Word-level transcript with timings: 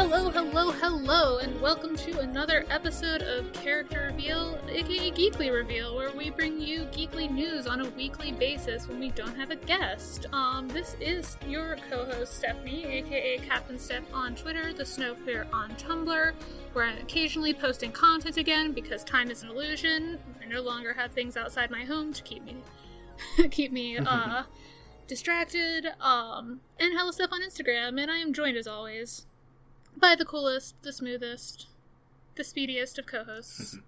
Hello, 0.00 0.30
hello, 0.30 0.70
hello, 0.70 1.38
and 1.40 1.60
welcome 1.60 1.94
to 1.94 2.20
another 2.20 2.64
episode 2.70 3.20
of 3.20 3.52
Character 3.52 4.08
Reveal, 4.10 4.58
aka 4.66 5.10
Geekly 5.10 5.52
Reveal, 5.52 5.94
where 5.94 6.10
we 6.12 6.30
bring 6.30 6.58
you 6.58 6.84
geekly 6.84 7.30
news 7.30 7.66
on 7.66 7.82
a 7.82 7.90
weekly 7.90 8.32
basis 8.32 8.88
when 8.88 8.98
we 8.98 9.10
don't 9.10 9.36
have 9.36 9.50
a 9.50 9.56
guest. 9.56 10.24
Um, 10.32 10.68
this 10.68 10.96
is 11.00 11.36
your 11.46 11.76
co-host 11.90 12.34
Stephanie, 12.34 12.86
aka 12.86 13.40
Captain 13.40 13.78
Steph 13.78 14.04
on 14.14 14.34
Twitter, 14.34 14.72
the 14.72 14.86
Snow 14.86 15.14
Clear 15.16 15.46
on 15.52 15.68
Tumblr, 15.72 16.32
where 16.72 16.84
I'm 16.86 16.96
occasionally 16.96 17.52
posting 17.52 17.92
content 17.92 18.38
again 18.38 18.72
because 18.72 19.04
time 19.04 19.30
is 19.30 19.42
an 19.42 19.50
illusion. 19.50 20.18
I 20.42 20.46
no 20.46 20.62
longer 20.62 20.94
have 20.94 21.12
things 21.12 21.36
outside 21.36 21.70
my 21.70 21.84
home 21.84 22.14
to 22.14 22.22
keep 22.22 22.42
me 22.42 22.56
keep 23.50 23.70
me 23.70 23.98
uh 24.06 24.44
distracted. 25.06 25.88
Um, 26.00 26.62
and 26.78 26.94
Hello 26.96 27.10
Steph 27.10 27.32
on 27.32 27.42
Instagram, 27.42 28.00
and 28.00 28.10
I 28.10 28.16
am 28.16 28.32
joined 28.32 28.56
as 28.56 28.66
always 28.66 29.26
by 29.96 30.14
the 30.14 30.24
coolest, 30.24 30.82
the 30.82 30.92
smoothest, 30.92 31.66
the 32.36 32.44
speediest 32.44 32.98
of 32.98 33.06
co-hosts. 33.06 33.78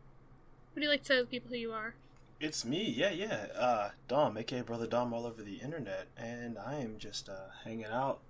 Would 0.75 0.83
you 0.83 0.91
like 0.91 1.03
to 1.03 1.09
tell 1.09 1.25
people 1.27 1.51
who 1.51 1.57
you 1.57 1.73
are? 1.73 1.95
It's 2.41 2.65
me, 2.65 2.83
yeah, 2.83 3.11
yeah. 3.11 3.47
Uh, 3.57 3.91
Dom, 4.09 4.37
aka 4.37 4.63
Brother 4.63 4.87
Dom, 4.87 5.13
all 5.13 5.27
over 5.27 5.43
the 5.43 5.57
internet, 5.57 6.09
and 6.17 6.59
I 6.59 6.77
am 6.77 6.99
just 6.99 7.29
uh, 7.29 7.51
hanging 7.65 7.87
out 7.87 8.21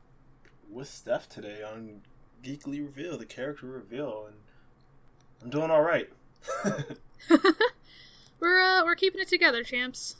with 0.70 0.88
Steph 0.88 1.28
today 1.28 1.62
on 1.62 2.02
Geekly 2.42 2.84
Reveal, 2.84 3.16
the 3.16 3.24
character 3.24 3.66
reveal, 3.66 4.26
and 4.26 4.36
I'm 5.42 5.50
doing 5.50 5.70
all 5.70 5.82
right. 5.82 6.10
We're 8.42 8.60
uh, 8.60 8.82
we're 8.84 8.96
keeping 8.96 9.20
it 9.20 9.28
together, 9.28 9.62
champs. 9.62 10.16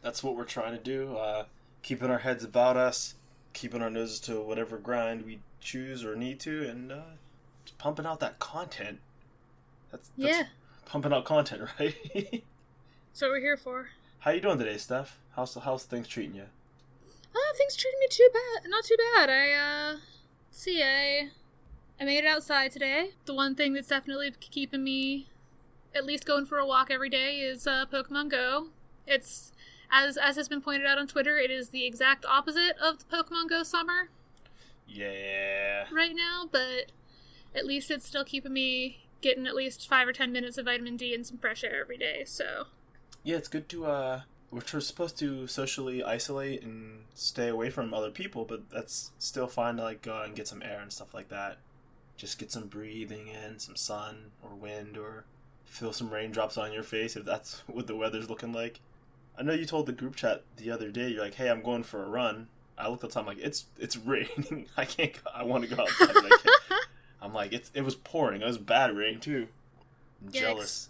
That's 0.00 0.24
what 0.24 0.34
we're 0.34 0.44
trying 0.44 0.72
to 0.72 0.82
do. 0.82 1.14
Uh, 1.14 1.44
keeping 1.82 2.08
our 2.08 2.20
heads 2.20 2.42
about 2.42 2.78
us, 2.78 3.16
keeping 3.52 3.82
our 3.82 3.90
noses 3.90 4.18
to 4.20 4.40
whatever 4.40 4.78
grind 4.78 5.26
we 5.26 5.40
choose 5.66 6.04
or 6.04 6.14
need 6.14 6.38
to, 6.40 6.68
and 6.68 6.92
uh, 6.92 7.00
pumping 7.76 8.06
out 8.06 8.20
that 8.20 8.38
content. 8.38 9.00
That's, 9.90 10.10
that's 10.16 10.38
Yeah, 10.38 10.44
pumping 10.86 11.12
out 11.12 11.24
content, 11.24 11.62
right? 11.80 11.94
that's 12.14 13.20
what 13.22 13.30
we're 13.30 13.40
here 13.40 13.56
for. 13.56 13.88
How 14.20 14.30
you 14.30 14.40
doing 14.40 14.58
today, 14.58 14.78
Steph? 14.78 15.18
How's 15.34 15.54
how's 15.54 15.84
things 15.84 16.08
treating 16.08 16.36
you? 16.36 16.44
Oh, 17.34 17.52
things 17.58 17.76
treating 17.76 18.00
me 18.00 18.06
too 18.08 18.28
bad. 18.32 18.70
Not 18.70 18.84
too 18.84 18.96
bad. 19.14 19.28
I 19.28 19.52
uh, 19.52 19.96
see, 20.50 20.82
I 20.82 21.30
I 22.00 22.04
made 22.04 22.24
it 22.24 22.26
outside 22.26 22.72
today. 22.72 23.10
The 23.26 23.34
one 23.34 23.54
thing 23.54 23.72
that's 23.74 23.88
definitely 23.88 24.32
keeping 24.40 24.84
me 24.84 25.28
at 25.94 26.04
least 26.04 26.26
going 26.26 26.46
for 26.46 26.58
a 26.58 26.66
walk 26.66 26.90
every 26.90 27.08
day 27.08 27.36
is 27.40 27.66
uh, 27.66 27.86
Pokemon 27.92 28.30
Go. 28.30 28.68
It's 29.06 29.52
as 29.90 30.16
as 30.16 30.36
has 30.36 30.48
been 30.48 30.60
pointed 30.60 30.86
out 30.86 30.98
on 30.98 31.06
Twitter, 31.06 31.38
it 31.38 31.50
is 31.50 31.70
the 31.70 31.84
exact 31.84 32.24
opposite 32.24 32.76
of 32.82 32.98
the 32.98 33.04
Pokemon 33.16 33.48
Go 33.48 33.62
summer. 33.62 34.10
Yeah. 34.86 35.84
right 35.92 36.14
now, 36.14 36.48
but 36.50 36.92
at 37.54 37.66
least 37.66 37.90
it's 37.90 38.06
still 38.06 38.24
keeping 38.24 38.52
me 38.52 39.06
getting 39.20 39.46
at 39.46 39.54
least 39.54 39.88
five 39.88 40.06
or 40.06 40.12
ten 40.12 40.32
minutes 40.32 40.58
of 40.58 40.66
vitamin 40.66 40.96
D 40.96 41.14
and 41.14 41.26
some 41.26 41.38
fresh 41.38 41.64
air 41.64 41.80
every 41.80 41.96
day. 41.98 42.24
So 42.26 42.64
Yeah, 43.22 43.36
it's 43.36 43.48
good 43.48 43.68
to 43.70 43.86
uh 43.86 44.20
we're 44.50 44.80
supposed 44.80 45.18
to 45.18 45.46
socially 45.46 46.02
isolate 46.02 46.62
and 46.62 47.04
stay 47.14 47.48
away 47.48 47.68
from 47.68 47.92
other 47.92 48.10
people, 48.10 48.44
but 48.44 48.70
that's 48.70 49.10
still 49.18 49.48
fine 49.48 49.76
to 49.76 49.82
like 49.82 50.02
go 50.02 50.14
out 50.14 50.26
and 50.26 50.36
get 50.36 50.48
some 50.48 50.62
air 50.62 50.80
and 50.80 50.92
stuff 50.92 51.12
like 51.12 51.28
that. 51.28 51.58
Just 52.16 52.38
get 52.38 52.52
some 52.52 52.68
breathing 52.68 53.28
in, 53.28 53.58
some 53.58 53.76
sun 53.76 54.30
or 54.42 54.54
wind 54.54 54.96
or 54.96 55.24
feel 55.64 55.92
some 55.92 56.10
raindrops 56.10 56.56
on 56.56 56.72
your 56.72 56.84
face 56.84 57.16
if 57.16 57.24
that's 57.24 57.62
what 57.66 57.86
the 57.86 57.96
weather's 57.96 58.30
looking 58.30 58.52
like. 58.52 58.80
I 59.38 59.42
know 59.42 59.52
you 59.52 59.66
told 59.66 59.86
the 59.86 59.92
group 59.92 60.16
chat 60.16 60.44
the 60.56 60.70
other 60.70 60.90
day 60.90 61.08
you're 61.08 61.22
like, 61.24 61.34
"Hey, 61.34 61.50
I'm 61.50 61.62
going 61.62 61.82
for 61.82 62.02
a 62.02 62.08
run." 62.08 62.48
I 62.78 62.88
looked 62.88 63.04
outside. 63.04 63.24
the 63.24 63.26
time 63.30 63.38
like, 63.38 63.44
"It's 63.44 63.66
it's 63.78 63.96
raining. 63.96 64.66
I 64.76 64.84
can't 64.84 65.12
go, 65.12 65.30
I 65.34 65.44
want 65.44 65.68
to 65.68 65.74
go 65.74 65.82
outside, 65.82 66.14
but 66.14 66.24
I 66.24 66.28
can't." 66.28 66.86
I'm 67.22 67.32
like, 67.32 67.52
"It's 67.52 67.70
it 67.74 67.82
was 67.82 67.94
pouring. 67.94 68.42
It 68.42 68.46
was 68.46 68.58
bad 68.58 68.96
rain 68.96 69.20
too." 69.20 69.48
I'm 70.22 70.28
Yikes. 70.28 70.40
jealous. 70.40 70.88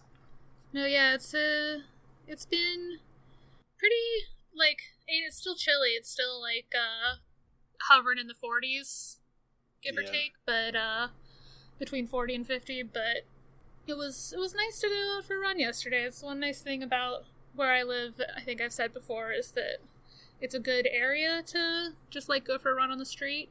no, 0.73 0.87
yeah, 0.87 1.15
it's 1.15 1.35
uh, 1.35 1.81
it's 2.27 2.47
been 2.47 2.99
pretty 3.79 4.27
like 4.57 4.81
and 5.09 5.25
it's 5.27 5.37
still 5.37 5.55
chilly. 5.55 5.91
It's 5.91 6.11
still 6.11 6.41
like 6.41 6.73
uh, 6.75 7.17
hovering 7.89 8.19
in 8.19 8.27
the 8.27 8.35
40s, 8.35 9.17
give 9.83 9.97
or 9.97 10.03
take, 10.03 10.33
but 10.45 10.75
uh, 10.75 11.09
between 11.79 12.07
40 12.07 12.35
and 12.35 12.47
50. 12.47 12.83
But 12.85 13.27
it 13.87 13.97
was 13.97 14.33
it 14.37 14.41
was 14.41 14.55
nice 14.55 14.81
to 14.81 14.89
go 14.89 15.17
out 15.19 15.25
for 15.25 15.37
a 15.37 15.41
run 15.41 15.59
yesterday. 15.59 16.03
It's 16.03 16.23
one 16.23 16.41
nice 16.41 16.61
thing 16.61 16.83
about 16.83 17.25
where 17.55 17.73
I 17.73 17.83
live. 17.83 18.21
I 18.37 18.41
think 18.41 18.61
I've 18.61 18.73
said 18.73 18.93
before 18.93 19.33
is 19.33 19.53
that 19.53 19.79
it's 20.41 20.55
a 20.55 20.61
good 20.61 20.89
area 20.91 21.43
to 21.47 21.93
just 22.11 22.29
like 22.29 22.45
go 22.45 22.59
for 22.59 22.73
a 22.73 22.75
run 22.75 22.91
on 22.91 22.99
the 22.99 23.07
street. 23.07 23.49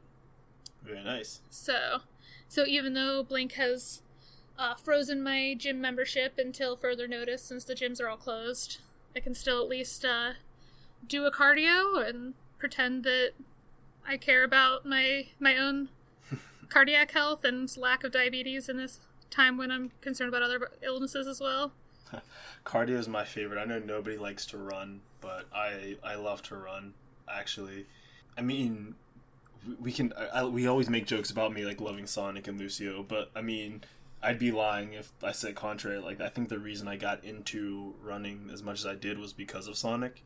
Very 0.83 1.03
nice. 1.03 1.41
So, 1.49 2.01
so 2.47 2.65
even 2.65 2.93
though 2.93 3.23
Blink 3.23 3.53
has 3.53 4.01
uh, 4.57 4.75
frozen 4.75 5.23
my 5.23 5.55
gym 5.57 5.81
membership 5.81 6.37
until 6.37 6.75
further 6.75 7.07
notice, 7.07 7.43
since 7.43 7.63
the 7.63 7.73
gyms 7.73 8.01
are 8.01 8.07
all 8.07 8.17
closed, 8.17 8.79
I 9.15 9.19
can 9.19 9.33
still 9.33 9.61
at 9.61 9.67
least 9.67 10.05
uh, 10.05 10.33
do 11.07 11.25
a 11.25 11.31
cardio 11.31 12.07
and 12.07 12.33
pretend 12.59 13.03
that 13.03 13.31
I 14.07 14.17
care 14.17 14.43
about 14.43 14.85
my 14.85 15.27
my 15.39 15.57
own 15.57 15.89
cardiac 16.69 17.11
health 17.11 17.43
and 17.43 17.75
lack 17.77 18.03
of 18.03 18.11
diabetes 18.11 18.69
in 18.69 18.77
this 18.77 18.99
time 19.29 19.57
when 19.57 19.71
I'm 19.71 19.91
concerned 20.01 20.29
about 20.29 20.43
other 20.43 20.71
illnesses 20.83 21.27
as 21.27 21.41
well. 21.41 21.71
Cardio 22.65 22.97
is 22.97 23.07
my 23.07 23.25
favorite. 23.25 23.59
I 23.59 23.65
know 23.65 23.79
nobody 23.79 24.17
likes 24.17 24.45
to 24.47 24.57
run, 24.57 25.01
but 25.25 25.45
I 25.53 25.97
I 26.03 26.15
love 26.15 26.41
to 26.43 26.55
run. 26.55 26.93
Actually, 27.27 27.87
I 28.37 28.41
mean, 28.41 28.95
we- 29.79 29.91
can. 29.91 30.13
I, 30.33 30.45
we 30.45 30.67
always 30.67 30.89
make 30.89 31.05
jokes 31.07 31.31
about 31.31 31.51
me 31.53 31.65
like 31.65 31.81
loving 31.81 32.05
Sonic 32.05 32.47
and 32.47 32.59
Lucio, 32.59 33.03
but 33.03 33.31
I 33.35 33.41
mean, 33.41 33.83
I'd 34.21 34.37
be 34.39 34.51
lying 34.51 34.93
if 34.93 35.11
I 35.23 35.31
said 35.31 35.55
contrary. 35.55 35.97
Like, 35.97 36.21
I 36.21 36.29
think 36.29 36.49
the 36.49 36.59
reason 36.59 36.87
I 36.87 36.95
got 36.97 37.23
into 37.23 37.95
running 38.03 38.49
as 38.53 38.61
much 38.61 38.79
as 38.79 38.85
I 38.85 38.95
did 38.95 39.17
was 39.17 39.33
because 39.33 39.67
of 39.67 39.77
Sonic. 39.77 40.21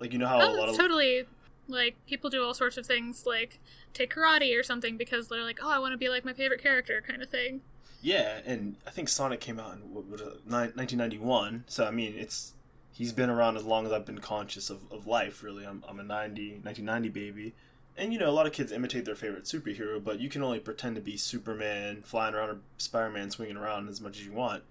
Like, 0.00 0.12
you 0.12 0.18
know 0.18 0.28
how 0.28 0.40
a 0.40 0.46
Oh, 0.46 0.52
lot 0.52 0.68
it's 0.68 0.78
of 0.78 0.78
totally 0.78 1.24
like 1.70 1.96
people 2.06 2.30
do 2.30 2.42
all 2.42 2.54
sorts 2.54 2.78
of 2.78 2.86
things 2.86 3.26
like 3.26 3.60
take 3.92 4.14
karate 4.14 4.58
or 4.58 4.62
something 4.62 4.96
because 4.96 5.28
they're 5.28 5.42
like, 5.44 5.58
oh, 5.62 5.68
I 5.70 5.78
want 5.78 5.92
to 5.92 5.98
be 5.98 6.08
like 6.08 6.24
my 6.24 6.32
favorite 6.32 6.62
character 6.62 7.02
kind 7.06 7.22
of 7.22 7.28
thing. 7.28 7.60
Yeah, 8.00 8.40
and 8.46 8.76
I 8.86 8.90
think 8.90 9.08
Sonic 9.08 9.40
came 9.40 9.58
out 9.60 9.74
in 9.74 9.92
what 9.92 10.08
was 10.08 10.20
it, 10.20 10.46
ni- 10.46 10.72
1991. 10.74 11.64
So 11.66 11.84
I 11.84 11.90
mean, 11.90 12.14
it's 12.16 12.54
he's 12.98 13.12
been 13.12 13.30
around 13.30 13.56
as 13.56 13.62
long 13.62 13.86
as 13.86 13.92
I've 13.92 14.04
been 14.04 14.18
conscious 14.18 14.70
of, 14.70 14.80
of 14.90 15.06
life. 15.06 15.42
Really, 15.44 15.64
I'm 15.64 15.84
I'm 15.88 16.00
a 16.00 16.02
90 16.02 16.60
1990 16.62 17.08
baby, 17.08 17.54
and 17.96 18.12
you 18.12 18.18
know 18.18 18.28
a 18.28 18.32
lot 18.32 18.46
of 18.46 18.52
kids 18.52 18.72
imitate 18.72 19.04
their 19.04 19.14
favorite 19.14 19.44
superhero, 19.44 20.02
but 20.02 20.18
you 20.18 20.28
can 20.28 20.42
only 20.42 20.58
pretend 20.58 20.96
to 20.96 21.00
be 21.00 21.16
Superman, 21.16 22.02
flying 22.02 22.34
around, 22.34 22.50
or 22.50 22.58
Spider-Man, 22.76 23.30
swinging 23.30 23.56
around 23.56 23.88
as 23.88 24.00
much 24.00 24.18
as 24.18 24.26
you 24.26 24.32
want. 24.32 24.64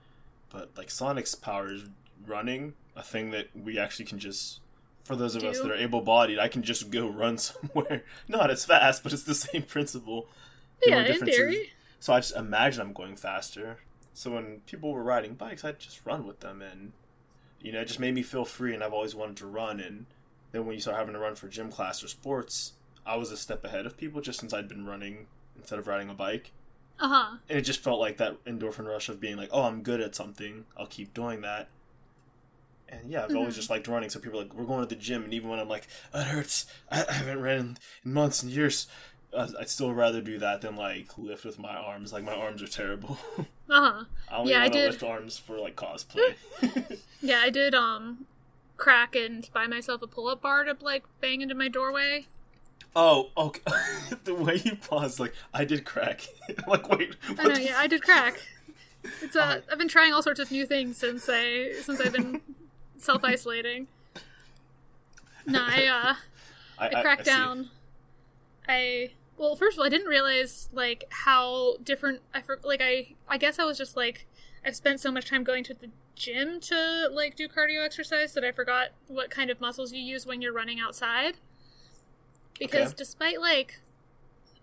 But 0.49 0.71
like 0.77 0.91
Sonic's 0.91 1.35
power 1.35 1.71
is 1.71 1.85
running, 2.25 2.73
a 2.95 3.01
thing 3.01 3.31
that 3.31 3.47
we 3.55 3.79
actually 3.79 4.05
can 4.05 4.19
just. 4.19 4.59
For 5.03 5.15
those 5.15 5.35
of 5.35 5.43
us 5.45 5.61
that 5.61 5.71
are 5.71 5.75
able-bodied, 5.75 6.37
I 6.37 6.49
can 6.49 6.63
just 6.63 6.91
go 6.91 7.07
run 7.07 7.37
somewhere. 7.37 8.03
Not 8.27 8.51
as 8.51 8.65
fast, 8.65 9.03
but 9.03 9.13
it's 9.13 9.23
the 9.23 9.33
same 9.33 9.61
principle. 9.61 10.27
Yeah, 10.85 11.05
in 11.05 11.21
theory. 11.21 11.71
so 12.01 12.11
I 12.11 12.19
just 12.19 12.35
imagine 12.35 12.81
I'm 12.81 12.91
going 12.91 13.15
faster. 13.15 13.77
So 14.13 14.31
when 14.31 14.59
people 14.65 14.91
were 14.91 15.03
riding 15.03 15.35
bikes, 15.35 15.63
I'd 15.63 15.79
just 15.79 16.05
run 16.05 16.27
with 16.27 16.41
them, 16.41 16.61
and 16.61 16.91
you 17.67 17.73
know, 17.73 17.81
it 17.81 17.87
just 17.87 17.99
made 17.99 18.15
me 18.15 18.23
feel 18.23 18.45
free. 18.45 18.73
And 18.73 18.83
I've 18.83 18.93
always 18.93 19.13
wanted 19.15 19.37
to 19.37 19.47
run. 19.47 19.79
And 19.79 20.05
then 20.51 20.65
when 20.65 20.75
you 20.75 20.81
start 20.81 20.97
having 20.97 21.13
to 21.13 21.19
run 21.19 21.35
for 21.35 21.47
gym 21.47 21.71
class 21.71 22.03
or 22.03 22.07
sports, 22.07 22.73
I 23.05 23.15
was 23.17 23.31
a 23.31 23.37
step 23.37 23.63
ahead 23.63 23.85
of 23.85 23.97
people 23.97 24.21
just 24.21 24.39
since 24.39 24.53
I'd 24.53 24.67
been 24.69 24.85
running 24.85 25.27
instead 25.57 25.79
of 25.79 25.87
riding 25.87 26.09
a 26.09 26.13
bike. 26.13 26.51
Uh 26.99 27.07
huh. 27.09 27.37
And 27.49 27.59
it 27.59 27.63
just 27.63 27.83
felt 27.83 27.99
like 27.99 28.17
that 28.17 28.43
endorphin 28.45 28.87
rush 28.87 29.09
of 29.09 29.19
being 29.19 29.37
like, 29.37 29.49
oh, 29.51 29.63
I'm 29.63 29.83
good 29.83 30.01
at 30.01 30.15
something. 30.15 30.65
I'll 30.77 30.87
keep 30.87 31.13
doing 31.13 31.41
that. 31.41 31.69
And 32.89 33.11
yeah, 33.11 33.25
I've 33.25 33.35
always 33.35 33.53
Mhm. 33.53 33.57
just 33.57 33.69
liked 33.69 33.87
running. 33.87 34.09
So 34.09 34.19
people 34.19 34.39
are 34.39 34.43
like, 34.43 34.53
we're 34.53 34.65
going 34.65 34.79
to 34.81 34.87
the 34.87 34.95
gym, 34.95 35.23
and 35.23 35.33
even 35.33 35.49
when 35.49 35.59
I'm 35.59 35.67
like, 35.67 35.87
it 36.13 36.23
hurts, 36.23 36.65
I, 36.89 37.05
I 37.07 37.13
haven't 37.13 37.41
ran 37.41 37.59
in, 37.59 37.77
in 38.05 38.13
months 38.13 38.41
and 38.43 38.51
years. 38.51 38.87
Uh, 39.33 39.47
I'd 39.59 39.69
still 39.69 39.93
rather 39.93 40.21
do 40.21 40.37
that 40.39 40.61
than 40.61 40.75
like 40.75 41.17
lift 41.17 41.43
with 41.45 41.59
my 41.59 41.75
arms. 41.75 42.13
Like 42.13 42.23
my 42.23 42.33
arms 42.35 42.61
are 42.61 42.67
terrible. 42.67 43.17
Uh 43.69 43.81
huh. 43.91 44.03
I 44.31 44.37
only 44.37 44.53
Yeah, 44.53 44.59
I 44.59 44.61
want 44.61 44.73
to 44.73 44.79
did. 44.79 44.91
lift 44.91 45.03
arms 45.03 45.37
for 45.37 45.59
like 45.59 45.75
cosplay. 45.75 46.35
Yeah, 47.21 47.41
I 47.43 47.49
did 47.49 47.75
um 47.75 48.25
crack 48.77 49.13
and 49.13 49.49
buy 49.53 49.67
myself 49.67 50.01
a 50.01 50.07
pull 50.07 50.29
up 50.29 50.41
bar 50.41 50.63
to 50.63 50.77
like 50.79 51.03
bang 51.19 51.41
into 51.41 51.53
my 51.53 51.67
doorway. 51.67 52.27
oh, 52.95 53.29
okay. 53.35 53.61
the 54.23 54.33
way 54.33 54.61
you 54.63 54.77
paused, 54.77 55.19
like 55.19 55.33
I 55.53 55.65
did 55.65 55.83
crack. 55.83 56.25
Like, 56.65 56.87
wait, 56.89 57.15
what 57.35 57.39
I 57.39 57.43
know, 57.43 57.55
yeah, 57.59 57.71
f- 57.71 57.75
I 57.77 57.87
did 57.87 58.01
crack. 58.03 58.39
It's 59.21 59.35
uh, 59.35 59.59
I've 59.69 59.77
been 59.77 59.89
trying 59.89 60.13
all 60.13 60.23
sorts 60.23 60.39
of 60.39 60.49
new 60.49 60.65
things 60.65 60.95
since 60.95 61.27
I 61.29 61.73
since 61.81 61.99
I've 61.99 62.13
been 62.13 62.39
self 62.97 63.25
isolating. 63.25 63.87
No, 65.45 65.59
I 65.61 65.87
uh 65.87 66.15
I 66.79 67.01
cracked 67.01 67.25
see. 67.25 67.31
down. 67.31 67.69
I 68.67 69.11
well, 69.37 69.55
first 69.55 69.75
of 69.77 69.79
all, 69.79 69.85
I 69.85 69.89
didn't 69.89 70.07
realize 70.07 70.69
like 70.73 71.05
how 71.09 71.77
different. 71.83 72.21
I 72.33 72.41
for, 72.41 72.59
like 72.63 72.81
I 72.81 73.15
I 73.27 73.37
guess 73.37 73.59
I 73.59 73.63
was 73.65 73.77
just 73.77 73.95
like 73.95 74.25
I've 74.65 74.75
spent 74.75 74.99
so 74.99 75.11
much 75.11 75.29
time 75.29 75.43
going 75.43 75.63
to 75.65 75.73
the 75.73 75.89
gym 76.15 76.59
to 76.61 77.07
like 77.11 77.35
do 77.35 77.47
cardio 77.47 77.85
exercise 77.85 78.33
that 78.33 78.43
I 78.43 78.51
forgot 78.51 78.89
what 79.07 79.29
kind 79.29 79.49
of 79.51 79.61
muscles 79.61 79.93
you 79.93 80.01
use 80.01 80.25
when 80.25 80.41
you're 80.41 80.53
running 80.53 80.79
outside. 80.79 81.35
Because 82.59 82.87
Okay. 82.89 82.95
despite 82.97 83.39
like 83.39 83.79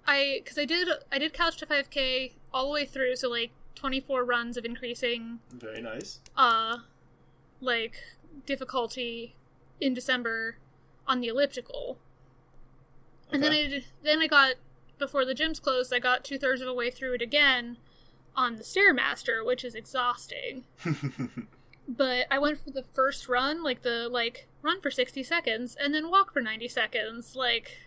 I 0.07 0.41
because 0.43 0.59
I 0.59 0.65
did 0.65 0.89
I 1.13 1.19
did 1.19 1.33
couch 1.33 1.57
to 1.59 1.67
5K 1.67 2.33
all 2.53 2.67
the 2.67 2.73
way 2.73 2.85
through, 2.85 3.17
so 3.17 3.29
like 3.31 3.51
24 3.77 4.25
runs 4.25 4.57
of 4.57 4.65
increasing 4.65 5.41
Very 5.53 5.81
nice. 5.81 6.21
uh 6.37 6.79
like 7.61 7.97
difficulty 8.47 9.37
in 9.81 9.95
December 9.95 10.57
on 11.07 11.21
the 11.21 11.29
elliptical. 11.29 11.99
And 13.33 13.43
then 13.43 13.53
I 13.53 13.67
did, 13.69 13.85
then 14.03 14.21
I 14.21 14.27
got 14.27 14.55
before 14.99 15.25
the 15.25 15.35
gyms 15.35 15.61
closed, 15.61 15.93
I 15.93 15.99
got 15.99 16.25
two 16.25 16.39
thirds 16.39 16.61
of 16.61 16.67
the 16.67 16.75
way 16.75 16.91
through 16.91 17.15
it 17.15 17.23
again 17.23 17.77
on 18.37 18.57
the 18.57 18.63
stairmaster, 18.63 19.45
which 19.45 19.65
is 19.65 19.75
exhausting. 19.75 20.65
But 21.87 22.27
I 22.31 22.39
went 22.39 22.63
for 22.63 22.71
the 22.71 22.83
first 22.83 23.29
run, 23.29 23.63
like 23.63 23.83
the 23.83 24.09
like 24.09 24.47
run 24.63 24.81
for 24.81 24.91
sixty 24.91 25.23
seconds, 25.23 25.77
and 25.79 25.95
then 25.95 26.11
walk 26.11 26.33
for 26.33 26.41
ninety 26.41 26.69
seconds, 26.69 27.37
like 27.37 27.79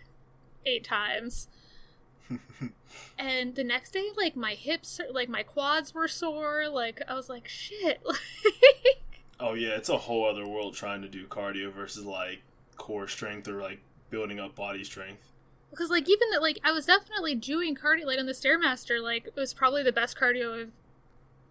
eight 0.64 0.84
times. 0.84 1.48
and 3.18 3.54
the 3.56 3.64
next 3.64 3.92
day, 3.92 4.10
like 4.16 4.36
my 4.36 4.54
hips, 4.54 5.00
like 5.10 5.28
my 5.28 5.42
quads 5.42 5.94
were 5.94 6.06
sore. 6.06 6.68
Like 6.68 7.02
I 7.08 7.14
was 7.14 7.28
like, 7.28 7.48
shit. 7.48 8.00
oh 9.40 9.54
yeah, 9.54 9.70
it's 9.70 9.88
a 9.88 9.98
whole 9.98 10.28
other 10.28 10.46
world 10.46 10.74
trying 10.74 11.02
to 11.02 11.08
do 11.08 11.26
cardio 11.26 11.72
versus 11.72 12.04
like 12.04 12.42
core 12.76 13.08
strength 13.08 13.48
or 13.48 13.60
like 13.60 13.80
building 14.10 14.38
up 14.38 14.54
body 14.54 14.84
strength. 14.84 15.32
Because 15.70 15.90
like 15.90 16.08
even 16.08 16.30
that, 16.32 16.42
like 16.42 16.58
I 16.64 16.72
was 16.72 16.86
definitely 16.86 17.34
doing 17.34 17.74
cardio. 17.74 18.06
Like 18.06 18.18
on 18.18 18.26
the 18.26 18.32
stairmaster, 18.32 19.02
like 19.02 19.26
it 19.26 19.36
was 19.36 19.54
probably 19.54 19.82
the 19.82 19.92
best 19.92 20.16
cardio 20.16 20.60
I've 20.60 20.72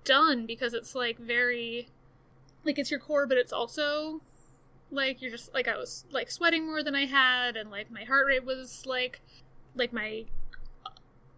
done 0.03 0.45
because 0.45 0.73
it's 0.73 0.95
like 0.95 1.17
very, 1.17 1.87
like 2.63 2.79
it's 2.79 2.91
your 2.91 2.99
core, 2.99 3.27
but 3.27 3.37
it's 3.37 3.53
also 3.53 4.21
like 4.89 5.21
you're 5.21 5.31
just 5.31 5.53
like 5.53 5.67
I 5.67 5.77
was 5.77 6.05
like 6.11 6.31
sweating 6.31 6.65
more 6.65 6.83
than 6.83 6.95
I 6.95 7.05
had, 7.05 7.55
and 7.55 7.69
like 7.69 7.91
my 7.91 8.03
heart 8.03 8.25
rate 8.27 8.45
was 8.45 8.85
like, 8.85 9.21
like 9.75 9.93
my 9.93 10.25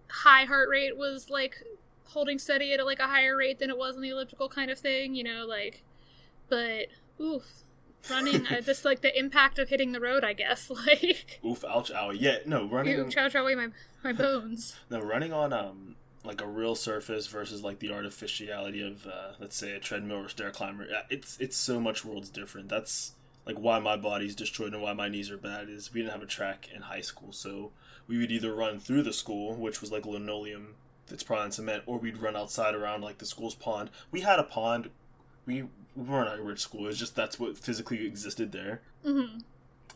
high 0.08 0.46
heart 0.46 0.70
rate 0.70 0.98
was 0.98 1.30
like 1.30 1.64
holding 2.06 2.40
steady 2.40 2.74
at 2.74 2.84
like 2.86 3.00
a 3.00 3.08
higher 3.08 3.38
rate 3.38 3.60
than 3.60 3.70
it 3.70 3.78
was 3.78 3.96
in 3.96 4.02
the 4.02 4.10
elliptical 4.10 4.50
kind 4.50 4.72
of 4.72 4.80
thing, 4.80 5.16
you 5.16 5.24
know, 5.24 5.46
like. 5.46 5.84
But 6.50 6.88
oof, 7.22 7.64
running 8.10 8.46
uh, 8.48 8.62
just 8.62 8.86
like 8.86 9.02
the 9.02 9.18
impact 9.18 9.60
of 9.60 9.70
hitting 9.70 9.92
the 9.92 10.00
road, 10.00 10.24
I 10.24 10.34
guess, 10.34 10.70
like. 10.88 11.40
Oof, 11.46 11.64
ouch, 11.66 11.92
ow. 11.92 12.12
Yeah, 12.12 12.38
no, 12.46 12.68
running. 12.68 12.98
Ew, 12.98 13.10
chow 13.10 13.30
chow 13.30 13.42
away 13.42 13.56
my 13.56 13.68
my 14.04 14.14
bones. 14.14 14.76
No, 14.90 15.00
running 15.02 15.34
on 15.34 15.54
um 15.54 15.96
like 16.24 16.42
a 16.42 16.48
real 16.48 16.76
surface 16.76 17.28
versus 17.28 17.64
like 17.64 17.80
the 17.80 17.92
artificiality 17.92 18.82
of 18.82 19.08
uh, 19.08 19.32
let's 19.40 19.56
say 19.56 19.72
a 19.74 19.80
treadmill 19.80 20.18
or 20.18 20.30
stair 20.30 20.52
climber. 20.52 20.86
yeah, 20.90 21.02
It's 21.10 21.38
it's 21.40 21.58
so 21.58 21.80
much 21.80 22.04
worlds 22.04 22.30
different. 22.30 22.70
That's 22.70 23.14
like 23.46 23.58
why 23.58 23.80
my 23.80 23.96
body's 23.98 24.36
destroyed 24.36 24.74
and 24.74 24.82
why 24.82 24.94
my 24.94 25.08
knees 25.10 25.32
are 25.32 25.38
bad 25.38 25.70
is 25.70 25.94
we 25.94 26.02
didn't 26.02 26.14
have 26.14 26.22
a 26.22 26.28
track 26.28 26.68
in 26.76 26.84
high 26.84 27.02
school, 27.02 27.32
so 27.32 27.72
we 28.08 28.18
would 28.18 28.32
either 28.32 28.54
run 28.54 28.80
through 28.80 29.04
the 29.04 29.14
school, 29.14 29.56
which 29.56 29.82
was 29.82 29.92
like 29.92 30.06
linoleum 30.06 30.76
that's 31.08 31.24
probably 31.24 31.46
on 31.46 31.52
cement, 31.52 31.84
or 31.88 31.98
we'd 31.98 32.18
run 32.18 32.36
outside 32.36 32.76
around 32.76 33.02
like 33.02 33.18
the 33.18 33.26
school's 33.26 33.56
pond. 33.56 33.90
We 34.12 34.22
had 34.22 34.40
a 34.40 34.44
pond. 34.44 34.90
We, 35.50 35.64
we 35.96 36.04
weren't 36.04 36.40
a 36.40 36.42
rich 36.42 36.60
school. 36.60 36.88
It's 36.88 36.98
just 37.00 37.16
that's 37.16 37.40
what 37.40 37.58
physically 37.58 38.06
existed 38.06 38.52
there. 38.52 38.82
hmm 39.04 39.40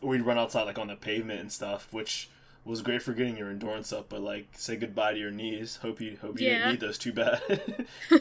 we'd 0.02 0.20
run 0.22 0.36
outside 0.36 0.64
like 0.64 0.78
on 0.78 0.88
the 0.88 0.96
pavement 0.96 1.40
and 1.40 1.50
stuff, 1.50 1.88
which 1.90 2.28
was 2.64 2.82
great 2.82 3.00
for 3.00 3.14
getting 3.14 3.36
your 3.38 3.48
endurance 3.48 3.90
up. 3.92 4.08
But 4.10 4.20
like, 4.20 4.48
say 4.52 4.76
goodbye 4.76 5.12
to 5.14 5.18
your 5.18 5.30
knees. 5.30 5.76
Hope 5.76 6.00
you 6.00 6.18
hope 6.20 6.38
you 6.40 6.46
Yeah. 6.48 6.54
didn't 6.58 6.70
need 6.72 6.80
those 6.80 6.98
too 6.98 7.12
bad. 7.12 7.40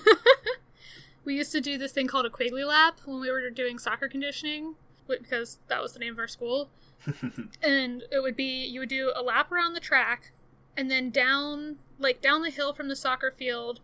We 1.26 1.36
used 1.38 1.54
to 1.54 1.62
do 1.62 1.78
this 1.78 1.94
thing 1.94 2.08
called 2.08 2.26
a 2.26 2.30
Quigley 2.30 2.66
lap 2.66 3.00
when 3.06 3.22
we 3.22 3.32
were 3.32 3.50
doing 3.50 3.80
soccer 3.80 4.10
conditioning, 4.10 4.76
because 5.08 5.58
that 5.70 5.82
was 5.82 5.94
the 5.94 6.00
name 6.00 6.12
of 6.14 6.20
our 6.20 6.28
school. 6.28 6.70
and 7.64 8.04
it 8.12 8.22
would 8.22 8.36
be 8.36 8.66
you 8.66 8.82
would 8.82 8.90
do 8.90 9.12
a 9.16 9.24
lap 9.24 9.50
around 9.50 9.74
the 9.74 9.80
track, 9.80 10.32
and 10.76 10.92
then 10.92 11.10
down 11.12 11.78
like 11.98 12.22
down 12.22 12.42
the 12.42 12.50
hill 12.50 12.74
from 12.74 12.90
the 12.90 12.96
soccer 12.96 13.32
field, 13.32 13.80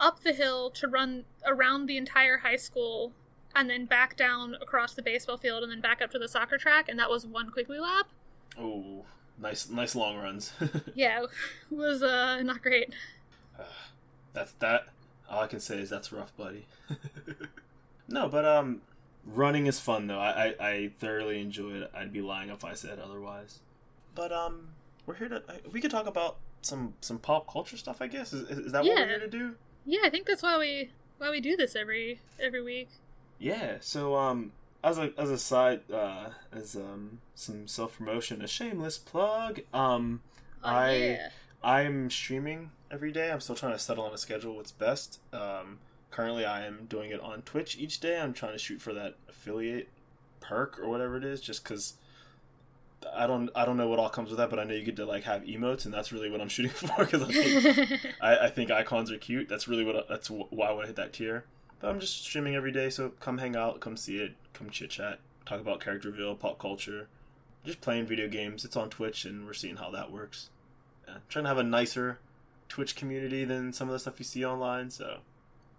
up 0.00 0.20
the 0.22 0.32
hill 0.32 0.70
to 0.70 0.88
run 0.88 1.24
around 1.46 1.86
the 1.86 1.96
entire 1.96 2.38
high 2.38 2.56
school, 2.56 3.12
and 3.54 3.68
then 3.70 3.84
back 3.84 4.16
down 4.16 4.56
across 4.60 4.94
the 4.94 5.02
baseball 5.02 5.36
field, 5.36 5.62
and 5.62 5.70
then 5.70 5.80
back 5.80 6.00
up 6.02 6.10
to 6.12 6.18
the 6.18 6.28
soccer 6.28 6.58
track, 6.58 6.88
and 6.88 6.98
that 6.98 7.10
was 7.10 7.26
one 7.26 7.50
Quigley 7.50 7.78
lap. 7.78 8.06
oh, 8.58 9.04
nice 9.38 9.68
nice 9.68 9.94
long 9.94 10.16
runs. 10.18 10.52
Yeah, 10.94 11.24
it 11.24 11.30
was 11.70 12.02
uh 12.02 12.42
not 12.42 12.62
great. 12.62 12.94
that's 14.32 14.52
that. 14.54 14.86
All 15.28 15.42
I 15.42 15.46
can 15.46 15.60
say 15.60 15.78
is 15.80 15.90
that's 15.90 16.12
rough, 16.12 16.36
buddy. 16.36 16.66
no, 18.08 18.28
but 18.28 18.44
um, 18.44 18.80
running 19.24 19.66
is 19.66 19.78
fun 19.78 20.06
though. 20.08 20.18
I, 20.18 20.54
I 20.58 20.68
I 20.68 20.90
thoroughly 20.98 21.40
enjoy 21.40 21.72
it. 21.82 21.90
I'd 21.94 22.12
be 22.12 22.20
lying 22.20 22.50
if 22.50 22.64
I 22.64 22.74
said 22.74 22.98
otherwise. 22.98 23.60
But 24.14 24.32
um, 24.32 24.68
we're 25.06 25.14
here 25.14 25.28
to 25.28 25.42
we 25.70 25.80
could 25.80 25.90
talk 25.92 26.06
about 26.06 26.36
some 26.62 26.94
some 27.00 27.18
pop 27.18 27.50
culture 27.50 27.76
stuff. 27.76 28.02
I 28.02 28.08
guess 28.08 28.32
is, 28.32 28.48
is 28.50 28.58
is 28.66 28.72
that 28.72 28.82
what 28.84 28.96
we're 28.96 29.06
here 29.06 29.20
to 29.20 29.28
do? 29.28 29.54
Yeah, 29.84 30.00
I 30.04 30.10
think 30.10 30.26
that's 30.26 30.42
why 30.42 30.58
we 30.58 30.90
why 31.18 31.30
we 31.30 31.40
do 31.40 31.56
this 31.56 31.74
every 31.76 32.20
every 32.38 32.62
week. 32.62 32.88
Yeah. 33.38 33.78
So 33.80 34.16
um, 34.16 34.52
as 34.84 34.98
a 34.98 35.12
as 35.18 35.30
a 35.30 35.38
side 35.38 35.80
uh 35.92 36.30
as 36.52 36.76
um 36.76 37.20
some 37.34 37.66
self 37.66 37.96
promotion, 37.98 38.42
a 38.42 38.46
shameless 38.48 38.98
plug. 38.98 39.60
Um, 39.72 40.20
Oh, 40.62 40.68
I 40.68 40.92
yeah. 40.96 41.28
I'm 41.64 42.10
streaming 42.10 42.70
every 42.90 43.12
day. 43.12 43.30
I'm 43.30 43.40
still 43.40 43.54
trying 43.56 43.72
to 43.72 43.78
settle 43.78 44.04
on 44.04 44.12
a 44.12 44.18
schedule 44.18 44.56
what's 44.56 44.72
best. 44.72 45.20
Um, 45.32 45.78
currently, 46.10 46.44
I 46.44 46.66
am 46.66 46.84
doing 46.86 47.10
it 47.12 47.20
on 47.20 47.40
Twitch 47.42 47.78
each 47.78 47.98
day. 48.00 48.20
I'm 48.20 48.34
trying 48.34 48.52
to 48.52 48.58
shoot 48.58 48.80
for 48.82 48.92
that 48.92 49.14
affiliate 49.28 49.88
perk 50.40 50.78
or 50.78 50.88
whatever 50.90 51.16
it 51.16 51.24
is, 51.24 51.40
just 51.40 51.64
because 51.64 51.94
I 53.14 53.26
don't 53.26 53.50
I 53.54 53.64
don't 53.64 53.76
know 53.76 53.88
what 53.88 53.98
all 53.98 54.08
comes 54.08 54.30
with 54.30 54.38
that, 54.38 54.50
but 54.50 54.58
I 54.58 54.64
know 54.64 54.74
you 54.74 54.84
get 54.84 54.96
to 54.96 55.06
like 55.06 55.24
have 55.24 55.42
emotes, 55.42 55.84
and 55.84 55.94
that's 55.94 56.12
really 56.12 56.30
what 56.30 56.40
I'm 56.40 56.48
shooting 56.56 56.72
for. 56.72 56.92
Because 56.98 57.22
I 57.22 57.32
think 57.32 58.00
I, 58.20 58.38
I 58.46 58.48
think 58.50 58.70
icons 58.70 59.10
are 59.10 59.18
cute. 59.18 59.48
That's 59.48 59.68
really 59.68 59.84
what 59.84 60.08
that's 60.08 60.30
why 60.30 60.68
I 60.68 60.72
want 60.72 60.82
to 60.82 60.86
hit 60.88 60.96
that 60.96 61.12
tier. 61.12 61.44
But 61.80 61.88
I'm 61.88 62.00
just 62.00 62.24
streaming 62.24 62.54
every 62.54 62.72
day, 62.72 62.90
so 62.90 63.10
come 63.20 63.38
hang 63.38 63.56
out, 63.56 63.80
come 63.80 63.96
see 63.96 64.18
it, 64.18 64.34
come 64.52 64.68
chit 64.68 64.90
chat, 64.90 65.18
talk 65.46 65.60
about 65.60 65.80
character 65.80 66.10
reveal, 66.10 66.34
pop 66.34 66.58
culture, 66.58 67.08
just 67.64 67.80
playing 67.80 68.06
video 68.06 68.28
games. 68.28 68.64
It's 68.64 68.76
on 68.76 68.90
Twitch, 68.90 69.24
and 69.24 69.46
we're 69.46 69.54
seeing 69.54 69.76
how 69.76 69.90
that 69.90 70.10
works. 70.12 70.50
Yeah, 71.08 71.14
trying 71.30 71.44
to 71.44 71.48
have 71.48 71.58
a 71.58 71.62
nicer 71.62 72.18
Twitch 72.68 72.94
community 72.96 73.44
than 73.44 73.72
some 73.72 73.88
of 73.88 73.92
the 73.94 73.98
stuff 73.98 74.18
you 74.18 74.24
see 74.26 74.44
online. 74.44 74.90
So 74.90 75.20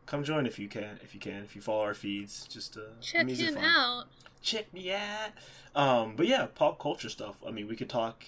come 0.05 0.23
join 0.23 0.45
if 0.45 0.59
you 0.59 0.67
can. 0.67 0.99
If 1.03 1.13
you 1.13 1.19
can, 1.19 1.43
if 1.43 1.55
you 1.55 1.61
follow 1.61 1.81
our 1.83 1.93
feeds, 1.93 2.47
just 2.47 2.77
uh, 2.77 2.81
Check 3.01 3.27
him 3.29 3.55
fun. 3.55 3.63
out. 3.63 4.05
Check 4.41 4.73
me 4.73 4.91
out. 4.93 5.31
Um, 5.75 6.15
but 6.15 6.27
yeah, 6.27 6.47
pop 6.53 6.79
culture 6.79 7.09
stuff. 7.09 7.35
I 7.47 7.51
mean, 7.51 7.67
we 7.67 7.75
could 7.75 7.89
talk 7.89 8.23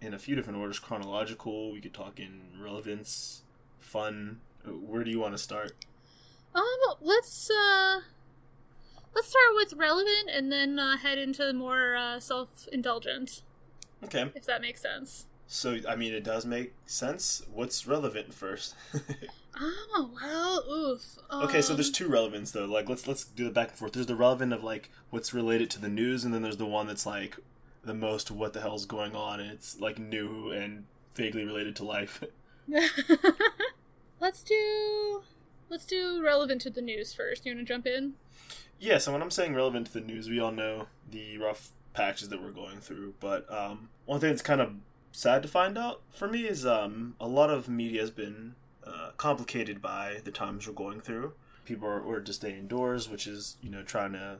in 0.00 0.14
a 0.14 0.18
few 0.18 0.34
different 0.34 0.58
orders: 0.58 0.78
chronological. 0.78 1.72
We 1.72 1.80
could 1.80 1.94
talk 1.94 2.18
in 2.18 2.40
relevance, 2.60 3.42
fun. 3.78 4.40
Uh, 4.66 4.70
Where 4.70 5.04
do 5.04 5.10
you 5.10 5.20
want 5.20 5.34
to 5.34 5.38
start? 5.38 5.72
Um, 6.54 6.64
let's 7.00 7.50
uh, 7.50 8.00
let's 9.14 9.28
start 9.28 9.54
with 9.54 9.74
relevant 9.74 10.30
and 10.32 10.50
then 10.50 10.78
uh, 10.78 10.96
head 10.96 11.18
into 11.18 11.52
more 11.52 11.94
uh, 11.96 12.18
self-indulgent, 12.18 13.42
Okay. 14.04 14.30
if 14.34 14.44
that 14.46 14.60
makes 14.62 14.80
sense. 14.80 15.26
So, 15.48 15.78
I 15.88 15.94
mean, 15.96 16.12
it 16.12 16.24
does 16.24 16.44
make 16.44 16.74
sense. 16.86 17.42
What's 17.52 17.86
relevant 17.86 18.34
first? 18.34 18.74
Oh 19.58 20.10
well, 20.14 20.70
oof. 20.70 21.16
okay, 21.32 21.62
so 21.62 21.72
there's 21.72 21.86
Um, 21.86 21.94
two 21.94 22.08
relevance 22.08 22.50
though. 22.50 22.66
Like, 22.66 22.90
let's 22.90 23.06
let's 23.06 23.24
do 23.24 23.44
the 23.44 23.50
back 23.50 23.70
and 23.70 23.78
forth. 23.78 23.92
There's 23.94 24.04
the 24.04 24.14
relevant 24.14 24.52
of 24.52 24.62
like 24.62 24.90
what's 25.08 25.32
related 25.32 25.70
to 25.70 25.80
the 25.80 25.88
news, 25.88 26.24
and 26.24 26.34
then 26.34 26.42
there's 26.42 26.58
the 26.58 26.66
one 26.66 26.86
that's 26.86 27.06
like 27.06 27.38
the 27.82 27.94
most 27.94 28.30
what 28.30 28.52
the 28.52 28.60
hell's 28.60 28.84
going 28.84 29.16
on, 29.16 29.40
and 29.40 29.50
it's 29.50 29.80
like 29.80 29.98
new 29.98 30.50
and 30.50 30.84
vaguely 31.14 31.42
related 31.42 31.74
to 31.76 31.84
life. 31.84 32.22
let's 34.20 34.42
do 34.42 35.22
let's 35.68 35.86
do 35.86 36.22
relevant 36.22 36.60
to 36.62 36.70
the 36.70 36.82
news 36.82 37.14
first. 37.14 37.46
You 37.46 37.54
want 37.54 37.66
to 37.66 37.72
jump 37.72 37.86
in? 37.86 38.14
Yeah, 38.78 38.98
so 38.98 39.12
when 39.12 39.22
I'm 39.22 39.30
saying 39.30 39.54
relevant 39.54 39.86
to 39.86 39.92
the 39.94 40.00
news, 40.00 40.28
we 40.28 40.38
all 40.38 40.52
know 40.52 40.86
the 41.10 41.38
rough 41.38 41.70
patches 41.94 42.28
that 42.28 42.42
we're 42.42 42.50
going 42.50 42.80
through. 42.80 43.14
But 43.20 43.50
um, 43.50 43.88
one 44.04 44.20
thing 44.20 44.30
that's 44.30 44.42
kind 44.42 44.60
of 44.60 44.74
sad 45.16 45.40
to 45.40 45.48
find 45.48 45.78
out 45.78 46.02
for 46.10 46.28
me 46.28 46.46
is 46.46 46.66
um, 46.66 47.14
a 47.18 47.26
lot 47.26 47.48
of 47.48 47.70
media 47.70 48.02
has 48.02 48.10
been 48.10 48.54
uh, 48.86 49.10
complicated 49.16 49.80
by 49.80 50.20
the 50.24 50.30
times 50.30 50.66
we're 50.66 50.74
going 50.74 51.00
through. 51.00 51.32
People 51.64 51.88
are 51.88 52.00
ordered 52.00 52.26
to 52.26 52.34
stay 52.34 52.52
indoors, 52.52 53.08
which 53.08 53.26
is 53.26 53.56
you 53.62 53.70
know 53.70 53.82
trying 53.82 54.12
to 54.12 54.36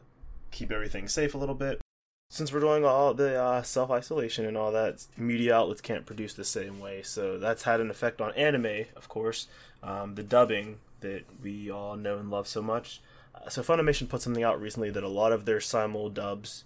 keep 0.50 0.70
everything 0.70 1.08
safe 1.08 1.34
a 1.34 1.38
little 1.38 1.54
bit. 1.54 1.80
Since 2.28 2.52
we're 2.52 2.60
doing 2.60 2.84
all 2.84 3.14
the 3.14 3.40
uh, 3.40 3.62
self 3.62 3.90
isolation 3.90 4.44
and 4.44 4.54
all 4.54 4.70
that, 4.72 5.06
media 5.16 5.56
outlets 5.56 5.80
can't 5.80 6.04
produce 6.04 6.34
the 6.34 6.44
same 6.44 6.78
way. 6.78 7.00
So 7.00 7.38
that's 7.38 7.62
had 7.62 7.80
an 7.80 7.90
effect 7.90 8.20
on 8.20 8.34
anime, 8.34 8.84
of 8.94 9.08
course. 9.08 9.48
Um, 9.82 10.14
the 10.14 10.22
dubbing 10.22 10.76
that 11.00 11.24
we 11.42 11.70
all 11.70 11.96
know 11.96 12.18
and 12.18 12.30
love 12.30 12.46
so 12.46 12.60
much. 12.60 13.00
Uh, 13.34 13.48
so 13.48 13.62
Funimation 13.62 14.10
put 14.10 14.20
something 14.20 14.44
out 14.44 14.60
recently 14.60 14.90
that 14.90 15.02
a 15.02 15.08
lot 15.08 15.32
of 15.32 15.46
their 15.46 15.60
simul 15.60 16.10
dubs 16.10 16.64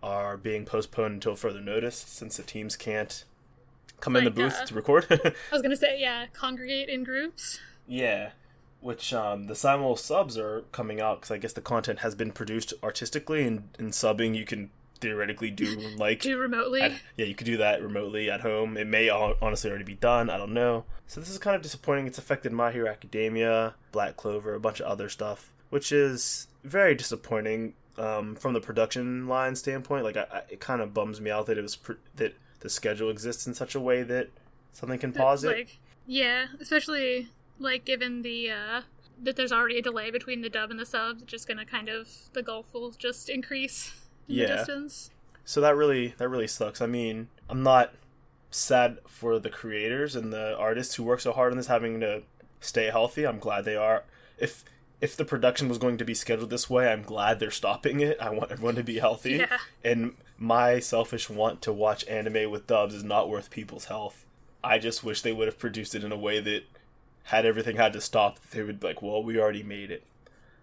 are 0.00 0.36
being 0.36 0.64
postponed 0.64 1.14
until 1.14 1.34
further 1.34 1.60
notice, 1.60 1.96
since 1.96 2.36
the 2.36 2.44
teams 2.44 2.76
can't 2.76 3.24
come 4.00 4.16
in 4.16 4.24
the 4.24 4.30
booth 4.30 4.56
uh, 4.60 4.64
to 4.66 4.74
record. 4.74 5.06
I 5.10 5.32
was 5.52 5.62
gonna 5.62 5.76
say 5.76 6.00
yeah, 6.00 6.26
congregate 6.32 6.88
in 6.88 7.04
groups. 7.04 7.58
Yeah, 7.86 8.30
which 8.80 9.12
um, 9.14 9.46
the 9.46 9.54
simul 9.54 9.96
subs 9.96 10.36
are 10.38 10.62
coming 10.72 11.00
out 11.00 11.20
because 11.20 11.30
I 11.30 11.38
guess 11.38 11.52
the 11.52 11.60
content 11.60 12.00
has 12.00 12.14
been 12.14 12.32
produced 12.32 12.74
artistically, 12.82 13.46
and 13.46 13.68
in 13.78 13.90
subbing 13.90 14.34
you 14.36 14.44
can 14.44 14.70
theoretically 15.00 15.50
do 15.50 15.78
like 15.96 16.20
Do 16.22 16.36
remotely. 16.38 16.80
at- 16.82 16.92
yeah, 17.16 17.24
you 17.26 17.34
could 17.34 17.46
do 17.46 17.56
that 17.58 17.82
remotely 17.82 18.30
at 18.30 18.40
home. 18.40 18.76
It 18.76 18.86
may 18.86 19.08
hon- 19.08 19.36
honestly 19.40 19.70
already 19.70 19.84
be 19.84 19.94
done. 19.94 20.28
I 20.28 20.36
don't 20.36 20.52
know. 20.54 20.84
So 21.06 21.20
this 21.20 21.30
is 21.30 21.38
kind 21.38 21.54
of 21.56 21.62
disappointing. 21.62 22.06
It's 22.06 22.18
affected 22.18 22.52
My 22.52 22.72
Hero 22.72 22.88
Academia, 22.90 23.74
Black 23.92 24.16
Clover, 24.16 24.54
a 24.54 24.60
bunch 24.60 24.80
of 24.80 24.86
other 24.86 25.08
stuff, 25.08 25.52
which 25.70 25.92
is 25.92 26.48
very 26.64 26.94
disappointing 26.94 27.74
um, 27.96 28.34
from 28.34 28.52
the 28.54 28.60
production 28.60 29.26
line 29.28 29.54
standpoint. 29.56 30.04
Like, 30.04 30.16
I, 30.16 30.26
I, 30.32 30.42
it 30.50 30.60
kind 30.60 30.80
of 30.82 30.92
bums 30.92 31.20
me 31.20 31.30
out 31.30 31.46
that 31.46 31.56
it 31.58 31.62
was 31.62 31.76
pr- 31.76 31.92
that 32.16 32.34
the 32.60 32.68
schedule 32.68 33.10
exists 33.10 33.46
in 33.46 33.54
such 33.54 33.74
a 33.74 33.80
way 33.80 34.02
that 34.02 34.28
something 34.72 34.98
can 34.98 35.12
pause 35.12 35.44
it. 35.44 35.48
Like, 35.56 35.78
yeah, 36.06 36.46
especially 36.60 37.28
like 37.58 37.84
given 37.84 38.22
the 38.22 38.50
uh 38.50 38.80
that 39.20 39.34
there's 39.36 39.50
already 39.52 39.78
a 39.78 39.82
delay 39.82 40.10
between 40.12 40.42
the 40.42 40.48
dub 40.48 40.70
and 40.70 40.78
the 40.78 40.86
sub, 40.86 41.18
it's 41.22 41.30
just 41.30 41.48
gonna 41.48 41.64
kind 41.64 41.88
of 41.88 42.08
the 42.32 42.42
gulf 42.42 42.72
will 42.72 42.90
just 42.92 43.28
increase 43.28 43.92
in 44.28 44.36
Yeah. 44.36 44.46
the 44.48 44.54
distance. 44.56 45.10
So 45.44 45.60
that 45.60 45.74
really 45.76 46.14
that 46.18 46.28
really 46.28 46.46
sucks. 46.46 46.80
I 46.80 46.86
mean, 46.86 47.28
I'm 47.48 47.62
not 47.62 47.94
sad 48.50 48.98
for 49.06 49.38
the 49.38 49.50
creators 49.50 50.16
and 50.16 50.32
the 50.32 50.56
artists 50.56 50.94
who 50.94 51.02
work 51.02 51.20
so 51.20 51.32
hard 51.32 51.52
on 51.52 51.58
this 51.58 51.66
having 51.66 52.00
to 52.00 52.22
stay 52.60 52.86
healthy. 52.90 53.26
I'm 53.26 53.38
glad 53.38 53.64
they 53.64 53.76
are. 53.76 54.04
If 54.38 54.64
if 55.00 55.16
the 55.16 55.24
production 55.24 55.68
was 55.68 55.78
going 55.78 55.96
to 55.98 56.04
be 56.04 56.14
scheduled 56.14 56.50
this 56.50 56.68
way, 56.68 56.90
I'm 56.92 57.02
glad 57.02 57.38
they're 57.38 57.50
stopping 57.52 58.00
it. 58.00 58.16
I 58.20 58.30
want 58.30 58.50
everyone 58.50 58.74
to 58.76 58.82
be 58.82 58.98
healthy. 58.98 59.32
Yeah. 59.36 59.58
And 59.84 60.14
my 60.38 60.78
selfish 60.78 61.28
want 61.28 61.62
to 61.62 61.72
watch 61.72 62.06
anime 62.08 62.50
with 62.50 62.66
dubs 62.66 62.94
is 62.94 63.04
not 63.04 63.28
worth 63.28 63.50
people's 63.50 63.86
health. 63.86 64.24
I 64.62 64.78
just 64.78 65.04
wish 65.04 65.22
they 65.22 65.32
would 65.32 65.48
have 65.48 65.58
produced 65.58 65.94
it 65.94 66.04
in 66.04 66.12
a 66.12 66.16
way 66.16 66.40
that 66.40 66.64
had 67.24 67.44
everything 67.44 67.76
had 67.76 67.92
to 67.92 68.00
stop, 68.00 68.38
they 68.50 68.62
would 68.62 68.80
be 68.80 68.86
like, 68.86 69.02
well, 69.02 69.22
we 69.22 69.38
already 69.38 69.62
made 69.62 69.90
it. 69.90 70.02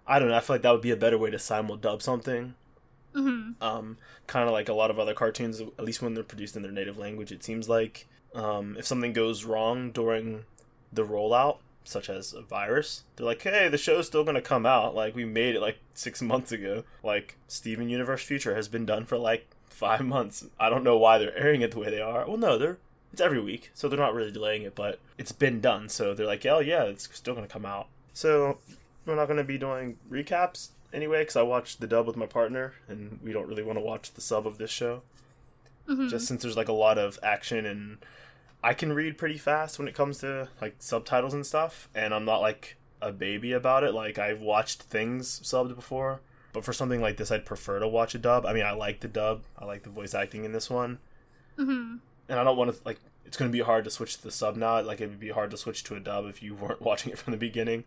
I 0.08 0.20
don't 0.20 0.30
know. 0.30 0.36
I 0.36 0.40
feel 0.40 0.56
like 0.56 0.64
that 0.64 0.72
would 0.72 0.82
be 0.82 0.92
a 0.92 0.96
better 0.96 1.18
way 1.18 1.30
to 1.32 1.40
simul 1.40 1.78
dub 1.78 2.02
something 2.02 2.56
hmm 3.14 3.52
um, 3.62 3.98
kind 4.28 4.46
of 4.48 4.52
like 4.52 4.68
a 4.68 4.74
lot 4.74 4.92
of 4.92 5.00
other 5.00 5.14
cartoons, 5.14 5.62
at 5.62 5.84
least 5.84 6.02
when 6.02 6.14
they're 6.14 6.24
produced 6.24 6.56
in 6.58 6.62
their 6.62 6.72
native 6.72 6.98
language, 6.98 7.32
it 7.32 7.44
seems 7.44 7.70
like 7.70 8.08
um, 8.34 8.76
if 8.78 8.86
something 8.86 9.14
goes 9.14 9.46
wrong 9.46 9.92
during 9.92 10.44
the 10.92 11.06
rollout, 11.06 11.58
such 11.86 12.10
as 12.10 12.34
a 12.34 12.42
virus, 12.42 13.04
they're 13.16 13.26
like, 13.26 13.42
hey, 13.44 13.70
the 13.70 13.78
show's 13.78 14.08
still 14.08 14.24
going 14.24 14.36
to 14.36 14.42
come 14.42 14.66
out. 14.66 14.94
Like, 14.94 15.16
we 15.16 15.24
made 15.24 15.56
it 15.56 15.62
like 15.62 15.78
six 15.94 16.22
months 16.22 16.52
ago. 16.52 16.84
Like, 17.04 17.38
Steven 17.48 17.88
Universe 17.90 18.24
Future 18.24 18.56
has 18.56 18.68
been 18.68 18.86
done 18.86 19.06
for 19.06 19.18
like 19.18 19.48
five 19.76 20.02
months. 20.06 20.46
I 20.60 20.70
don't 20.70 20.84
know 20.84 20.98
why 20.98 21.18
they're 21.18 21.38
airing 21.38 21.62
it 21.62 21.72
the 21.72 21.80
way 21.80 21.90
they 21.90 22.02
are. 22.02 22.26
Well, 22.28 22.38
no, 22.38 22.58
they're. 22.58 22.78
It's 23.14 23.22
every 23.22 23.40
week, 23.40 23.72
so 23.74 23.88
they're 23.88 23.98
not 24.00 24.14
really 24.14 24.32
delaying 24.32 24.64
it, 24.64 24.76
but 24.76 25.00
it's 25.18 25.32
been 25.32 25.62
done, 25.62 25.88
so 25.88 26.14
they're 26.14 26.26
like, 26.26 26.46
oh 26.46 26.60
yeah, 26.60 26.84
it's 26.84 27.08
still 27.14 27.34
gonna 27.34 27.48
come 27.48 27.66
out. 27.66 27.88
So 28.14 28.58
we're 29.06 29.16
not 29.16 29.28
gonna 29.28 29.44
be 29.44 29.58
doing 29.58 29.98
recaps 30.12 30.70
anyway, 30.92 31.22
because 31.22 31.38
I 31.38 31.42
watched 31.44 31.80
the 31.80 31.88
dub 31.88 32.08
with 32.08 32.18
my 32.18 32.26
partner, 32.26 32.74
and 32.90 33.20
we 33.24 33.32
don't 33.32 33.48
really 33.48 33.64
want 33.64 33.78
to 33.78 33.84
watch 33.86 34.12
the 34.14 34.22
sub 34.22 34.46
of 34.46 34.58
this 34.58 34.72
show. 34.72 35.02
hmm 35.88 36.08
Just 36.10 36.28
since 36.28 36.42
there's 36.42 36.58
like 36.58 36.68
a 36.68 36.74
lot 36.74 36.98
of 36.98 37.18
action, 37.24 37.66
and 37.66 38.00
I 38.62 38.74
can 38.74 38.92
read 38.92 39.18
pretty 39.18 39.38
fast 39.38 39.80
when 39.80 39.88
it 39.88 39.96
comes 39.96 40.18
to 40.18 40.50
like 40.62 40.76
subtitles 40.80 41.34
and 41.34 41.46
stuff, 41.46 41.88
and 41.96 42.14
I'm 42.14 42.26
not 42.26 42.42
like 42.42 42.76
a 43.02 43.14
baby 43.14 43.54
about 43.54 43.84
it. 43.86 43.94
Like 43.94 44.18
I've 44.20 44.42
watched 44.42 44.82
things 44.84 45.40
subbed 45.42 45.74
before, 45.76 46.20
but 46.56 46.64
for 46.64 46.72
something 46.72 47.02
like 47.02 47.18
this, 47.18 47.32
I'd 47.32 47.46
prefer 47.46 47.80
to 47.80 47.88
watch 47.88 48.16
a 48.16 48.18
dub. 48.18 48.46
I 48.46 48.54
mean, 48.54 48.66
I 48.66 48.72
like 48.72 49.02
the 49.02 49.10
dub. 49.10 49.44
I 49.60 49.66
like 49.66 49.84
the 49.84 49.90
voice 49.90 50.14
acting 50.14 50.46
in 50.46 50.54
this 50.54 50.70
one, 50.70 51.00
hmm 51.58 51.98
and 52.30 52.40
I 52.40 52.44
don't 52.46 52.58
want 52.58 52.74
to 52.74 52.82
like. 52.86 53.00
It's 53.26 53.36
going 53.36 53.52
to 53.52 53.56
be 53.56 53.62
hard 53.64 53.84
to 53.84 53.90
switch 53.90 54.16
to 54.18 54.24
the 54.24 54.32
sub 54.32 54.56
now. 54.56 54.82
Like 54.82 55.02
it 55.02 55.08
would 55.08 55.20
be 55.20 55.32
hard 55.32 55.52
to 55.52 55.58
switch 55.58 55.84
to 55.84 55.96
a 55.96 56.00
dub 56.00 56.26
if 56.28 56.42
you 56.42 56.56
weren't 56.56 56.82
watching 56.90 57.12
it 57.12 57.18
from 57.18 57.32
the 57.32 57.38
beginning. 57.38 57.84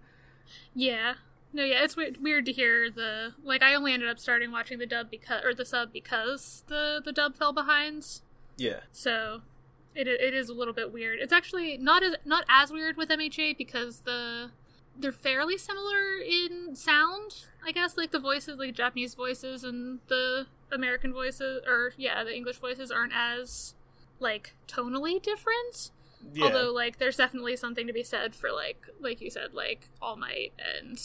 Yeah. 0.75 1.15
No, 1.51 1.65
yeah, 1.65 1.83
it's 1.83 1.97
weird, 1.97 2.19
weird 2.23 2.45
to 2.45 2.53
hear 2.53 2.91
the 2.91 3.33
like. 3.43 3.63
I 3.63 3.75
only 3.75 3.95
ended 3.95 4.11
up 4.11 4.19
starting 4.19 4.53
watching 4.53 4.79
the 4.79 4.87
dub 4.87 5.11
because 5.11 5.43
or 5.43 5.55
the 5.55 5.65
sub 5.65 5.91
because 5.91 6.63
the 6.67 7.01
the 7.03 7.13
dub 7.13 7.37
fell 7.37 7.55
behind. 7.55 8.21
Yeah. 8.59 8.81
So 8.93 9.41
it 9.95 10.07
it 10.07 10.35
is 10.35 10.51
a 10.51 10.55
little 10.55 10.75
bit 10.75 10.93
weird. 10.93 11.21
It's 11.21 11.33
actually 11.33 11.79
not 11.79 12.03
as 12.03 12.17
not 12.27 12.45
as 12.51 12.71
weird 12.71 12.99
with 12.99 13.09
MHA 13.09 13.57
because 13.57 14.01
the 14.01 14.51
they're 14.99 15.13
fairly 15.13 15.57
similar 15.57 16.19
in 16.25 16.75
sound. 16.75 17.45
I 17.65 17.73
guess 17.73 17.97
like 17.97 18.11
the 18.11 18.19
voices, 18.19 18.59
like 18.59 18.75
Japanese 18.75 19.15
voices 19.15 19.65
and 19.65 20.01
the 20.09 20.47
American 20.73 21.13
voices, 21.13 21.63
or 21.67 21.93
yeah, 21.97 22.25
the 22.25 22.35
English 22.35 22.59
voices 22.59 22.91
aren't 22.91 23.13
as 23.15 23.75
like 24.21 24.55
tonally 24.67 25.23
different. 25.23 25.91
Yeah. 26.35 26.47
Although 26.47 26.73
like 26.73 26.99
there's 26.99 27.17
definitely 27.17 27.57
something 27.57 27.87
to 27.87 27.93
be 27.93 28.03
said 28.03 28.35
for 28.35 28.51
like 28.51 28.87
like 29.01 29.21
you 29.21 29.31
said 29.31 29.55
like 29.55 29.89
All 30.03 30.17
Might 30.17 30.53
and 30.59 30.99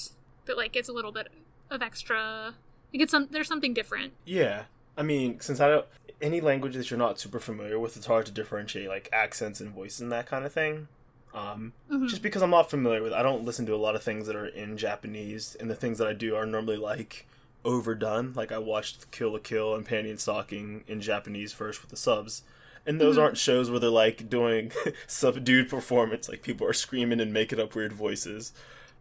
that 0.46 0.58
like 0.58 0.74
gets 0.74 0.90
a 0.90 0.94
little 0.94 1.12
bit 1.12 1.28
of 1.70 1.82
extra. 1.82 2.56
You 2.92 3.00
get 3.00 3.10
some. 3.10 3.28
There's 3.32 3.48
something 3.48 3.74
different. 3.74 4.14
Yeah. 4.26 4.64
I 4.96 5.02
mean, 5.02 5.40
since 5.40 5.60
I 5.60 5.68
don't 5.70 5.86
any 6.22 6.40
language 6.40 6.76
that 6.76 6.90
you're 6.90 6.98
not 6.98 7.20
super 7.20 7.40
familiar 7.40 7.80
with, 7.80 7.98
it's 7.98 8.06
hard 8.06 8.26
to 8.26 8.32
differentiate 8.32 8.88
like 8.88 9.10
accents 9.12 9.60
and 9.60 9.72
voices 9.72 10.02
and 10.02 10.12
that 10.12 10.26
kind 10.26 10.46
of 10.46 10.54
thing. 10.54 10.88
Um, 11.34 11.74
Mhm. 11.92 12.08
just 12.10 12.22
because 12.22 12.42
I'm 12.44 12.52
not 12.52 12.70
familiar 12.70 13.02
with, 13.02 13.12
I 13.13 13.24
don't 13.24 13.44
listen 13.44 13.66
to 13.66 13.74
a 13.74 13.78
lot 13.78 13.96
of 13.96 14.04
things 14.04 14.28
that 14.28 14.36
are 14.36 14.46
in 14.46 14.78
Japanese, 14.78 15.56
and 15.60 15.70
the 15.70 15.75
things 15.75 15.98
that 15.98 16.08
I 16.08 16.13
do 16.13 16.36
are 16.36 16.46
normally 16.46 16.78
like 16.78 17.25
overdone. 17.66 18.34
Like 18.36 18.52
I 18.52 18.58
watched 18.60 19.10
Kill 19.12 19.32
la 19.32 19.40
Kill 19.40 19.74
and 19.74 19.88
Panty 19.88 20.10
and 20.10 20.20
Stocking 20.20 20.84
in 20.88 21.02
Japanese 21.02 21.52
first 21.54 21.82
with 21.82 21.90
the 21.90 21.98
subs, 21.98 22.44
and 22.86 23.00
those 23.02 23.18
Mhm. 23.18 23.22
aren't 23.22 23.38
shows 23.38 23.72
where 23.72 23.80
they're 23.80 23.90
like 23.90 24.30
doing 24.30 24.72
subdued 25.08 25.70
performance, 25.70 26.30
like 26.30 26.44
people 26.44 26.68
are 26.68 26.74
screaming 26.74 27.20
and 27.20 27.34
making 27.34 27.60
up 27.60 27.74
weird 27.74 27.94
voices. 27.94 28.54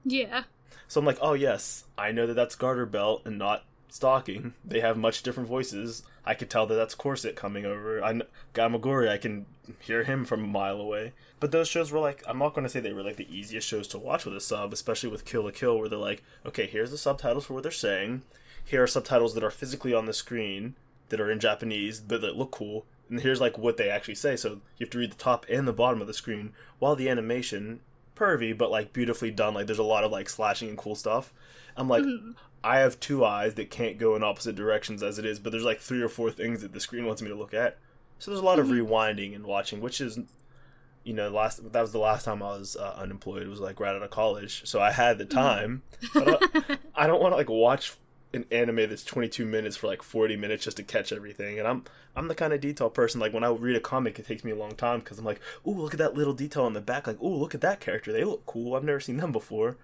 Yeah. 0.05 0.45
So 0.89 1.01
I'm 1.01 1.07
like, 1.07 1.19
oh 1.21 1.35
yes, 1.35 1.85
I 1.99 2.13
know 2.13 2.27
that 2.27 2.35
that's 2.35 2.55
garter 2.55 2.87
belt 2.87 3.23
and 3.27 3.37
not 3.39 3.65
stocking. 3.89 4.55
They 4.65 4.81
have 4.81 4.97
much 4.97 5.23
different 5.23 5.49
voices. 5.49 6.03
I 6.25 6.35
could 6.35 6.51
tell 6.51 6.67
that 6.67 6.75
that's 6.75 6.95
corset 6.95 7.37
coming 7.37 7.65
over. 7.65 8.03
I 8.03 8.21
Gamagori, 8.55 9.09
I 9.09 9.19
can 9.19 9.47
hear 9.81 10.05
him 10.05 10.25
from 10.25 10.45
a 10.45 10.49
mile 10.49 10.81
away. 10.81 11.13
But 11.41 11.51
those 11.51 11.69
shows 11.69 11.91
were 11.91 11.99
like, 11.99 12.23
I'm 12.27 12.39
not 12.39 12.55
going 12.55 12.65
to 12.65 12.69
say 12.69 12.81
they 12.81 12.93
were 12.93 13.03
like 13.03 13.17
the 13.17 13.37
easiest 13.37 13.67
shows 13.67 13.89
to 13.89 13.99
watch 13.99 14.25
with 14.25 14.37
a 14.37 14.41
sub, 14.41 14.73
especially 14.73 15.11
with 15.11 15.25
Kill 15.25 15.43
la 15.43 15.51
Kill, 15.51 15.77
where 15.79 15.89
they're 15.89 15.99
like, 15.99 16.23
okay, 16.47 16.67
here's 16.67 16.93
the 16.93 16.99
subtitles 16.99 17.47
for 17.47 17.55
what 17.55 17.65
they're 17.65 17.73
saying. 17.73 18.23
Here 18.65 18.83
are 18.83 18.87
subtitles 18.87 19.35
that 19.35 19.43
are 19.43 19.51
physically 19.51 19.93
on 19.93 20.07
the 20.07 20.13
screen 20.13 20.77
that 21.09 21.21
are 21.21 21.31
in 21.31 21.41
Japanese, 21.41 22.01
but 22.01 22.21
that 22.21 22.37
look 22.37 22.53
cool. 22.53 22.87
And 23.11 23.21
here's 23.21 23.41
like 23.41 23.59
what 23.59 23.77
they 23.77 23.91
actually 23.91 24.15
say. 24.15 24.37
So 24.37 24.61
you 24.79 24.87
have 24.87 24.91
to 24.91 24.99
read 24.99 25.13
the 25.13 25.17
top 25.17 25.45
and 25.49 25.67
the 25.67 25.73
bottom 25.73 26.01
of 26.01 26.07
the 26.07 26.15
screen, 26.15 26.53
while 26.79 26.95
the 26.95 27.09
animation 27.09 27.81
pervy, 28.15 28.57
but 28.57 28.71
like 28.71 28.93
beautifully 28.93 29.33
done. 29.33 29.55
Like 29.55 29.67
there's 29.67 29.79
a 29.81 29.83
lot 29.83 30.05
of 30.05 30.13
like 30.13 30.29
slashing 30.29 30.69
and 30.69 30.79
cool 30.79 30.95
stuff. 30.95 31.33
I'm 31.77 31.89
like. 31.89 32.05
I 32.65 32.79
have 32.79 33.01
two 33.01 33.25
eyes 33.25 33.55
that 33.55 33.71
can't 33.71 33.99
go 33.99 34.15
in 34.17 34.23
opposite 34.23 34.55
directions 34.55 35.03
as 35.03 35.19
it 35.19 35.25
is, 35.25 35.39
but 35.39 35.51
there's 35.51 35.65
like 35.65 35.81
three 35.81 36.01
or 36.03 36.09
four 36.09 36.31
things 36.31 36.63
that 36.63 36.73
the 36.73 36.81
screen 36.81 37.07
wants 37.07 37.21
me 37.23 37.29
to 37.29 37.35
look 37.35 37.53
at. 37.55 37.79
So 38.19 38.31
there's 38.31 38.41
a 38.41 38.45
lot 38.45 38.59
of 38.61 38.67
Mhm. 38.69 38.87
rewinding 38.87 39.35
and 39.35 39.45
watching, 39.45 39.81
which 39.81 40.01
is, 40.01 40.19
you 41.03 41.13
know, 41.13 41.29
last 41.29 41.73
that 41.73 41.81
was 41.81 41.91
the 41.93 41.99
last 41.99 42.25
time 42.25 42.43
I 42.43 42.57
was 42.59 42.77
uh, 42.77 42.95
unemployed. 42.97 43.43
It 43.43 43.49
was 43.49 43.59
like 43.61 43.81
right 43.81 43.95
out 43.97 44.03
of 44.03 44.11
college, 44.11 44.63
so 44.65 44.81
I 44.81 44.93
had 44.93 45.19
the 45.19 45.25
time. 45.25 45.83
But 46.15 46.29
I, 46.55 46.79
I 46.95 47.07
don't 47.09 47.21
want 47.21 47.33
to 47.33 47.37
like 47.37 47.49
watch 47.51 47.95
an 48.35 48.47
anime 48.51 48.77
that's 48.77 49.05
22 49.05 49.45
minutes 49.45 49.77
for 49.77 49.89
like 49.89 50.03
40 50.03 50.37
minutes 50.37 50.65
just 50.65 50.77
to 50.79 50.83
catch 50.83 51.13
everything. 51.13 51.59
And 51.59 51.67
I'm 51.67 51.85
I'm 52.15 52.29
the 52.29 52.35
kind 52.37 52.53
of 52.53 52.61
detail 52.61 52.89
person 52.91 53.21
like 53.21 53.33
when 53.35 53.43
I 53.45 53.49
read 53.51 53.75
a 53.77 53.81
comic, 53.81 54.19
it 54.21 54.27
takes 54.29 54.45
me 54.45 54.53
a 54.53 54.57
long 54.57 54.77
time 54.77 55.01
because 55.01 55.19
I'm 55.19 55.25
like, 55.25 55.41
ooh, 55.67 55.73
look 55.75 55.93
at 55.95 55.99
that 55.99 56.15
little 56.15 56.33
detail 56.33 56.63
on 56.63 56.75
the 56.75 56.81
back. 56.81 57.09
Like, 57.09 57.21
ooh, 57.21 57.35
look 57.35 57.55
at 57.57 57.61
that 57.63 57.81
character. 57.81 58.13
They 58.13 58.23
look 58.25 58.47
cool. 58.47 58.77
I've 58.77 58.85
never 58.85 59.01
seen 59.01 59.17
them 59.17 59.33
before 59.33 59.77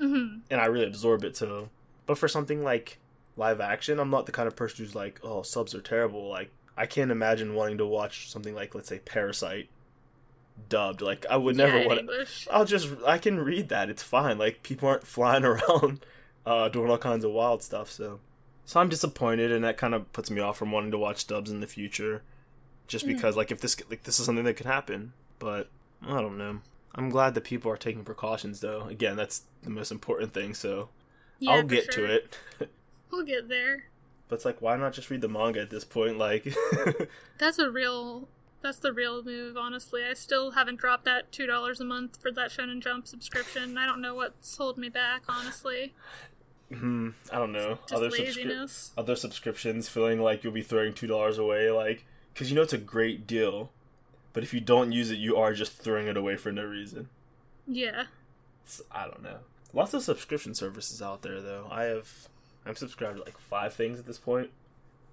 Mhm. 0.00 0.40
and 0.50 0.60
I 0.60 0.66
really 0.66 0.86
absorb 0.86 1.22
it. 1.24 1.36
So, 1.36 1.68
but 2.06 2.18
for 2.18 2.28
something 2.28 2.62
like 2.62 2.98
live 3.36 3.60
action, 3.60 3.98
I'm 3.98 4.10
not 4.10 4.26
the 4.26 4.32
kind 4.32 4.46
of 4.46 4.56
person 4.56 4.84
who's 4.84 4.94
like, 4.94 5.20
oh, 5.22 5.42
subs 5.42 5.74
are 5.74 5.80
terrible. 5.80 6.28
Like, 6.28 6.50
I 6.76 6.86
can't 6.86 7.10
imagine 7.10 7.54
wanting 7.54 7.78
to 7.78 7.86
watch 7.86 8.30
something 8.30 8.54
like, 8.54 8.74
let's 8.74 8.88
say, 8.88 8.98
Parasite 8.98 9.68
dubbed. 10.68 11.00
Like, 11.00 11.26
I 11.28 11.36
would 11.36 11.56
never 11.56 11.78
yeah, 11.78 11.86
want. 11.86 12.00
to... 12.08 12.26
I'll 12.50 12.64
just, 12.64 12.88
I 13.06 13.18
can 13.18 13.38
read 13.40 13.68
that. 13.68 13.90
It's 13.90 14.02
fine. 14.02 14.38
Like, 14.38 14.62
people 14.62 14.88
aren't 14.88 15.06
flying 15.06 15.44
around, 15.44 16.04
uh, 16.46 16.68
doing 16.68 16.90
all 16.90 16.98
kinds 16.98 17.24
of 17.24 17.32
wild 17.32 17.62
stuff. 17.62 17.90
So, 17.90 18.20
so 18.64 18.80
I'm 18.80 18.88
disappointed, 18.88 19.52
and 19.52 19.64
that 19.64 19.76
kind 19.76 19.94
of 19.94 20.12
puts 20.12 20.30
me 20.30 20.40
off 20.40 20.56
from 20.56 20.72
wanting 20.72 20.90
to 20.92 20.98
watch 20.98 21.26
dubs 21.26 21.50
in 21.50 21.60
the 21.60 21.66
future, 21.66 22.22
just 22.86 23.04
Mm. 23.04 23.14
because, 23.14 23.36
like, 23.36 23.50
if 23.50 23.60
this, 23.60 23.76
like, 23.90 24.04
this 24.04 24.18
is 24.18 24.26
something 24.26 24.44
that 24.44 24.54
could 24.54 24.66
happen. 24.66 25.12
But 25.38 25.68
I 26.02 26.20
don't 26.20 26.38
know. 26.38 26.60
I'm 26.94 27.10
glad 27.10 27.34
that 27.34 27.44
people 27.44 27.70
are 27.72 27.76
taking 27.76 28.04
precautions, 28.04 28.60
though. 28.60 28.82
Again, 28.82 29.16
that's 29.16 29.42
the 29.62 29.70
most 29.70 29.90
important 29.90 30.32
thing. 30.32 30.54
So 30.54 30.90
Yeah, 31.38 31.52
I'll 31.52 31.62
get 31.62 31.92
sure. 31.92 32.06
to 32.06 32.14
it. 32.14 32.38
We'll 33.10 33.24
get 33.24 33.48
there. 33.48 33.84
But 34.28 34.36
it's 34.36 34.44
like, 34.44 34.60
why 34.60 34.76
not 34.76 34.92
just 34.92 35.08
read 35.08 35.20
the 35.20 35.28
manga 35.28 35.60
at 35.60 35.70
this 35.70 35.84
point? 35.84 36.18
Like, 36.18 36.52
That's 37.38 37.60
a 37.60 37.70
real. 37.70 38.26
That's 38.60 38.78
the 38.78 38.92
real 38.92 39.22
move, 39.22 39.56
honestly. 39.56 40.02
I 40.02 40.14
still 40.14 40.52
haven't 40.52 40.80
dropped 40.80 41.04
that 41.04 41.30
two 41.30 41.46
dollars 41.46 41.80
a 41.80 41.84
month 41.84 42.20
for 42.20 42.32
that 42.32 42.50
Shonen 42.50 42.80
Jump 42.82 43.06
subscription. 43.06 43.78
I 43.78 43.86
don't 43.86 44.00
know 44.00 44.16
what's 44.16 44.56
holding 44.56 44.80
me 44.80 44.88
back, 44.88 45.22
honestly. 45.28 45.92
hmm, 46.72 47.10
I 47.30 47.38
don't 47.38 47.52
know. 47.52 47.78
Other, 47.92 48.08
subscri- 48.08 48.90
other 48.96 49.14
subscriptions 49.14 49.88
feeling 49.88 50.20
like 50.20 50.42
you'll 50.42 50.52
be 50.52 50.62
throwing 50.62 50.92
two 50.94 51.06
dollars 51.06 51.38
away, 51.38 51.70
like, 51.70 52.04
because 52.32 52.50
you 52.50 52.56
know 52.56 52.62
it's 52.62 52.72
a 52.72 52.78
great 52.78 53.26
deal, 53.28 53.70
but 54.32 54.42
if 54.42 54.52
you 54.52 54.60
don't 54.60 54.90
use 54.90 55.10
it, 55.12 55.18
you 55.18 55.36
are 55.36 55.52
just 55.52 55.72
throwing 55.74 56.08
it 56.08 56.16
away 56.16 56.36
for 56.36 56.50
no 56.50 56.64
reason. 56.64 57.10
Yeah. 57.68 58.06
It's, 58.64 58.80
I 58.90 59.04
don't 59.04 59.22
know. 59.22 59.38
Lots 59.74 59.92
of 59.94 60.02
subscription 60.02 60.54
services 60.54 61.02
out 61.02 61.22
there, 61.22 61.40
though. 61.42 61.66
I 61.70 61.84
have, 61.84 62.28
I'm 62.64 62.76
subscribed 62.76 63.16
to 63.18 63.24
like 63.24 63.38
five 63.38 63.74
things 63.74 63.98
at 63.98 64.06
this 64.06 64.18
point. 64.18 64.50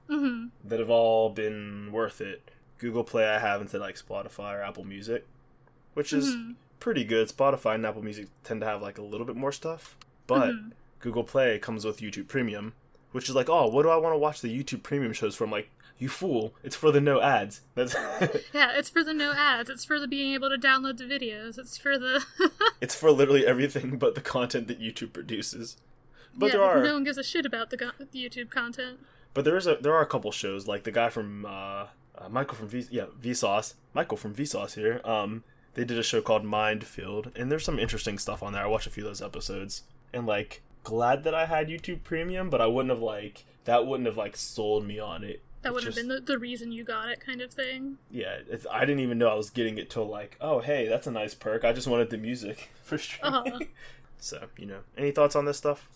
Mm-hmm. 0.10 0.48
that 0.68 0.80
have 0.80 0.90
all 0.90 1.30
been 1.30 1.90
worth 1.94 2.20
it. 2.20 2.52
Google 2.80 3.06
Play 3.06 3.26
I 3.30 3.40
have 3.40 3.62
instead 3.62 3.80
like 3.80 3.96
Spotify 3.96 4.56
or 4.60 4.62
Apple 4.62 4.84
Music, 4.84 5.26
which 5.94 6.12
is 6.12 6.36
Mhm. 6.36 6.56
pretty 6.82 7.06
good. 7.06 7.30
Spotify 7.30 7.76
and 7.76 7.86
Apple 7.86 8.04
Music 8.04 8.28
tend 8.44 8.60
to 8.60 8.68
have 8.68 8.82
like 8.82 8.98
a 8.98 9.02
little 9.04 9.26
bit 9.26 9.38
more 9.38 9.54
stuff, 9.54 9.96
but 10.28 10.50
Mhm. 10.54 10.72
Google 11.00 11.24
Play 11.24 11.60
comes 11.60 11.86
with 11.86 12.00
YouTube 12.00 12.28
Premium, 12.28 12.74
which 13.14 13.30
is 13.30 13.36
like, 13.36 13.48
oh, 13.48 13.68
what 13.68 13.84
do 13.84 13.90
I 13.90 13.96
want 13.96 14.14
to 14.14 14.18
watch 14.18 14.42
the 14.42 14.50
YouTube 14.50 14.84
Premium 14.84 15.14
shows 15.14 15.34
from? 15.36 15.50
Like, 15.50 15.70
you 16.02 16.10
fool, 16.10 16.56
it's 16.64 16.76
for 16.76 16.92
the 16.92 17.00
no 17.00 17.22
ads. 17.22 17.62
That's 17.76 17.94
Yeah, 18.54 18.72
it's 18.74 18.90
for 18.90 19.04
the 19.04 19.14
no 19.14 19.34
ads. 19.34 19.70
It's 19.70 19.86
for 19.86 20.00
the 20.00 20.08
being 20.08 20.34
able 20.34 20.50
to 20.50 20.58
download 20.58 20.98
the 20.98 21.04
videos. 21.04 21.60
It's 21.60 21.78
for 21.78 21.98
the. 22.00 22.26
it's 22.82 22.96
for 22.96 23.12
literally 23.12 23.46
everything 23.46 23.98
but 23.98 24.16
the 24.16 24.22
content 24.22 24.68
that 24.68 24.82
YouTube 24.82 25.14
produces. 25.14 25.78
But 26.36 26.48
yeah, 26.48 26.52
there 26.54 26.64
are 26.64 26.84
no 26.84 26.94
one 26.96 27.04
gives 27.04 27.20
a 27.20 27.24
shit 27.24 27.46
about 27.46 27.70
the, 27.70 27.78
go- 27.78 27.92
the 28.00 28.30
YouTube 28.30 28.50
content. 28.50 29.00
But 29.36 29.46
there 29.46 29.56
is 29.56 29.68
a 29.68 29.76
there 29.76 29.94
are 29.94 30.02
a 30.02 30.08
couple 30.08 30.32
shows 30.32 30.68
like 30.68 30.84
the 30.84 30.92
guy 30.92 31.10
from 31.10 31.46
uh, 31.46 31.50
uh, 32.18 32.30
Michael 32.30 32.56
from 32.56 32.68
V 32.68 32.88
yeah 32.90 33.06
Vsauce 33.22 33.76
Michael 33.94 34.18
from 34.18 34.34
Vsauce 34.34 34.74
here. 34.74 35.02
Um, 35.06 35.44
they 35.76 35.86
did 35.86 36.00
a 36.00 36.04
show 36.04 36.22
called 36.22 36.44
Mind 36.44 36.84
Field, 36.84 37.32
and 37.36 37.52
there's 37.52 37.64
some 37.64 37.78
interesting 37.78 38.18
stuff 38.18 38.42
on 38.42 38.54
there. 38.54 38.64
I 38.64 38.68
watched 38.68 38.88
a 38.88 38.90
few 38.90 39.04
of 39.04 39.10
those 39.12 39.22
episodes, 39.22 39.84
and 40.12 40.26
like 40.26 40.64
glad 40.84 41.24
that 41.26 41.36
I 41.36 41.46
had 41.46 41.68
YouTube 41.68 42.04
Premium, 42.04 42.50
but 42.50 42.60
I 42.60 42.66
wouldn't 42.66 42.90
have 42.90 43.04
like 43.04 43.46
that 43.66 43.86
wouldn't 43.86 44.08
have 44.08 44.18
like 44.18 44.36
sold 44.36 44.84
me 44.86 44.98
on 44.98 45.24
it. 45.24 45.42
That 45.62 45.74
would 45.74 45.84
have 45.84 45.96
been 45.96 46.08
the, 46.08 46.20
the 46.20 46.40
reason 46.40 46.72
you 46.72 46.84
got 46.84 47.10
it, 47.10 47.20
kind 47.20 47.40
of 47.42 47.54
thing. 47.54 47.98
Yeah, 48.10 48.38
it's, 48.50 48.66
I 48.72 48.82
didn't 48.82 49.02
even 49.02 49.18
know 49.18 49.28
I 49.28 49.36
was 49.36 49.50
getting 49.50 49.78
it 49.78 49.90
till 49.90 50.08
like 50.08 50.38
oh 50.42 50.60
hey 50.60 50.88
that's 50.88 51.08
a 51.08 51.12
nice 51.12 51.34
perk. 51.34 51.64
I 51.64 51.74
just 51.74 51.88
wanted 51.88 52.10
the 52.10 52.18
music 52.18 52.70
for 52.84 52.98
streaming. 52.98 53.54
Uh-huh. 53.54 53.60
so 54.20 54.48
you 54.58 54.66
know, 54.66 54.80
any 54.98 55.12
thoughts 55.12 55.36
on 55.36 55.46
this 55.46 55.58
stuff? 55.58 55.88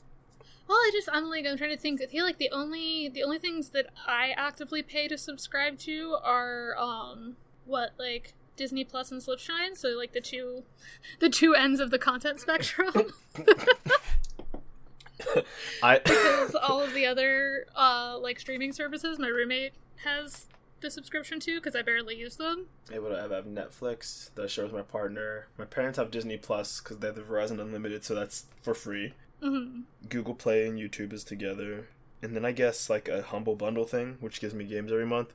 Well, 0.68 0.78
I 0.78 0.90
just 0.94 1.10
I'm 1.12 1.30
like 1.30 1.46
I'm 1.46 1.58
trying 1.58 1.72
to 1.72 1.78
think. 1.78 2.02
I 2.02 2.06
feel 2.08 2.26
like 2.26 2.38
the 2.38 2.52
only 2.52 3.10
the 3.10 3.24
only 3.24 3.40
things 3.40 3.70
that 3.70 3.88
I 4.08 4.34
actively 4.36 4.82
pay 4.82 5.08
to 5.08 5.18
subscribe 5.18 5.78
to 5.80 6.18
are 6.24 6.76
um 6.78 7.38
what 7.66 7.92
like 7.98 8.34
Disney 8.56 8.84
Plus 8.84 9.12
and 9.12 9.22
Slipshine. 9.22 9.76
So 9.76 9.90
like 9.90 10.14
the 10.14 10.22
two 10.22 10.64
the 11.20 11.30
two 11.30 11.54
ends 11.56 11.80
of 11.80 11.92
the 11.92 12.00
content 12.00 12.40
spectrum. 12.40 13.14
I 15.84 16.00
because 16.04 16.56
all 16.56 16.82
of 16.82 16.94
the 16.94 17.06
other 17.06 17.66
uh 17.76 18.18
like 18.22 18.40
streaming 18.40 18.74
services 18.74 19.18
my 19.20 19.28
roommate 19.28 19.74
has 20.04 20.48
the 20.82 20.92
subscription 20.92 21.40
to 21.40 21.56
because 21.56 21.76
I 21.76 21.82
barely 21.82 22.16
use 22.16 22.36
them. 22.36 22.68
I 22.92 22.96
have, 22.96 23.32
have 23.32 23.46
Netflix 23.46 24.34
that 24.36 24.44
I 24.44 24.48
share 24.48 24.66
with 24.66 24.74
my 24.74 24.82
partner. 24.82 25.48
My 25.58 25.66
parents 25.66 25.98
have 25.98 26.12
Disney 26.12 26.38
Plus 26.38 26.82
because 26.82 26.98
they 26.98 27.08
have 27.08 27.16
the 27.16 27.22
Verizon 27.22 27.60
Unlimited, 27.62 28.04
so 28.04 28.14
that's 28.14 28.46
for 28.62 28.74
free. 28.74 29.14
hmm 29.42 29.82
Google 30.10 30.36
Play 30.36 30.68
and 30.68 30.78
YouTube 30.78 31.14
is 31.14 31.24
together, 31.24 31.88
and 32.22 32.36
then 32.36 32.46
I 32.46 32.52
guess 32.52 32.90
like 32.90 33.08
a 33.08 33.22
humble 33.24 33.56
bundle 33.56 33.86
thing, 33.86 34.18
which 34.20 34.40
gives 34.42 34.54
me 34.54 34.66
games 34.66 34.92
every 34.92 35.06
month. 35.08 35.30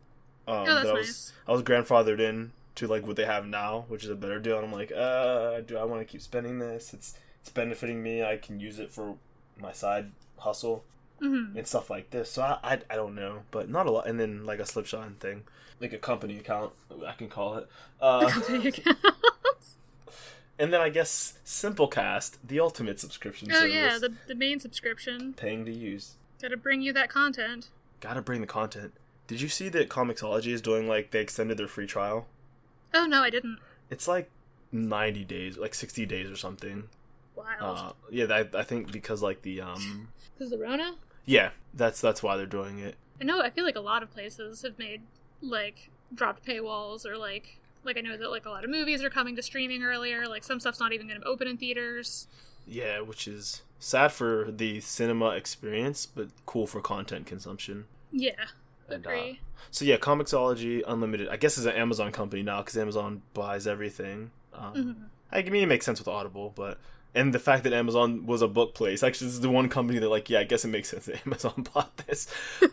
Um, 0.46 0.64
Oh, 0.68 0.75
that's 0.75 0.82
that 0.84 0.90
I 0.90 0.99
was 0.99 1.06
nice. 1.06 1.32
I 1.49 1.52
was 1.52 1.62
grandfathered 1.62 2.20
in 2.20 2.52
to 2.76 2.87
like 2.87 3.06
what 3.06 3.16
they 3.16 3.25
have 3.25 3.46
now, 3.46 3.87
which 3.88 4.04
is 4.04 4.10
a 4.10 4.14
better 4.14 4.38
deal. 4.38 4.56
And 4.56 4.66
I'm 4.66 4.72
like, 4.72 4.92
uh, 4.92 5.60
do 5.62 5.76
I 5.78 5.84
want 5.84 6.00
to 6.02 6.04
keep 6.04 6.20
spending 6.20 6.58
this? 6.58 6.94
It's 6.94 7.16
it's 7.40 7.50
benefiting 7.50 8.02
me. 8.02 8.22
I 8.22 8.37
can 8.37 8.60
use 8.60 8.78
it 8.78 8.92
for 8.92 9.16
my 9.61 9.73
side 9.73 10.12
hustle 10.38 10.85
hmm 11.21 11.57
and 11.57 11.67
stuff 11.67 11.90
like 11.90 12.11
this. 12.11 12.31
So 12.31 12.43
I, 12.43 12.59
I, 12.62 12.79
I 12.90 12.97
don't 12.97 13.14
know, 13.14 13.43
but 13.50 13.69
not 13.69 13.87
a 13.87 13.90
lot. 13.90 14.07
And 14.07 14.19
then 14.19 14.47
like 14.47 14.59
a 14.59 14.67
slipshod 14.67 15.21
thing, 15.21 15.45
like 15.81 15.93
a 15.93 15.99
company 15.99 16.38
account, 16.38 16.73
I 17.07 17.12
can 17.12 17.29
call 17.29 17.57
it. 17.57 17.69
Uh, 18.00 18.31
and 20.59 20.73
then 20.73 20.81
I 20.81 20.88
guess 20.88 21.38
Simplecast, 21.45 22.38
the 22.43 22.61
ultimate 22.61 22.99
subscription 23.00 23.49
oh 23.50 23.61
service, 23.61 23.75
yeah, 23.75 23.99
the 23.99 24.14
the 24.26 24.35
main 24.35 24.61
subscription. 24.61 25.35
paying 25.35 25.64
to 25.64 25.73
use. 25.73 26.14
Got 26.40 26.49
to 26.49 26.57
bring 26.57 26.81
you 26.81 26.93
that 26.95 27.11
content. 27.11 27.69
Gotta 28.00 28.23
bring 28.23 28.40
the 28.40 28.47
content. 28.47 28.95
Did 29.26 29.43
you 29.43 29.49
see 29.49 29.69
that 29.69 29.91
Comixology 29.91 30.52
is 30.52 30.63
doing 30.63 30.89
like 30.89 31.11
they 31.11 31.21
extended 31.21 31.58
their 31.58 31.69
free 31.69 31.87
trial? 31.87 32.26
Oh 32.95 33.04
no, 33.04 33.23
I 33.23 33.30
didn't. 33.30 33.58
It's 33.91 34.08
like 34.08 34.30
ninety 34.73 35.23
days, 35.25 35.58
like 35.58 35.75
sixty 35.75 36.06
days 36.06 36.30
or 36.30 36.37
something. 36.37 36.89
Wild. 37.41 37.79
Uh, 37.79 37.93
yeah, 38.11 38.26
I, 38.31 38.47
I 38.59 38.63
think 38.63 38.93
because 38.93 39.23
like 39.23 39.43
the 39.43 39.61
um, 39.61 40.09
Because 40.39 40.50
the 40.50 40.59
Rona. 40.59 40.95
yeah, 41.25 41.50
that's 41.75 42.00
that's 42.00 42.23
why 42.23 42.37
they're 42.37 42.47
doing 42.47 42.79
it. 42.79 42.97
I 43.21 43.25
know. 43.25 43.41
I 43.43 43.50
feel 43.50 43.65
like 43.65 43.76
a 43.76 43.81
lot 43.81 44.03
of 44.03 44.11
places 44.11 44.63
have 44.63 44.79
made 44.79 45.03
like 45.43 45.91
dropped 46.15 46.45
paywalls 46.47 47.05
or 47.07 47.17
like 47.17 47.59
like 47.85 47.97
I 47.97 48.00
know 48.00 48.17
that 48.17 48.31
like 48.31 48.47
a 48.47 48.50
lot 48.50 48.65
of 48.65 48.71
movies 48.71 49.03
are 49.03 49.11
coming 49.11 49.37
to 49.37 49.43
streaming 49.43 49.83
earlier. 49.83 50.26
Like 50.26 50.45
some 50.45 50.61
stuff's 50.61 50.81
not 50.81 50.93
even 50.93 51.09
going 51.09 51.21
to 51.21 51.26
open 51.26 51.47
in 51.49 51.57
theaters. 51.57 52.26
Yeah, 52.67 53.00
which 53.00 53.26
is 53.26 53.63
sad 53.79 54.13
for 54.13 54.50
the 54.50 54.81
cinema 54.81 55.31
experience, 55.31 56.07
but 56.07 56.29
cool 56.47 56.67
for 56.67 56.81
content 56.81 57.26
consumption. 57.26 57.87
Yeah, 58.13 58.33
And, 58.89 59.07
uh, 59.07 59.11
agree. 59.11 59.41
So 59.71 59.85
yeah, 59.85 59.97
Comixology 59.97 60.83
Unlimited. 60.87 61.29
I 61.29 61.37
guess 61.37 61.57
is 61.59 61.65
an 61.67 61.73
Amazon 61.75 62.13
company 62.13 62.43
now 62.43 62.59
because 62.63 62.76
Amazon 62.76 63.23
buys 63.35 63.67
everything. 63.67 64.31
Um, 64.53 64.75
Mhm. 64.75 64.97
I 65.33 65.49
mean, 65.49 65.63
it 65.63 65.67
makes 65.67 65.87
sense 65.87 65.99
with 66.00 66.09
Audible, 66.09 66.53
but 66.55 66.79
and 67.14 67.32
the 67.34 67.38
fact 67.38 67.64
that 67.64 67.73
Amazon 67.73 68.26
was 68.26 68.42
a 68.42 68.49
book 68.49 68.75
place. 68.75 69.02
Actually, 69.02 69.28
this 69.28 69.34
is 69.34 69.40
the 69.40 69.50
one 69.50 69.68
company 69.68 69.99
that 69.99 70.08
like, 70.08 70.30
yeah, 70.30 70.40
I 70.40 70.44
guess 70.44 70.64
it 70.64 70.68
makes 70.68 70.88
sense 70.90 71.06
that 71.06 71.26
Amazon 71.26 71.66
bought 71.75 71.96
this. 72.06 72.26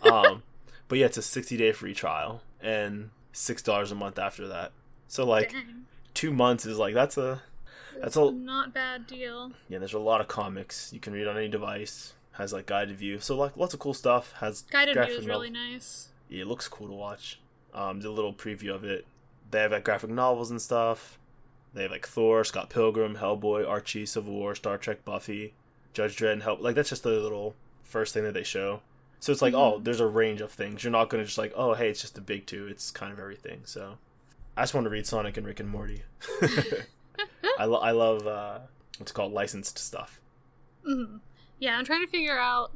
Um, 0.03 0.43
but 0.87 0.97
yeah, 0.99 1.05
it's 1.07 1.17
a 1.17 1.21
sixty 1.21 1.57
day 1.57 1.71
free 1.71 1.93
trial 1.93 2.41
and 2.61 3.09
six 3.33 3.61
dollars 3.61 3.91
a 3.91 3.95
month 3.95 4.19
after 4.19 4.47
that. 4.47 4.71
So 5.07 5.25
like 5.25 5.51
Dang. 5.51 5.85
two 6.13 6.31
months 6.33 6.65
is 6.65 6.77
like 6.77 6.93
that's 6.93 7.17
a 7.17 7.41
That's 7.99 8.15
a- 8.15 8.31
not 8.31 8.73
bad 8.73 9.07
deal. 9.07 9.51
yeah. 9.69 9.79
There's 9.79 9.93
a 9.93 9.99
lot 9.99 10.21
of 10.21 10.27
comics 10.27 10.91
you 10.93 10.99
can 10.99 11.13
read 11.13 11.27
on 11.27 11.37
any 11.37 11.47
device. 11.47 12.13
Has 12.33 12.53
like 12.53 12.67
guided 12.67 12.95
view, 12.97 13.19
so 13.19 13.35
like 13.35 13.57
lots 13.57 13.73
of 13.73 13.79
cool 13.79 13.95
stuff. 13.95 14.33
Has 14.41 14.61
Guided 14.61 14.93
view 14.93 15.15
is 15.17 15.25
really 15.25 15.49
nice. 15.49 16.09
yeah, 16.29 16.43
it 16.43 16.47
looks 16.47 16.67
cool 16.67 16.87
to 16.87 16.93
watch. 16.93 17.39
Um, 17.73 18.01
the 18.01 18.11
little 18.11 18.31
preview 18.31 18.75
of 18.75 18.83
it. 18.83 19.07
They 19.49 19.61
have 19.61 19.71
like 19.71 19.83
graphic 19.83 20.11
novels 20.11 20.51
and 20.51 20.61
stuff. 20.61 21.17
They 21.77 21.83
have 21.83 21.91
like 21.91 22.07
Thor, 22.07 22.43
Scott 22.43 22.69
Pilgrim, 22.69 23.15
Hellboy, 23.17 23.67
Archie, 23.67 24.05
Civil 24.05 24.33
War, 24.33 24.55
Star 24.55 24.77
Trek, 24.77 25.05
Buffy, 25.05 25.53
Judge 25.93 26.17
Dredd, 26.17 26.33
and 26.33 26.43
Help. 26.43 26.59
Like 26.61 26.75
that's 26.75 26.89
just 26.89 27.03
the 27.03 27.11
little 27.11 27.55
first 27.83 28.13
thing 28.13 28.23
that 28.23 28.33
they 28.33 28.43
show. 28.43 28.81
So 29.19 29.31
it's 29.31 29.41
like, 29.41 29.53
oh, 29.53 29.79
Mhm. 29.79 29.83
there's 29.83 29.99
a 29.99 30.05
range 30.07 30.41
of 30.41 30.51
things. 30.51 30.83
You're 30.83 30.91
not 30.91 31.09
gonna 31.09 31.23
just 31.25 31.37
like, 31.37 31.53
oh, 31.55 31.73
hey, 31.73 31.89
it's 31.89 32.01
just 32.01 32.15
the 32.15 32.21
big 32.21 32.45
two. 32.45 32.67
It's 32.67 32.91
kind 32.91 33.11
of 33.13 33.19
everything. 33.19 33.61
So 33.65 33.97
I 34.55 34.63
just 34.63 34.73
want 34.73 34.85
to 34.85 34.89
read 34.89 35.07
Sonic 35.07 35.37
and 35.37 35.45
Rick 35.47 35.59
and 35.59 35.69
Morty. 35.69 36.03
I, 37.59 37.65
lo- 37.65 37.79
I 37.79 37.91
love 37.91 38.27
uh, 38.27 38.59
what's 38.97 39.11
it 39.11 39.15
called 39.15 39.33
licensed 39.33 39.77
stuff. 39.79 40.19
hmm 40.85 41.17
Yeah, 41.59 41.77
I'm 41.77 41.85
trying 41.85 42.05
to 42.05 42.11
figure 42.11 42.37
out. 42.37 42.71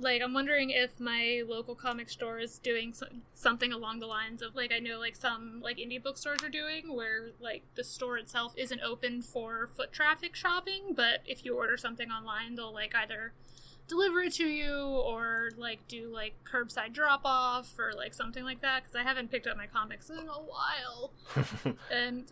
Like, 0.00 0.22
I'm 0.22 0.32
wondering 0.32 0.70
if 0.70 1.00
my 1.00 1.42
local 1.46 1.74
comic 1.74 2.08
store 2.08 2.38
is 2.38 2.58
doing 2.58 2.92
so- 2.92 3.08
something 3.34 3.72
along 3.72 3.98
the 4.00 4.06
lines 4.06 4.42
of 4.42 4.54
like 4.54 4.72
I 4.72 4.78
know 4.78 4.98
like 4.98 5.16
some 5.16 5.60
like 5.62 5.78
indie 5.78 6.02
bookstores 6.02 6.42
are 6.42 6.48
doing, 6.48 6.94
where 6.94 7.30
like 7.40 7.62
the 7.74 7.84
store 7.84 8.16
itself 8.18 8.54
isn't 8.56 8.80
open 8.80 9.22
for 9.22 9.68
foot 9.76 9.92
traffic 9.92 10.34
shopping, 10.34 10.94
but 10.94 11.20
if 11.26 11.44
you 11.44 11.56
order 11.56 11.76
something 11.76 12.10
online, 12.10 12.54
they'll 12.54 12.72
like 12.72 12.94
either 12.94 13.32
deliver 13.88 14.20
it 14.20 14.34
to 14.34 14.46
you 14.46 14.76
or 14.76 15.50
like 15.56 15.88
do 15.88 16.08
like 16.12 16.34
curbside 16.44 16.92
drop 16.92 17.22
off 17.24 17.74
or 17.78 17.92
like 17.96 18.14
something 18.14 18.44
like 18.44 18.60
that. 18.60 18.84
Because 18.84 18.96
I 18.96 19.02
haven't 19.02 19.30
picked 19.30 19.46
up 19.46 19.56
my 19.56 19.66
comics 19.66 20.10
in 20.10 20.18
a 20.18 20.22
while, 20.22 21.12
and 21.90 22.24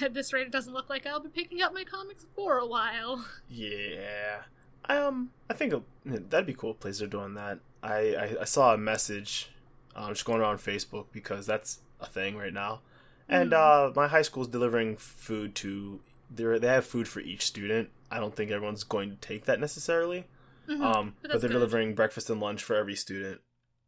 at 0.00 0.12
this 0.12 0.32
rate, 0.32 0.46
it 0.46 0.52
doesn't 0.52 0.74
look 0.74 0.90
like 0.90 1.06
I'll 1.06 1.20
be 1.20 1.30
picking 1.30 1.62
up 1.62 1.72
my 1.72 1.84
comics 1.84 2.26
for 2.34 2.58
a 2.58 2.66
while. 2.66 3.24
Yeah. 3.48 4.42
Um, 4.88 5.30
I 5.50 5.54
think 5.54 5.72
uh, 5.74 5.80
that'd 6.04 6.46
be 6.46 6.54
cool. 6.54 6.74
Places 6.74 7.02
are 7.02 7.06
doing 7.06 7.34
that. 7.34 7.58
I, 7.82 8.14
I, 8.14 8.36
I 8.42 8.44
saw 8.44 8.74
a 8.74 8.78
message, 8.78 9.50
um, 9.94 10.12
just 10.12 10.24
going 10.24 10.40
around 10.40 10.58
Facebook 10.58 11.06
because 11.12 11.46
that's 11.46 11.78
a 12.00 12.06
thing 12.06 12.36
right 12.36 12.52
now. 12.52 12.80
And 13.28 13.52
uh, 13.52 13.92
my 13.96 14.06
high 14.08 14.22
school's 14.22 14.48
delivering 14.48 14.96
food 14.96 15.54
to. 15.56 16.00
They 16.30 16.58
they 16.58 16.66
have 16.68 16.84
food 16.84 17.06
for 17.08 17.20
each 17.20 17.42
student. 17.46 17.90
I 18.10 18.18
don't 18.20 18.34
think 18.34 18.50
everyone's 18.50 18.84
going 18.84 19.10
to 19.10 19.16
take 19.16 19.44
that 19.46 19.60
necessarily. 19.60 20.26
Mhm. 20.68 20.80
Um, 20.82 21.14
But 21.22 21.30
but, 21.32 21.40
they're 21.40 21.48
good. 21.48 21.54
delivering 21.54 21.94
breakfast 21.94 22.30
and 22.30 22.40
lunch 22.40 22.62
for 22.62 22.74
every 22.76 22.96
student. 22.96 23.40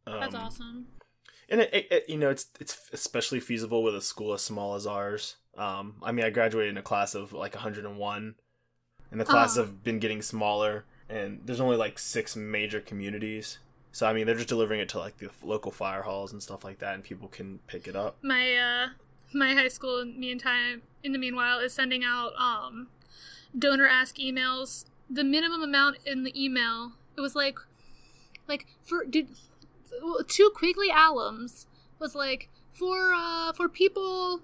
Um, 0.07 0.19
That's 0.21 0.35
awesome. 0.35 0.87
and 1.49 1.61
it, 1.61 1.73
it, 1.73 1.87
it 1.91 2.09
you 2.09 2.17
know 2.17 2.29
it's 2.29 2.47
it's 2.59 2.89
especially 2.93 3.39
feasible 3.39 3.83
with 3.83 3.95
a 3.95 4.01
school 4.01 4.33
as 4.33 4.41
small 4.41 4.75
as 4.75 4.87
ours 4.87 5.35
um 5.57 5.95
i 6.01 6.11
mean 6.11 6.23
i 6.25 6.29
graduated 6.29 6.71
in 6.71 6.77
a 6.77 6.81
class 6.81 7.13
of 7.15 7.33
like 7.33 7.53
101 7.53 8.35
and 9.11 9.19
the 9.21 9.25
classes 9.25 9.57
Ah. 9.57 9.61
have 9.61 9.83
been 9.83 9.99
getting 9.99 10.21
smaller 10.21 10.85
and 11.09 11.41
there's 11.45 11.59
only 11.59 11.75
like 11.75 11.99
six 11.99 12.35
major 12.35 12.79
communities. 12.79 13.59
So 13.91 14.05
i 14.05 14.13
mean 14.13 14.27
they're 14.27 14.35
just 14.35 14.49
delivering 14.49 14.79
it 14.79 14.89
to 14.89 14.99
like 14.99 15.17
the 15.17 15.29
local 15.43 15.71
fire 15.71 16.03
halls 16.03 16.31
and 16.31 16.43
stuff 16.43 16.63
like 16.63 16.79
that 16.79 16.93
and 16.93 17.03
people 17.03 17.27
can 17.27 17.59
pick 17.67 17.87
it 17.87 17.95
up. 17.95 18.17
My 18.21 18.55
uh 18.55 18.87
my 19.33 19.53
high 19.53 19.67
school 19.67 19.99
in 19.99 20.19
meantime 20.19 20.83
in 21.03 21.11
the 21.11 21.19
meanwhile 21.19 21.59
is 21.59 21.73
sending 21.73 22.03
out 22.03 22.33
um 22.37 22.87
donor 23.57 23.87
ask 23.87 24.17
emails. 24.17 24.85
The 25.09 25.23
minimum 25.23 25.63
amount 25.63 25.97
in 26.05 26.23
the 26.23 26.43
email 26.43 26.93
it 27.17 27.21
was 27.21 27.35
like 27.35 27.57
like 28.47 28.67
for 28.81 29.05
did 29.05 29.29
two 30.27 30.51
quigley 30.53 30.89
alums 30.89 31.65
was 31.99 32.15
like 32.15 32.49
for 32.71 33.13
uh 33.13 33.51
for 33.53 33.67
people 33.67 34.41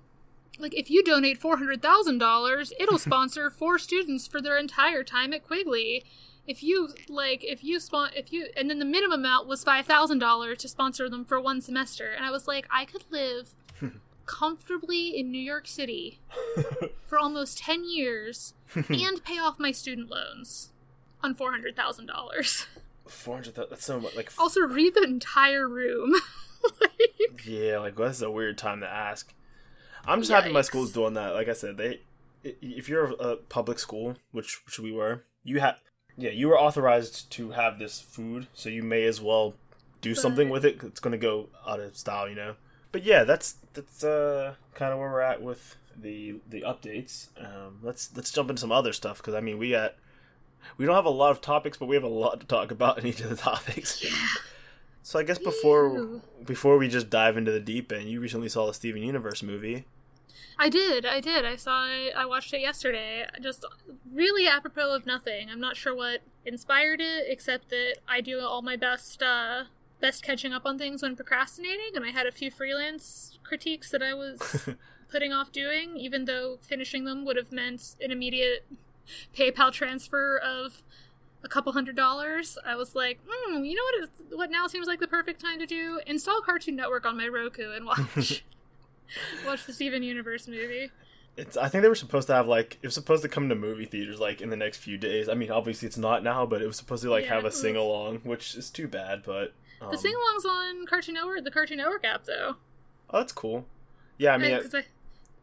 like 0.60 0.74
if 0.74 0.90
you 0.90 1.04
donate 1.04 1.38
four 1.38 1.58
hundred 1.58 1.82
thousand 1.82 2.18
dollars 2.18 2.74
it'll 2.80 2.98
sponsor 3.10 3.50
four 3.50 3.78
students 3.78 4.28
for 4.28 4.42
their 4.42 4.58
entire 4.58 5.04
time 5.04 5.34
at 5.34 5.46
quigley 5.46 6.04
if 6.48 6.64
you 6.64 6.90
like 7.10 7.44
if 7.44 7.64
you 7.64 7.80
spawn 7.80 8.10
if 8.16 8.32
you 8.32 8.48
and 8.56 8.70
then 8.70 8.80
the 8.80 8.86
minimum 8.86 9.20
amount 9.20 9.48
was 9.48 9.64
five 9.64 9.86
thousand 9.86 10.20
dollars 10.20 10.58
to 10.60 10.68
sponsor 10.68 11.10
them 11.10 11.26
for 11.26 11.40
one 11.40 11.62
semester 11.62 12.12
and 12.12 12.26
i 12.26 12.32
was 12.32 12.48
like 12.48 12.68
i 12.72 12.86
could 12.86 13.04
live 13.10 13.56
comfortably 14.26 15.18
in 15.18 15.32
new 15.32 15.42
york 15.42 15.68
city 15.68 16.20
for 17.06 17.18
almost 17.18 17.60
10 17.60 17.90
years 17.90 18.54
and 18.90 19.24
pay 19.24 19.38
off 19.38 19.60
my 19.60 19.72
student 19.72 20.10
loans 20.10 20.72
on 21.24 21.36
$400000 21.36 22.68
Four 23.08 23.36
hundred. 23.36 23.56
That's 23.56 23.86
so 23.86 24.00
much. 24.00 24.16
Like, 24.16 24.32
also 24.40 24.62
read 24.62 24.96
the 24.96 25.04
entire 25.04 25.68
room 25.68 26.16
like, 26.82 27.46
yeah, 27.46 27.80
like 27.80 27.96
that's 27.96 28.22
a 28.22 28.32
weird 28.32 28.58
time 28.58 28.82
to 28.82 28.88
ask. 28.88 29.34
I'm 30.06 30.22
just 30.22 30.32
happy 30.32 30.52
my 30.52 30.62
school's 30.62 30.92
doing 30.92 31.14
that. 31.16 31.34
Like 31.34 31.48
I 31.48 31.54
said, 31.54 31.78
they 31.78 32.02
if 32.44 32.90
you're 32.90 33.14
a 33.20 33.38
public 33.38 33.80
school, 33.80 34.16
which 34.32 34.62
which 34.66 34.80
we 34.80 34.92
were, 34.92 35.24
you 35.44 35.60
have 35.60 35.76
yeah, 36.18 36.32
you 36.32 36.48
were 36.48 36.60
authorized 36.60 37.30
to 37.32 37.52
have 37.52 37.80
this 37.80 38.00
food, 38.00 38.48
so 38.54 38.70
you 38.70 38.84
may 38.84 39.04
as 39.06 39.22
well 39.22 39.56
do 40.02 40.16
something 40.16 40.50
with 40.50 40.64
it. 40.66 40.82
It's 40.84 41.00
gonna 41.00 41.18
go 41.18 41.50
out 41.68 41.80
of 41.80 41.98
style, 41.98 42.30
you 42.30 42.36
know. 42.36 42.56
But 42.92 43.04
yeah, 43.04 43.24
that's 43.24 43.56
that's 43.74 44.04
uh 44.04 44.56
kind 44.74 44.94
of 44.94 45.00
where 45.00 45.10
we're 45.10 45.22
at 45.22 45.42
with 45.42 45.76
the 46.00 46.36
the 46.50 46.62
updates. 46.62 47.28
Um, 47.40 47.80
let's 47.82 48.10
let's 48.16 48.32
jump 48.32 48.50
into 48.50 48.60
some 48.60 48.72
other 48.72 48.94
stuff 48.94 49.18
because 49.18 49.34
I 49.34 49.42
mean 49.42 49.58
we 49.58 49.72
got 49.72 49.96
we 50.78 50.86
don't 50.86 50.96
have 50.96 51.06
a 51.06 51.10
lot 51.10 51.32
of 51.32 51.42
topics, 51.42 51.78
but 51.78 51.88
we 51.88 51.96
have 51.96 52.04
a 52.04 52.08
lot 52.08 52.40
to 52.40 52.46
talk 52.46 52.72
about 52.72 52.98
in 53.00 53.06
each 53.06 53.22
of 53.22 53.30
the 53.30 53.36
topics. 53.52 54.04
Yeah. 54.04 54.16
So 55.04 55.20
I 55.20 55.24
guess 55.24 55.38
before 55.38 55.90
Ew. 55.90 56.22
before 56.46 56.78
we 56.78 56.88
just 56.88 57.10
dive 57.10 57.38
into 57.38 57.52
the 57.52 57.60
deep 57.60 57.92
end, 57.92 58.10
you 58.10 58.20
recently 58.20 58.50
saw 58.50 58.66
the 58.68 58.74
Steven 58.74 59.04
Universe 59.04 59.44
movie. 59.44 59.86
I 60.58 60.70
did 60.70 61.06
i 61.06 61.20
did 61.20 61.46
i 61.46 61.56
saw 61.56 61.88
it 61.88 62.14
i 62.16 62.26
watched 62.26 62.54
it 62.54 62.62
yesterday 62.62 63.26
just 63.42 63.66
really 64.12 64.48
apropos 64.48 64.94
of 64.94 65.06
nothing 65.06 65.50
i'm 65.50 65.60
not 65.60 65.76
sure 65.76 65.96
what 65.96 66.22
inspired 66.46 67.02
it 67.02 67.26
except 67.28 67.70
that 67.70 67.96
i 68.08 68.22
do 68.22 68.40
all 68.40 68.62
my 68.62 68.76
best 68.76 69.22
uh 69.22 69.64
best 70.02 70.24
catching 70.24 70.54
up 70.54 70.66
on 70.66 70.78
things 70.78 71.02
when 71.02 71.16
procrastinating 71.16 71.92
and 71.96 72.06
i 72.06 72.10
had 72.10 72.28
a 72.28 72.32
few 72.32 72.52
freelance 72.52 73.40
critiques 73.44 73.90
that 73.92 74.04
i 74.04 74.14
was 74.14 74.70
putting 75.16 75.32
off 75.32 75.52
doing, 75.52 75.96
even 75.98 76.26
though 76.26 76.58
finishing 76.62 77.06
them 77.06 77.26
would 77.26 77.38
have 77.38 77.52
meant 77.52 77.96
an 78.02 78.12
immediate 78.12 78.66
PayPal 79.34 79.72
transfer 79.72 80.38
of 80.38 80.84
a 81.44 81.48
couple 81.48 81.72
hundred 81.74 81.96
dollars. 81.96 82.58
I 82.66 82.76
was 82.76 82.96
like, 82.96 83.20
hmm, 83.26 83.64
you 83.64 83.76
know 83.76 83.84
what? 83.84 84.04
Is, 84.04 84.38
what 84.38 84.52
now 84.52 84.68
seems 84.68 84.88
like 84.88 85.00
the 85.00 85.08
perfect 85.08 85.40
time 85.40 85.60
to 85.60 85.66
do? 85.66 86.02
Install 86.06 86.42
Cartoon 86.42 86.76
Network 86.76 87.06
on 87.06 87.18
my 87.18 87.28
Roku 87.28 87.72
and 87.72 87.86
watch 88.18 88.44
watch 89.46 89.66
the 89.66 89.74
Steven 89.74 90.04
Universe 90.04 90.48
movie. 90.48 90.92
It's 91.38 91.58
I 91.58 91.68
think 91.68 91.82
they 91.82 91.90
were 91.90 91.96
supposed 91.96 92.28
to 92.28 92.34
have 92.34 92.48
like 92.48 92.78
it 92.82 92.88
was 92.88 92.94
supposed 92.94 93.22
to 93.24 93.30
come 93.30 93.50
to 93.50 93.56
movie 93.56 93.86
theaters 93.86 94.20
like 94.20 94.40
in 94.42 94.50
the 94.50 94.56
next 94.56 94.78
few 94.78 94.98
days. 94.98 95.28
I 95.28 95.34
mean, 95.34 95.52
obviously 95.52 95.86
it's 95.88 95.98
not 95.98 96.24
now, 96.24 96.46
but 96.46 96.62
it 96.62 96.68
was 96.68 96.78
supposed 96.78 97.04
to 97.04 97.10
like 97.10 97.26
Yeah, 97.26 97.36
have 97.36 97.46
a 97.46 97.52
sing 97.52 97.76
along, 97.76 98.20
which 98.24 98.56
is 98.56 98.70
too 98.70 98.88
bad. 98.88 99.24
But 99.26 99.54
um, 99.82 99.92
The 99.92 99.98
sing-alongs 99.98 100.46
on 100.50 100.86
Cartoon 100.86 101.16
Network, 101.16 101.44
the 101.44 101.52
Cartoon 101.52 101.78
Network 101.78 102.06
app, 102.06 102.24
though. 102.24 102.56
oh, 103.10 103.18
that's 103.18 103.34
cool. 103.34 103.66
Yeah, 104.18 104.34
I 104.34 104.38
mean, 104.38 104.62
'cause 104.62 104.74
I- 104.74 104.86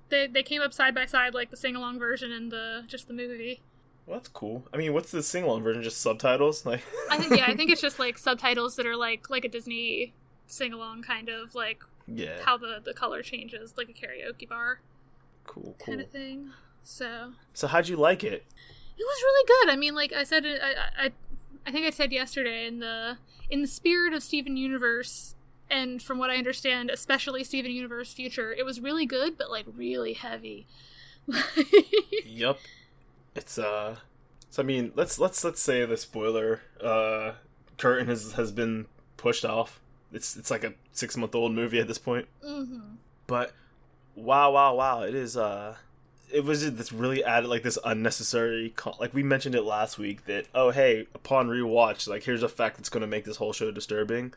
they 0.09 0.27
they 0.27 0.43
came 0.43 0.63
up 0.63 0.73
side 0.73 0.95
by 0.95 1.05
side, 1.07 1.35
like 1.35 1.51
the 1.51 1.57
sing-along 1.59 1.99
version 1.99 2.33
and 2.33 2.51
the 2.51 2.85
just 2.87 3.07
the 3.09 3.15
movie. 3.15 3.61
well, 4.07 4.17
that's 4.19 4.29
cool. 4.29 4.65
I 4.73 4.79
mean, 4.79 4.95
what's 4.95 5.11
the 5.11 5.23
sing 5.23 5.45
along 5.45 5.63
version? 5.63 5.83
Just 5.83 6.01
subtitles, 6.01 6.65
like 6.73 6.81
I 7.11 7.19
think 7.19 7.37
yeah, 7.37 7.45
I 7.47 7.55
think 7.55 7.71
it's 7.73 7.83
just 7.83 7.99
like 7.99 8.17
subtitles 8.17 8.77
that 8.77 8.87
are 8.87 8.97
like 8.97 9.29
like 9.29 9.45
a 9.45 9.49
Disney 9.49 10.15
sing 10.47 10.73
along 10.73 11.03
kind 11.03 11.29
of 11.29 11.55
like 11.55 11.83
yeah, 12.07 12.43
how 12.45 12.57
the 12.57 12.81
the 12.85 12.95
color 12.95 13.23
changes, 13.23 13.75
like 13.77 13.89
a 13.89 13.93
karaoke 13.93 14.49
bar 14.49 14.81
cool, 15.45 15.63
cool. 15.63 15.75
kind 15.87 16.01
of 16.01 16.11
thing. 16.11 16.51
So 16.83 17.33
So 17.55 17.67
how'd 17.69 17.89
you 17.89 17.97
like 17.97 18.25
it? 18.25 18.45
it 18.99 19.05
was 19.05 19.23
really 19.23 19.47
good. 19.47 19.73
I 19.73 19.77
mean, 19.77 19.95
like 19.95 20.13
I 20.13 20.25
said, 20.25 20.45
I 20.47 21.07
I 21.07 21.11
I 21.67 21.71
think 21.73 21.87
I 21.87 21.91
said 21.91 22.13
yesterday 22.13 22.67
in 22.67 22.81
the 22.81 23.19
in 23.51 23.61
the 23.63 23.69
spirit 23.69 24.13
of 24.13 24.23
Steven 24.23 24.57
Universe. 24.57 25.35
And 25.71 26.03
from 26.03 26.19
what 26.19 26.29
I 26.29 26.37
understand, 26.37 26.91
especially 26.91 27.45
Steven 27.45 27.71
Universe 27.71 28.13
Future, 28.13 28.53
it 28.53 28.65
was 28.67 28.79
really 28.81 29.07
good, 29.07 29.39
but 29.39 29.51
like 29.51 29.65
really 29.75 30.13
heavy. 30.13 30.67
Yep, 32.25 32.59
it's 33.35 33.59
uh. 33.59 33.97
So 34.51 34.63
I 34.63 34.67
mean, 34.67 34.93
let's 34.95 35.19
let's 35.19 35.43
let's 35.45 35.61
say 35.63 35.85
the 35.85 35.97
spoiler 35.97 36.63
uh 36.83 37.33
curtain 37.79 38.07
has 38.09 38.33
has 38.35 38.53
been 38.53 38.87
pushed 39.17 39.45
off. 39.45 39.81
It's 40.13 40.37
it's 40.37 40.51
like 40.51 40.65
a 40.65 40.75
six 40.93 41.17
month 41.17 41.35
old 41.35 41.53
movie 41.53 41.79
at 41.81 41.89
this 41.89 41.99
point. 41.99 42.27
hmm 42.45 42.79
but 43.27 43.53
wow 44.15 44.51
wow 44.51 44.75
wow 44.75 45.03
it 45.03 45.15
is 45.15 45.37
uh 45.37 45.75
it 46.31 46.45
was 46.45 46.61
just 46.63 46.77
this 46.77 46.93
really 46.93 47.23
added 47.25 47.49
like 47.49 47.63
this 47.63 47.79
unnecessary 47.85 48.73
con- 48.77 48.95
like 49.01 49.15
we 49.15 49.23
mentioned 49.23 49.55
it 49.55 49.63
last 49.63 49.97
week 49.99 50.27
that 50.27 50.47
oh 50.55 50.71
hey 50.71 51.07
upon 51.15 51.49
rewatch 51.49 52.07
like 52.09 52.25
here's 52.25 52.43
a 52.43 52.49
fact 52.49 52.77
that's 52.77 52.89
going 52.91 53.01
to 53.01 53.07
make 53.07 53.25
this 53.25 53.37
whole 53.37 53.53
show 53.53 53.71
disturbing 53.71 54.35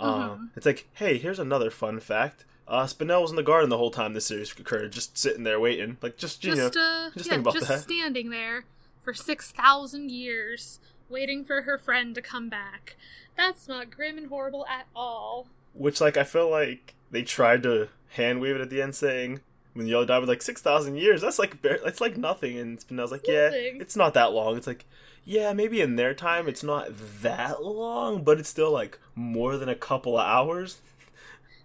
Mhm. 0.00 0.04
um 0.06 0.50
it's 0.56 0.66
like 0.66 0.88
hey 0.94 1.16
here's 1.16 1.38
another 1.38 1.70
fun 1.70 2.00
fact 2.00 2.44
uh 2.66 2.84
spinel 2.84 3.22
was 3.22 3.30
in 3.30 3.36
the 3.36 3.42
garden 3.42 3.70
the 3.70 3.78
whole 3.78 3.90
time 3.90 4.12
this 4.12 4.26
series 4.26 4.52
occurred 4.58 4.92
just 4.92 5.16
sitting 5.16 5.44
there 5.44 5.58
waiting 5.60 5.96
like 6.02 6.16
just 6.18 6.44
you 6.44 6.54
Just 6.54 6.74
know 6.74 6.80
uh, 6.82 7.10
just 7.12 7.26
yeah, 7.26 7.30
think 7.32 7.42
about 7.42 7.54
just 7.54 7.68
that. 7.68 7.80
standing 7.80 8.30
there 8.30 8.64
for 9.02 9.14
six 9.14 9.50
thousand 9.52 10.10
years, 10.10 10.80
waiting 11.10 11.44
for 11.44 11.62
her 11.62 11.78
friend 11.78 12.14
to 12.14 12.22
come 12.22 12.48
back. 12.48 12.96
That's 13.36 13.68
not 13.68 13.90
grim 13.90 14.18
and 14.18 14.28
horrible 14.28 14.66
at 14.66 14.86
all. 14.96 15.46
which 15.74 16.00
like 16.00 16.16
i 16.16 16.24
feel 16.24 16.50
like 16.50 16.94
they 17.10 17.22
tried 17.22 17.62
to 17.62 17.88
hand 18.10 18.40
wave 18.40 18.56
it 18.56 18.60
at 18.60 18.68
the 18.70 18.82
end 18.82 18.94
saying 18.94 19.40
when 19.74 19.84
the 19.84 19.92
Yellow 19.92 20.04
died 20.06 20.18
was 20.18 20.28
like 20.28 20.42
six 20.42 20.60
thousand 20.60 20.96
years. 20.96 21.20
That's 21.20 21.38
like 21.38 21.62
bare, 21.62 21.78
it's 21.86 22.00
like 22.00 22.16
nothing. 22.16 22.58
And 22.58 22.80
Spinel's 22.80 23.12
like, 23.12 23.26
yeah, 23.28 23.44
Nothing. 23.44 23.80
it's 23.80 23.94
not 23.96 24.14
that 24.14 24.32
long. 24.32 24.56
It's 24.56 24.66
like, 24.66 24.84
yeah, 25.24 25.52
maybe 25.52 25.80
in 25.80 25.94
their 25.96 26.14
time 26.14 26.48
it's 26.48 26.64
not 26.64 26.88
that 27.22 27.62
long, 27.62 28.24
but 28.24 28.40
it's 28.40 28.48
still 28.48 28.72
like 28.72 28.98
more 29.14 29.56
than 29.56 29.68
a 29.68 29.76
couple 29.76 30.18
of 30.18 30.26
hours. 30.26 30.78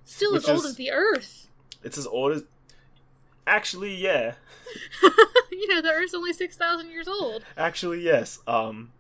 Still 0.03 0.36
as 0.36 0.47
old 0.47 0.60
is- 0.60 0.65
as 0.65 0.75
the 0.75 0.91
Earth. 0.91 1.47
It's 1.84 1.97
as 1.97 2.06
old 2.06 2.34
as. 2.34 2.43
Actually, 3.47 3.95
yeah. 3.95 4.36
you 5.51 5.67
know, 5.67 5.82
the 5.82 5.89
Earth's 5.91 6.13
only 6.13 6.34
six 6.34 6.56
thousand 6.56 6.89
years 6.91 7.08
old. 7.08 7.43
Actually, 7.58 8.01
yes. 8.01 8.39
Um, 8.47 8.91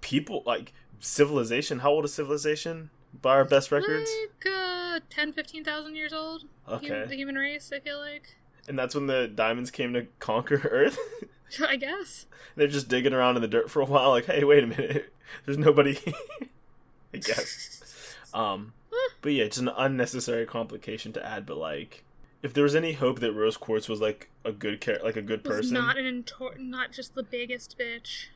people 0.00 0.42
like 0.46 0.72
civilization. 0.98 1.80
How 1.80 1.90
old 1.90 2.04
is 2.04 2.14
civilization 2.14 2.90
by 3.20 3.32
our 3.34 3.44
best 3.44 3.72
records? 3.72 4.10
Like 4.44 4.52
uh, 4.54 5.00
10, 5.10 5.32
15,000 5.32 5.96
years 5.96 6.12
old. 6.12 6.44
Okay, 6.68 7.04
the 7.06 7.16
human 7.16 7.34
race. 7.36 7.72
I 7.74 7.80
feel 7.80 7.98
like. 7.98 8.36
and 8.68 8.78
that's 8.78 8.94
when 8.94 9.06
the 9.06 9.26
diamonds 9.28 9.70
came 9.70 9.92
to 9.94 10.06
conquer 10.18 10.60
Earth. 10.70 10.98
I 11.66 11.76
guess. 11.76 12.26
They're 12.54 12.68
just 12.68 12.88
digging 12.88 13.12
around 13.12 13.36
in 13.36 13.42
the 13.42 13.48
dirt 13.48 13.70
for 13.70 13.80
a 13.82 13.84
while. 13.84 14.10
Like, 14.10 14.26
hey, 14.26 14.44
wait 14.44 14.62
a 14.62 14.66
minute. 14.68 15.12
There's 15.44 15.58
nobody. 15.58 15.98
I 17.12 17.16
guess. 17.16 18.14
Um, 18.32 18.72
but 19.20 19.32
yeah, 19.32 19.46
just 19.46 19.58
an 19.58 19.68
unnecessary 19.76 20.46
complication 20.46 21.12
to 21.14 21.26
add. 21.26 21.46
But 21.46 21.56
like, 21.56 22.04
if 22.42 22.54
there 22.54 22.62
was 22.64 22.76
any 22.76 22.92
hope 22.92 23.18
that 23.20 23.32
Rose 23.32 23.56
Quartz 23.56 23.88
was 23.88 24.00
like 24.00 24.30
a 24.44 24.52
good 24.52 24.80
char- 24.80 25.00
like 25.02 25.16
a 25.16 25.22
good 25.22 25.42
person, 25.42 25.74
not 25.74 25.98
an 25.98 26.04
entor- 26.24 26.58
not 26.58 26.92
just 26.92 27.14
the 27.16 27.22
biggest 27.24 27.76
bitch. 27.78 28.26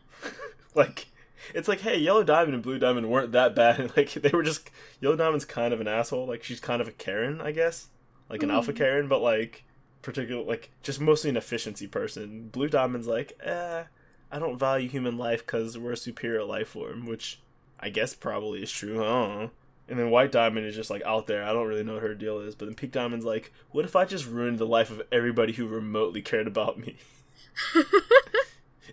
like 0.74 1.06
it's 1.54 1.68
like, 1.68 1.80
hey, 1.80 1.98
Yellow 1.98 2.24
Diamond 2.24 2.54
and 2.54 2.62
Blue 2.62 2.78
Diamond 2.78 3.10
weren't 3.10 3.32
that 3.32 3.54
bad. 3.54 3.92
Like 3.96 4.12
they 4.12 4.30
were 4.30 4.42
just 4.42 4.70
Yellow 5.00 5.16
Diamond's 5.16 5.44
kind 5.44 5.72
of 5.74 5.80
an 5.80 5.88
asshole. 5.88 6.26
Like 6.26 6.42
she's 6.42 6.60
kind 6.60 6.80
of 6.80 6.88
a 6.88 6.92
Karen, 6.92 7.40
I 7.40 7.52
guess, 7.52 7.88
like 8.28 8.42
an 8.42 8.50
alpha 8.50 8.72
Mm. 8.72 8.76
Karen, 8.76 9.08
but 9.08 9.20
like 9.22 9.64
particular 10.02 10.44
like 10.44 10.70
just 10.82 11.00
mostly 11.00 11.30
an 11.30 11.36
efficiency 11.36 11.86
person. 11.86 12.48
Blue 12.48 12.68
Diamond's 12.68 13.06
like, 13.06 13.38
eh, 13.42 13.84
I 14.32 14.38
don't 14.38 14.58
value 14.58 14.88
human 14.88 15.16
life 15.16 15.44
because 15.46 15.78
we're 15.78 15.92
a 15.92 15.96
superior 15.96 16.44
life 16.44 16.68
form, 16.68 17.06
which 17.06 17.40
I 17.78 17.90
guess 17.90 18.14
probably 18.14 18.62
is 18.62 18.70
true. 18.72 19.02
I. 19.02 19.50
And 19.86 19.98
then 19.98 20.10
White 20.10 20.32
Diamond 20.32 20.66
is 20.66 20.74
just 20.74 20.90
like 20.90 21.02
out 21.04 21.26
there. 21.26 21.44
I 21.44 21.52
don't 21.52 21.66
really 21.66 21.84
know 21.84 21.94
what 21.94 22.02
her 22.02 22.14
deal 22.14 22.40
is. 22.40 22.54
But 22.54 22.66
then 22.66 22.74
Pink 22.74 22.92
Diamond's 22.92 23.26
like, 23.26 23.52
what 23.70 23.84
if 23.84 23.94
I 23.94 24.06
just 24.06 24.26
ruined 24.26 24.58
the 24.58 24.66
life 24.66 24.90
of 24.90 25.02
everybody 25.12 25.52
who 25.52 25.66
remotely 25.66 26.22
cared 26.22 26.46
about 26.46 26.78
me, 26.78 26.96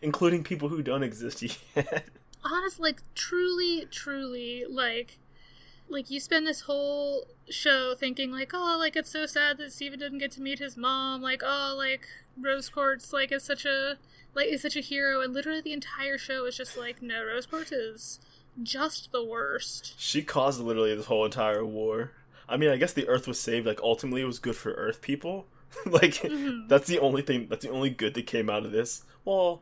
including 0.02 0.44
people 0.44 0.70
who 0.70 0.82
don't 0.82 1.04
exist 1.04 1.42
yet? 1.76 2.06
Honestly 2.44 2.90
like 2.92 3.02
truly 3.16 3.86
truly 3.92 4.64
like 4.70 5.18
like 5.90 6.10
you 6.10 6.20
spend 6.20 6.48
this 6.48 6.62
whole 6.62 7.26
show 7.50 7.94
thinking 7.96 8.32
like 8.32 8.52
oh 8.54 8.78
like 8.80 8.96
it's 8.96 9.12
so 9.12 9.26
sad 9.26 9.58
that 9.58 9.72
steven 9.72 10.00
didn't 10.00 10.18
get 10.20 10.32
to 10.32 10.42
meet 10.42 10.60
his 10.60 10.78
mom 10.78 11.22
like 11.22 11.42
oh 11.46 11.74
like 11.78 12.08
rose 12.40 12.70
quartz 12.70 13.12
like 13.12 13.32
is 13.32 13.44
such 13.44 13.66
a 13.66 13.98
like 14.34 14.48
is 14.48 14.62
such 14.62 14.76
a 14.78 14.82
hero 14.82 15.22
and 15.22 15.34
literally 15.34 15.62
the 15.62 15.74
entire 15.74 16.18
show 16.18 16.46
is 16.46 16.56
just 16.56 16.78
like 16.78 17.02
no 17.02 17.24
rose 17.24 17.46
quartz 17.46 17.72
is 17.72 18.20
just 18.64 19.12
the 19.12 19.24
worst 19.24 19.94
She 19.98 20.22
caused 20.24 20.60
literally 20.62 20.94
this 20.96 21.06
whole 21.06 21.24
entire 21.26 21.66
war. 21.66 22.12
I 22.50 22.58
mean, 22.58 22.70
I 22.70 22.76
guess 22.76 22.92
the 22.92 23.08
Earth 23.08 23.26
was 23.26 23.40
saved. 23.40 23.66
Like 23.66 23.80
ultimately, 23.82 24.22
it 24.24 24.26
was 24.26 24.40
good 24.40 24.58
for 24.58 24.74
Earth 24.74 25.02
people. 25.02 25.46
like 25.86 26.16
Mhm. 26.16 26.68
that's 26.68 26.86
the 26.88 27.00
only 27.00 27.22
thing. 27.22 27.48
That's 27.50 27.64
the 27.66 27.72
only 27.72 27.90
good 27.90 28.14
that 28.14 28.28
came 28.28 28.50
out 28.50 28.66
of 28.66 28.74
this. 28.74 29.04
Well, 29.24 29.62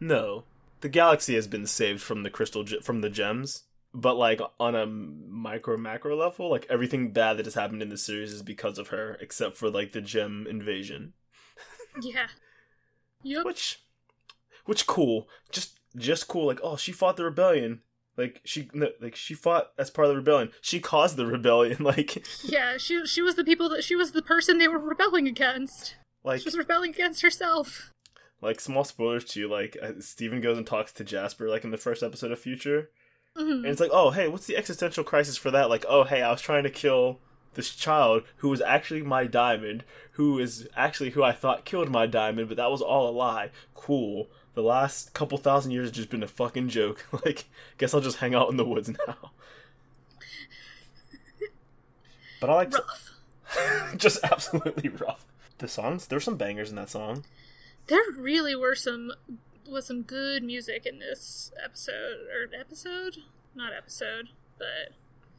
no, 0.00 0.44
the 0.80 0.88
galaxy 0.88 1.34
has 1.34 1.46
been 1.46 1.66
saved 1.66 2.02
from 2.02 2.22
the 2.22 2.30
crystal 2.30 2.64
ge- 2.64 2.82
from 2.82 3.00
the 3.00 3.10
gems. 3.10 3.64
But 3.94 4.16
like 4.16 4.40
on 4.60 4.74
a 4.74 4.84
micro 4.86 5.76
macro 5.78 6.16
level, 6.16 6.50
like 6.50 6.66
everything 6.68 7.12
bad 7.12 7.38
that 7.38 7.46
has 7.46 7.54
happened 7.54 7.80
in 7.80 7.88
the 7.88 7.96
series 7.96 8.32
is 8.32 8.42
because 8.42 8.78
of 8.78 8.88
her, 8.88 9.16
except 9.20 9.56
for 9.56 9.70
like 9.70 9.92
the 9.92 10.02
gem 10.02 10.46
invasion. 10.48 11.14
yeah 12.02 12.26
yep 13.22 13.44
Which, 13.46 13.80
which 14.66 14.86
cool. 14.86 15.28
Just 15.50 15.78
just 15.96 16.28
cool. 16.28 16.46
Like, 16.46 16.60
oh, 16.62 16.76
she 16.76 16.92
fought 16.92 17.16
the 17.16 17.24
rebellion. 17.24 17.80
Like 18.18 18.40
she 18.44 18.68
no, 18.74 18.90
like 19.00 19.16
she 19.16 19.32
fought 19.34 19.72
as 19.78 19.90
part 19.90 20.06
of 20.08 20.12
the 20.12 20.16
rebellion. 20.18 20.50
She 20.60 20.80
caused 20.80 21.16
the 21.16 21.26
rebellion. 21.26 21.78
Like 21.84 22.22
Yeah, 22.44 22.76
she 22.76 23.06
she 23.06 23.22
was 23.22 23.36
the 23.36 23.44
people 23.44 23.68
that 23.70 23.84
she 23.84 23.96
was 23.96 24.12
the 24.12 24.22
person 24.22 24.58
they 24.58 24.68
were 24.68 24.78
rebelling 24.78 25.26
against. 25.26 25.96
like 26.24 26.40
She 26.40 26.46
was 26.46 26.58
rebelling 26.58 26.90
against 26.90 27.22
herself. 27.22 27.92
Like 28.40 28.60
small 28.60 28.84
spoilers 28.84 29.24
too. 29.24 29.48
Like 29.48 29.76
uh, 29.82 29.92
Steven 30.00 30.40
goes 30.40 30.56
and 30.58 30.66
talks 30.66 30.92
to 30.94 31.04
Jasper 31.04 31.48
like 31.48 31.64
in 31.64 31.70
the 31.70 31.76
first 31.78 32.02
episode 32.02 32.32
of 32.32 32.38
Future, 32.38 32.90
Mhm. 33.36 33.56
and 33.58 33.66
it's 33.66 33.80
like, 33.80 33.90
oh 33.92 34.10
hey, 34.10 34.28
what's 34.28 34.46
the 34.46 34.56
existential 34.56 35.04
crisis 35.04 35.36
for 35.36 35.50
that? 35.50 35.68
Like, 35.70 35.84
oh 35.88 36.04
hey, 36.04 36.22
I 36.22 36.30
was 36.30 36.40
trying 36.40 36.62
to 36.64 36.70
kill 36.70 37.20
this 37.54 37.74
child 37.74 38.22
who 38.38 38.48
was 38.50 38.60
actually 38.60 39.02
my 39.02 39.26
diamond, 39.26 39.82
who 40.12 40.38
is 40.38 40.68
actually 40.76 41.10
who 41.10 41.22
I 41.22 41.32
thought 41.32 41.64
killed 41.64 41.90
my 41.90 42.06
diamond, 42.06 42.48
but 42.48 42.56
that 42.58 42.70
was 42.70 42.82
all 42.82 43.08
a 43.08 43.10
lie. 43.16 43.50
Cool. 43.74 44.28
The 44.54 44.62
last 44.62 45.12
couple 45.14 45.36
thousand 45.38 45.70
years 45.72 45.88
has 45.88 45.96
just 45.96 46.10
been 46.10 46.22
a 46.22 46.26
fucking 46.28 46.68
joke. 46.68 47.06
like, 47.24 47.44
guess 47.78 47.92
I'll 47.94 48.00
just 48.00 48.18
hang 48.18 48.34
out 48.34 48.50
in 48.50 48.56
the 48.58 48.64
woods 48.64 48.88
now. 49.06 49.30
but 52.40 52.50
I 52.50 52.54
like 52.54 52.72
Rough. 52.74 53.12
just 53.96 54.22
absolutely 54.24 54.88
rough. 54.90 55.24
The 55.58 55.68
songs, 55.68 56.06
there's 56.06 56.24
some 56.24 56.36
bangers 56.36 56.70
in 56.70 56.76
that 56.76 56.90
song. 56.90 57.24
There 57.88 58.00
really 58.16 58.54
were 58.56 58.74
some 58.74 59.12
was 59.68 59.86
some 59.86 60.02
good 60.02 60.42
music 60.44 60.86
in 60.86 60.98
this 61.00 61.50
episode 61.62 62.18
or 62.32 62.48
episode, 62.58 63.18
not 63.54 63.72
episode, 63.72 64.28
but 64.58 64.92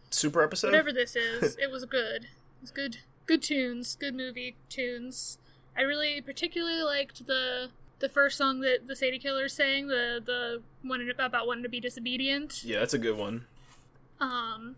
Super 0.10 0.42
episode. 0.44 0.68
whatever 0.68 0.92
this 0.92 1.16
is, 1.16 1.56
it 1.62 1.72
was 1.72 1.86
good. 1.86 2.24
It 2.26 2.62
was 2.62 2.72
good, 2.72 2.98
good 3.26 3.42
tunes, 3.42 3.96
good 3.96 4.16
movie 4.16 4.56
tunes. 4.70 5.38
I 5.78 5.82
really 5.82 6.22
particularly 6.22 6.82
liked 6.84 7.28
the 7.28 7.70
the 8.00 8.10
first 8.10 8.38
song 8.38 8.60
that 8.62 8.88
the 8.88 8.96
Sadie 8.96 9.20
Killers 9.20 9.54
sang, 9.54 9.88
the 9.88 10.22
the 10.24 10.62
one 10.82 11.08
about 11.20 11.48
wanting 11.48 11.64
to 11.64 11.70
be 11.70 11.80
disobedient. 11.80 12.64
Yeah, 12.64 12.80
that's 12.80 12.94
a 12.94 13.00
good 13.00 13.18
one. 13.18 13.46
Um, 14.20 14.76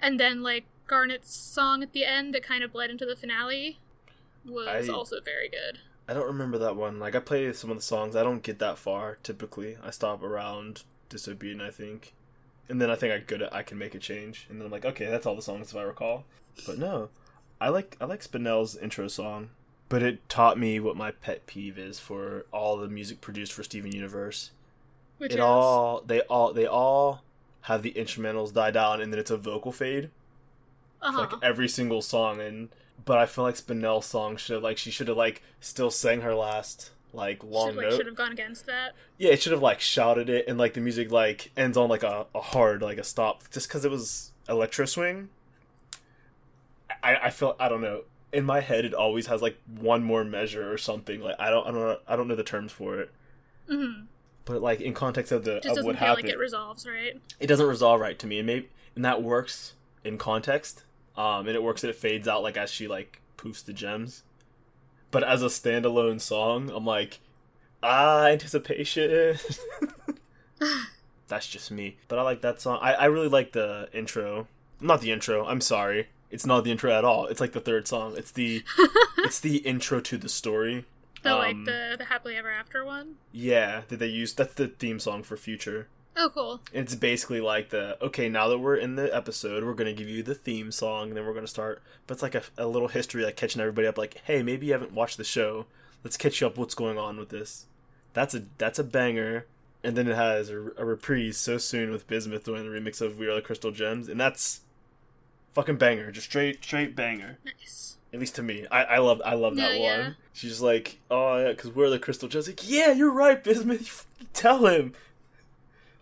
and 0.00 0.18
then 0.18 0.42
like 0.42 0.64
Garnet's 0.86 1.34
song 1.34 1.82
at 1.82 1.92
the 1.92 2.04
end 2.04 2.34
that 2.34 2.42
kind 2.42 2.62
of 2.64 2.72
bled 2.72 2.90
into 2.90 3.04
the 3.06 3.16
finale 3.16 3.78
was 4.44 4.88
I- 4.88 4.92
also 4.92 5.20
very 5.24 5.48
good. 5.48 5.78
I 6.10 6.12
don't 6.12 6.26
remember 6.26 6.58
that 6.58 6.74
one. 6.74 6.98
Like 6.98 7.14
I 7.14 7.20
play 7.20 7.52
some 7.52 7.70
of 7.70 7.76
the 7.76 7.82
songs. 7.82 8.16
I 8.16 8.24
don't 8.24 8.42
get 8.42 8.58
that 8.58 8.78
far 8.78 9.18
typically. 9.22 9.76
I 9.80 9.90
stop 9.90 10.24
around 10.24 10.82
disobedient, 11.08 11.62
I 11.62 11.70
think. 11.70 12.14
And 12.68 12.82
then 12.82 12.90
I 12.90 12.96
think 12.96 13.12
I 13.12 13.18
good 13.18 13.48
I 13.52 13.62
can 13.62 13.78
make 13.78 13.94
a 13.94 14.00
change. 14.00 14.48
And 14.50 14.58
then 14.58 14.66
I'm 14.66 14.72
like, 14.72 14.84
okay, 14.84 15.06
that's 15.06 15.24
all 15.24 15.36
the 15.36 15.42
songs 15.42 15.70
if 15.70 15.76
I 15.76 15.82
recall. 15.82 16.24
But 16.66 16.78
no. 16.78 17.10
I 17.60 17.68
like 17.68 17.96
I 18.00 18.06
like 18.06 18.24
Spinel's 18.24 18.76
intro 18.76 19.06
song. 19.06 19.50
But 19.88 20.02
it 20.02 20.28
taught 20.28 20.58
me 20.58 20.80
what 20.80 20.96
my 20.96 21.12
pet 21.12 21.46
peeve 21.46 21.78
is 21.78 22.00
for 22.00 22.44
all 22.52 22.76
the 22.76 22.88
music 22.88 23.20
produced 23.20 23.52
for 23.52 23.62
Steven 23.62 23.92
Universe. 23.92 24.50
Which 25.18 25.30
it 25.30 25.36
is 25.36 25.40
all 25.40 26.02
they 26.04 26.22
all 26.22 26.52
they 26.52 26.66
all 26.66 27.22
have 27.62 27.82
the 27.82 27.92
instrumentals 27.92 28.52
die 28.52 28.72
down 28.72 29.00
and 29.00 29.12
then 29.12 29.20
it's 29.20 29.30
a 29.30 29.36
vocal 29.36 29.70
fade. 29.70 30.10
uh 31.00 31.12
for, 31.12 31.18
like 31.18 31.32
every 31.40 31.68
single 31.68 32.02
song 32.02 32.40
and 32.40 32.70
but 33.04 33.18
I 33.18 33.26
feel 33.26 33.44
like 33.44 33.56
Spinel's 33.56 34.06
song 34.06 34.36
should 34.36 34.54
have 34.54 34.62
like 34.62 34.78
she 34.78 34.90
should 34.90 35.08
have 35.08 35.16
like 35.16 35.42
still 35.60 35.90
sang 35.90 36.20
her 36.22 36.34
last 36.34 36.90
like 37.12 37.42
long 37.42 37.70
should, 37.70 37.76
like, 37.76 37.86
note. 37.90 37.96
should 37.96 38.06
have 38.06 38.14
gone 38.14 38.32
against 38.32 38.66
that. 38.66 38.94
Yeah, 39.18 39.30
it 39.30 39.42
should 39.42 39.52
have 39.52 39.62
like 39.62 39.80
shouted 39.80 40.28
it 40.28 40.46
and 40.46 40.58
like 40.58 40.74
the 40.74 40.80
music 40.80 41.10
like 41.10 41.50
ends 41.56 41.76
on 41.76 41.88
like 41.88 42.02
a, 42.02 42.26
a 42.34 42.40
hard 42.40 42.82
like 42.82 42.98
a 42.98 43.04
stop 43.04 43.50
just 43.50 43.68
because 43.68 43.84
it 43.84 43.90
was 43.90 44.32
electro 44.48 44.86
swing. 44.86 45.28
I 47.02 47.16
I 47.16 47.30
feel 47.30 47.56
I 47.58 47.68
don't 47.68 47.80
know 47.80 48.02
in 48.32 48.44
my 48.44 48.60
head 48.60 48.84
it 48.84 48.94
always 48.94 49.26
has 49.26 49.42
like 49.42 49.56
one 49.66 50.04
more 50.04 50.24
measure 50.24 50.72
or 50.72 50.78
something 50.78 51.20
like 51.20 51.36
I 51.38 51.50
don't 51.50 51.66
I 51.66 51.70
don't 51.70 51.80
know, 51.80 51.98
I 52.06 52.16
don't 52.16 52.28
know 52.28 52.36
the 52.36 52.44
terms 52.44 52.72
for 52.72 52.98
it 53.00 53.10
hmm 53.68 54.02
but 54.44 54.62
like 54.62 54.80
in 54.80 54.94
context 54.94 55.32
of 55.32 55.44
the 55.44 55.56
Just 55.56 55.66
of 55.66 55.68
doesn't 55.76 55.86
what 55.86 55.98
feel 55.98 56.08
happened 56.08 56.26
like 56.26 56.34
it 56.34 56.38
resolves, 56.38 56.86
right? 56.86 57.20
it 57.38 57.46
doesn't 57.46 57.66
resolve 57.66 58.00
right 58.00 58.18
to 58.18 58.26
me 58.26 58.38
and 58.38 58.46
maybe 58.46 58.68
and 58.94 59.04
that 59.04 59.22
works 59.22 59.74
in 60.04 60.16
context 60.16 60.84
um 61.20 61.46
and 61.46 61.56
it 61.56 61.62
works 61.62 61.80
that 61.82 61.90
it 61.90 61.96
fades 61.96 62.26
out 62.28 62.42
like 62.42 62.56
as 62.56 62.70
she 62.70 62.86
like 62.88 63.20
poofs 63.36 63.64
the 63.64 63.72
gems. 63.72 64.22
But 65.10 65.24
as 65.24 65.42
a 65.42 65.46
standalone 65.46 66.20
song 66.20 66.70
i'm 66.74 66.86
like 66.86 67.18
ah 67.82 68.26
anticipation. 68.26 69.36
That's 71.28 71.48
just 71.48 71.70
me. 71.70 71.96
But 72.08 72.18
i 72.18 72.22
like 72.22 72.40
that 72.42 72.60
song. 72.60 72.78
I, 72.82 72.92
I 72.94 73.04
really 73.06 73.28
like 73.28 73.52
the 73.52 73.88
intro. 73.92 74.48
Not 74.80 75.00
the 75.00 75.12
intro. 75.12 75.46
I'm 75.46 75.60
sorry. 75.60 76.08
It's 76.30 76.46
not 76.46 76.64
the 76.64 76.70
intro 76.72 76.92
at 76.92 77.04
all. 77.04 77.26
It's 77.26 77.40
like 77.40 77.52
the 77.52 77.60
third 77.60 77.86
song. 77.86 78.14
It's 78.16 78.32
the 78.32 78.62
it's 79.18 79.40
the 79.40 79.58
intro 79.58 80.00
to 80.00 80.18
the 80.18 80.28
story. 80.28 80.84
The 81.22 81.34
like 81.34 81.54
Um, 81.54 81.64
the 81.66 81.96
the 81.98 82.04
happily 82.06 82.36
ever 82.36 82.50
after 82.50 82.84
one. 82.84 83.16
yeah 83.30 83.82
that 83.88 83.98
they 83.98 84.06
use 84.06 84.32
that's 84.32 84.54
the 84.54 84.68
theme 84.68 84.98
song 84.98 85.22
for 85.22 85.36
future 85.36 85.86
Oh, 86.22 86.28
cool. 86.34 86.60
it's 86.72 86.94
basically 86.94 87.40
like 87.40 87.70
the 87.70 87.96
okay 88.04 88.28
now 88.28 88.46
that 88.48 88.58
we're 88.58 88.76
in 88.76 88.96
the 88.96 89.14
episode 89.14 89.64
we're 89.64 89.72
gonna 89.74 89.92
give 89.94 90.08
you 90.08 90.22
the 90.22 90.34
theme 90.34 90.70
song 90.70 91.08
and 91.08 91.16
then 91.16 91.24
we're 91.26 91.32
gonna 91.32 91.46
start 91.46 91.80
but 92.06 92.14
it's 92.14 92.22
like 92.22 92.34
a, 92.34 92.42
a 92.58 92.66
little 92.66 92.88
history 92.88 93.24
like 93.24 93.36
catching 93.36 93.60
everybody 93.62 93.86
up 93.86 93.96
like 93.96 94.20
hey 94.24 94.42
maybe 94.42 94.66
you 94.66 94.72
haven't 94.72 94.92
watched 94.92 95.16
the 95.16 95.24
show. 95.24 95.66
Let's 96.04 96.16
catch 96.16 96.40
you 96.40 96.46
up 96.46 96.56
what's 96.58 96.74
going 96.74 96.98
on 96.98 97.18
with 97.18 97.28
this. 97.30 97.66
That's 98.12 98.34
a 98.34 98.42
that's 98.58 98.78
a 98.78 98.84
banger. 98.84 99.46
And 99.82 99.96
then 99.96 100.08
it 100.08 100.14
has 100.16 100.50
a, 100.50 100.56
a 100.76 100.84
reprise 100.84 101.38
so 101.38 101.56
soon 101.56 101.90
with 101.90 102.06
bismuth 102.06 102.44
doing 102.44 102.64
the 102.64 102.70
remix 102.78 103.00
of 103.00 103.18
we 103.18 103.26
are 103.28 103.34
the 103.34 103.40
crystal 103.40 103.70
gems 103.70 104.08
and 104.08 104.20
that's 104.20 104.60
fucking 105.54 105.76
banger. 105.76 106.10
Just 106.10 106.26
straight 106.26 106.62
straight 106.64 106.94
banger. 106.96 107.38
Nice. 107.44 107.96
at 108.12 108.20
least 108.20 108.34
to 108.36 108.42
me. 108.42 108.66
I 108.70 108.84
i 108.84 108.98
love 108.98 109.22
i 109.24 109.34
love 109.34 109.56
that 109.56 109.72
Yeah, 109.74 109.78
one. 109.78 109.98
Yeah. 110.06 110.12
she's 110.32 110.60
like 110.60 110.98
oh 111.10 111.38
yeah 111.38 111.48
because 111.52 111.70
we're 111.74 111.90
the 111.90 111.98
crystal 111.98 112.28
gems. 112.28 112.46
Like 112.46 112.68
yeah 112.68 112.92
you're 112.92 113.10
right 113.12 113.42
bismuth. 113.42 114.06
Tell 114.32 114.66
him 114.66 114.92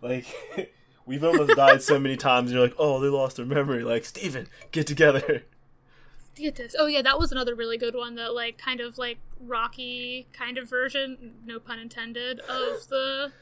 like 0.01 0.25
we've 1.05 1.23
almost 1.23 1.55
died 1.55 1.81
so 1.81 1.99
many 1.99 2.15
times 2.17 2.49
and 2.49 2.57
you're 2.57 2.67
like 2.67 2.75
oh 2.79 2.99
they 2.99 3.07
lost 3.07 3.37
their 3.37 3.45
memory 3.45 3.83
like 3.83 4.05
steven 4.05 4.47
get 4.71 4.87
together. 4.87 5.43
Oh 6.77 6.85
yeah, 6.85 7.01
that 7.01 7.19
was 7.19 7.33
another 7.33 7.53
really 7.53 7.77
good 7.77 7.95
one. 7.95 8.15
The 8.15 8.31
like 8.31 8.57
kind 8.57 8.79
of 8.79 8.97
like 8.97 9.17
rocky 9.41 10.27
kind 10.31 10.57
of 10.57 10.69
version, 10.69 11.33
no 11.45 11.59
pun 11.59 11.79
intended, 11.79 12.39
of 12.41 12.87
the 12.87 13.33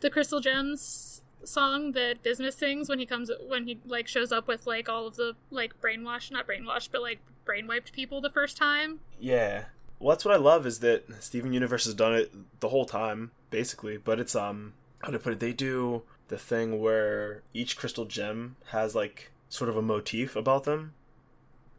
the 0.00 0.08
Crystal 0.08 0.40
Gems 0.40 1.20
song 1.44 1.92
that 1.92 2.22
Bismuth 2.22 2.54
sings 2.54 2.88
when 2.88 2.98
he 2.98 3.04
comes 3.04 3.30
when 3.46 3.66
he 3.66 3.78
like 3.84 4.08
shows 4.08 4.32
up 4.32 4.48
with 4.48 4.66
like 4.66 4.88
all 4.88 5.06
of 5.06 5.16
the 5.16 5.34
like 5.50 5.78
brainwashed, 5.82 6.32
not 6.32 6.46
brainwashed, 6.48 6.88
but 6.90 7.02
like 7.02 7.18
brain 7.44 7.66
wiped 7.66 7.92
people 7.92 8.20
the 8.20 8.30
first 8.30 8.56
time. 8.56 9.00
yeah 9.18 9.64
well 9.98 10.14
that's 10.14 10.24
what 10.24 10.34
i 10.34 10.38
love 10.38 10.66
is 10.66 10.78
that 10.80 11.04
steven 11.20 11.52
universe 11.52 11.84
has 11.84 11.94
done 11.94 12.14
it 12.14 12.30
the 12.60 12.68
whole 12.68 12.84
time 12.84 13.32
basically 13.50 13.96
but 13.96 14.20
it's 14.20 14.36
um 14.36 14.72
how 15.02 15.10
to 15.10 15.18
put 15.18 15.32
it 15.32 15.40
they 15.40 15.52
do 15.52 16.02
the 16.28 16.38
thing 16.38 16.80
where 16.80 17.42
each 17.54 17.76
crystal 17.76 18.04
gem 18.04 18.56
has 18.66 18.94
like 18.94 19.30
sort 19.48 19.68
of 19.70 19.76
a 19.76 19.82
motif 19.82 20.36
about 20.36 20.64
them. 20.64 20.92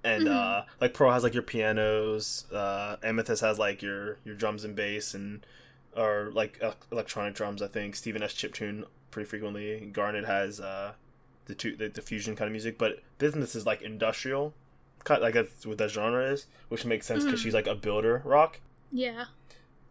And 0.03 0.25
Mhm. 0.27 0.31
uh 0.31 0.65
like 0.81 0.93
Pearl 0.93 1.11
has 1.11 1.23
like 1.23 1.33
your 1.33 1.43
pianos 1.43 2.51
uh 2.51 2.97
amethyst 3.03 3.41
has 3.41 3.59
like 3.59 3.81
your 3.81 4.17
your 4.25 4.35
drums 4.35 4.63
and 4.63 4.75
bass 4.75 5.13
and 5.13 5.45
or 5.95 6.31
like 6.33 6.57
uh, 6.63 6.73
electronic 6.91 7.35
drums 7.35 7.61
i 7.61 7.67
think. 7.67 7.95
Steven 7.95 8.21
has 8.21 8.33
chiptune 8.33 8.85
pretty 9.11 9.29
frequently. 9.29 9.79
Garnet 9.91 10.25
has 10.25 10.59
uh 10.59 10.93
the 11.45 11.53
two 11.55 11.75
the, 11.75 11.87
the 11.89 12.01
fusion 12.01 12.35
kind 12.35 12.47
of 12.47 12.51
music. 12.51 12.77
But 12.77 12.99
bismuth 13.19 13.55
is 13.55 13.65
like 13.65 13.81
industrial. 13.81 14.53
Kind 15.03 15.21
like 15.21 15.33
that's 15.35 15.65
what 15.65 15.77
that 15.79 15.91
genre 15.91 16.25
is 16.25 16.47
which 16.69 16.85
makes 16.85 17.05
sense 17.05 17.23
because 17.23 17.39
Mhm. 17.39 17.43
she's 17.43 17.53
like 17.53 17.67
a 17.67 17.75
builder 17.75 18.21
rock. 18.25 18.59
Yeah. 18.91 19.25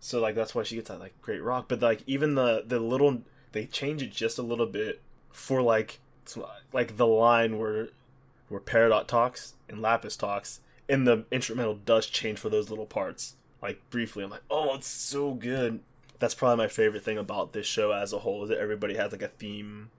So 0.00 0.20
like 0.20 0.34
that's 0.34 0.54
why 0.54 0.62
she 0.62 0.74
gets 0.76 0.88
that 0.88 0.98
like 1.00 1.14
great 1.22 1.42
rock. 1.42 1.66
But 1.68 1.80
like 1.82 2.02
even 2.06 2.34
the 2.34 2.64
the 2.66 2.80
little 2.80 3.22
they 3.52 3.66
change 3.66 4.02
it 4.02 4.10
just 4.10 4.38
a 4.38 4.42
little 4.42 4.66
bit 4.66 5.00
for 5.30 5.62
like 5.62 6.00
like 6.72 6.96
the 6.96 7.06
line 7.06 7.58
where 7.58 7.88
where 8.48 8.60
Peridot 8.60 9.06
talks 9.06 9.54
and 9.68 9.80
Lapis 9.80 10.16
talks, 10.16 10.60
and 10.88 11.06
the 11.06 11.24
instrumental 11.30 11.74
does 11.74 12.06
change 12.06 12.38
for 12.38 12.48
those 12.48 12.70
little 12.70 12.86
parts. 12.86 13.34
Like 13.62 13.80
briefly, 13.90 14.24
I'm 14.24 14.30
like, 14.30 14.42
oh, 14.50 14.74
it's 14.74 14.86
so 14.88 15.34
good. 15.34 15.80
That's 16.18 16.34
probably 16.34 16.56
my 16.64 16.68
favorite 16.68 17.02
thing 17.04 17.18
about 17.18 17.52
this 17.52 17.66
show 17.66 17.92
as 17.92 18.12
a 18.12 18.18
whole 18.20 18.42
is 18.44 18.48
that 18.50 18.58
everybody 18.58 18.94
has 18.94 19.12
like 19.12 19.22
a 19.22 19.28
theme 19.28 19.90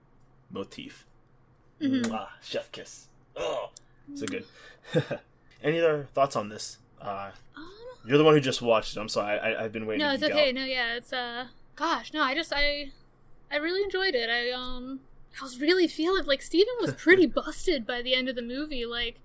motif. 0.50 1.04
Mhm. 1.80 2.04
Mwah, 2.06 2.28
chef 2.42 2.70
kiss. 2.72 3.06
Oh, 3.36 3.70
so 4.14 4.26
good. 4.26 4.44
Any 5.62 5.78
other 5.80 6.08
thoughts 6.12 6.36
on 6.36 6.48
this? 6.48 6.78
Uh, 7.00 7.30
Um, 7.56 7.62
you're 8.06 8.18
the 8.18 8.24
one 8.24 8.34
who 8.34 8.40
just 8.40 8.62
watched 8.62 8.96
it. 8.96 9.00
I'm 9.00 9.08
sorry. 9.08 9.38
I, 9.38 9.64
I've 9.64 9.72
been 9.72 9.86
waiting. 9.86 10.04
no, 10.06 10.12
it's 10.12 10.22
okay. 10.22 10.48
out. 10.48 10.54
No, 10.54 10.64
yeah, 10.64 10.94
it's 10.96 11.12
uh, 11.12 11.46
gosh, 11.76 12.12
no, 12.12 12.22
I 12.22 12.34
just 12.34 12.52
I, 12.54 12.90
I 13.50 13.56
really 13.56 13.82
enjoyed 13.82 14.14
it. 14.14 14.28
I 14.30 14.50
um, 14.50 15.00
I 15.40 15.44
was 15.44 15.60
really 15.60 15.86
feeling 15.88 16.24
like 16.24 16.42
Steven 16.42 16.74
was 16.80 16.92
pretty 16.98 17.26
busted 17.26 17.86
by 17.86 18.02
the 18.02 18.14
end 18.14 18.28
of 18.28 18.36
the 18.36 18.42
movie. 18.42 18.84
Like, 18.86 19.20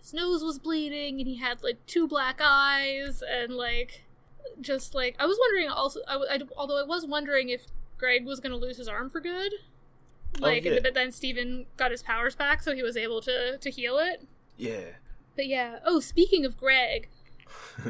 his 0.00 0.12
nose 0.14 0.42
was 0.42 0.58
bleeding, 0.58 1.18
and 1.20 1.28
he 1.28 1.36
had 1.36 1.62
like 1.62 1.84
two 1.86 2.08
black 2.08 2.40
eyes, 2.42 3.22
and 3.28 3.52
like, 3.54 4.02
just 4.60 4.94
like 4.94 5.16
I 5.18 5.26
was 5.26 5.38
wondering 5.40 5.68
also. 5.68 6.00
I, 6.08 6.14
I 6.16 6.38
although 6.56 6.80
I 6.82 6.86
was 6.86 7.06
wondering 7.06 7.48
if 7.50 7.66
Greg 7.98 8.24
was 8.24 8.40
gonna 8.40 8.56
lose 8.56 8.76
his 8.78 8.88
arm 8.88 9.10
for 9.10 9.20
good. 9.20 9.52
Like, 10.38 10.64
Oh, 10.66 10.70
yeah. 10.70 10.80
but 10.82 10.92
then 10.94 11.10
Steven 11.10 11.64
got 11.78 11.90
his 11.90 12.02
powers 12.02 12.34
back, 12.36 12.62
so 12.62 12.74
he 12.74 12.82
was 12.82 12.96
able 12.96 13.20
to 13.22 13.58
to 13.58 13.70
heal 13.70 13.98
it. 13.98 14.26
Yeah. 14.56 14.80
But 15.36 15.46
yeah. 15.46 15.78
Oh, 15.84 16.00
speaking 16.00 16.44
of 16.44 16.56
Greg, 16.56 17.08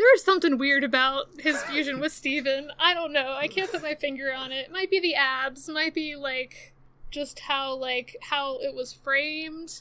there 0.00 0.14
is 0.14 0.22
something 0.22 0.58
weird 0.58 0.84
about 0.84 1.26
his 1.38 1.62
fusion 1.64 2.00
with 2.00 2.12
Steven. 2.12 2.70
I 2.78 2.94
don't 2.94 3.12
know. 3.12 3.34
I 3.38 3.48
can't 3.48 3.70
put 3.70 3.82
my 3.82 3.94
finger 3.94 4.32
on 4.32 4.52
it. 4.52 4.72
Might 4.72 4.90
be 4.90 5.00
the 5.00 5.14
abs, 5.14 5.68
might 5.68 5.94
be 5.94 6.16
like 6.16 6.72
just 7.10 7.40
how 7.40 7.74
like 7.74 8.16
how 8.22 8.58
it 8.60 8.74
was 8.74 8.92
framed. 8.92 9.80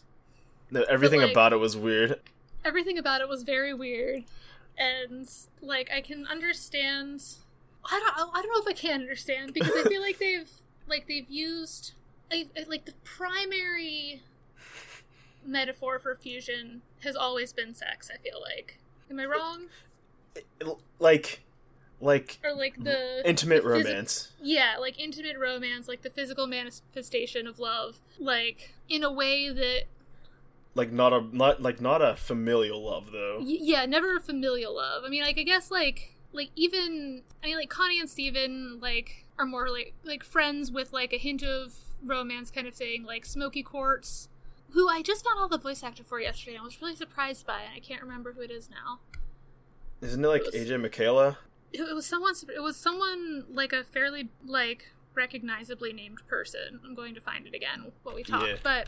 No, 0.72 0.84
everything 0.84 1.22
like- 1.22 1.32
about 1.32 1.54
it 1.54 1.58
was 1.58 1.78
weird. 1.78 2.20
Everything 2.66 2.98
about 2.98 3.22
it 3.22 3.30
was 3.30 3.44
very 3.44 3.74
weird. 3.74 4.26
And 4.78 5.30
like 5.62 5.90
I 5.92 6.02
can 6.02 6.28
understand 6.28 7.24
I 7.86 8.00
don't 8.00 8.30
I 8.36 8.42
don't 8.42 8.52
know 8.54 8.62
if 8.62 8.68
I 8.68 8.74
can 8.74 9.02
understand 9.02 9.54
because 9.54 9.72
I 9.74 9.88
feel 9.88 10.02
like 10.02 10.18
they've 10.20 10.50
like 10.88 11.08
they've 11.08 11.30
used 11.30 11.94
like, 12.32 12.50
like 12.68 12.86
the 12.86 12.94
primary 13.04 14.22
metaphor 15.46 16.00
for 16.00 16.16
fusion 16.16 16.82
has 17.04 17.16
always 17.16 17.54
been 17.54 17.74
sex, 17.74 18.10
I 18.14 18.18
feel 18.18 18.42
like. 18.42 18.80
Am 19.10 19.20
I 19.20 19.26
wrong? 19.26 19.66
Like, 21.00 21.42
like 22.00 22.40
Or 22.44 22.54
like 22.54 22.82
the 22.84 23.22
intimate 23.28 23.64
the 23.64 23.70
phys- 23.70 23.86
romance. 23.86 24.32
Yeah, 24.42 24.76
like 24.80 25.00
intimate 25.00 25.38
romance, 25.38 25.88
like 25.88 26.02
the 26.02 26.10
physical 26.10 26.48
manifestation 26.48 27.48
of 27.48 27.60
love, 27.60 27.98
like 28.20 28.74
in 28.88 29.04
a 29.04 29.12
way 29.12 29.50
that 29.50 29.84
Like 30.76 30.92
not 30.92 31.14
a 31.14 31.22
not 31.36 31.62
like 31.62 31.82
not 31.82 32.02
a 32.02 32.16
familial 32.16 32.84
love 32.86 33.12
though. 33.12 33.40
y- 33.40 33.58
yeah, 33.62 33.86
never 33.86 34.16
a 34.16 34.20
familial 34.20 34.76
love. 34.76 35.04
I 35.06 35.10
mean, 35.10 35.24
like 35.24 35.38
I 35.38 35.44
guess 35.44 35.72
like 35.72 36.14
like 36.32 36.52
even 36.56 37.24
I 37.44 37.48
mean 37.48 37.58
like 37.58 37.70
Connie 37.70 38.00
and 38.00 38.10
Steven 38.10 38.80
like 38.80 39.26
are 39.38 39.46
more 39.46 39.70
like 39.70 39.94
like 40.04 40.24
friends 40.24 40.72
with 40.72 40.94
like 40.94 41.12
a 41.12 41.18
hint 41.18 41.44
of 41.44 41.74
romance 42.04 42.50
kind 42.52 42.68
of 42.68 42.74
thing, 42.76 43.04
like 43.04 43.26
Smoky 43.26 43.64
Quartz, 43.64 44.29
who 44.72 44.88
I 44.90 45.02
just 45.02 45.26
found 45.26 45.40
out 45.40 45.50
the 45.50 45.58
voice 45.58 45.84
actor 45.84 46.04
for 46.04 46.20
yesterday. 46.20 46.54
and 46.56 46.62
I 46.62 46.66
was 46.66 46.82
really 46.82 46.96
surprised 46.96 47.46
by 47.46 47.62
it. 47.62 47.70
I 47.76 47.80
can't 47.80 48.02
remember 48.02 48.34
who 48.34 48.42
it 48.42 48.52
is 48.52 48.70
now. 48.70 49.00
Isn't 50.02 50.24
it 50.24 50.28
like 50.28 50.42
It 50.42 50.54
was- 50.54 50.56
AJ 50.56 50.90
Michalka? 50.90 51.38
It, 51.74 51.82
it 51.82 51.94
was 51.94 52.06
someone. 52.06 52.34
It 52.56 52.62
was 52.64 52.78
someone 52.78 53.46
like 53.50 53.74
a 53.74 53.84
fairly 53.84 54.30
like 54.46 54.92
recognizably 55.14 55.94
named 55.94 56.20
person. 56.28 56.80
I'm 56.86 56.96
going 56.96 57.14
to 57.16 57.22
find 57.22 57.46
it 57.46 57.54
again 57.54 57.92
while 58.04 58.16
we 58.16 58.24
talk, 58.24 58.48
Yeah. 58.48 58.56
but. 58.64 58.88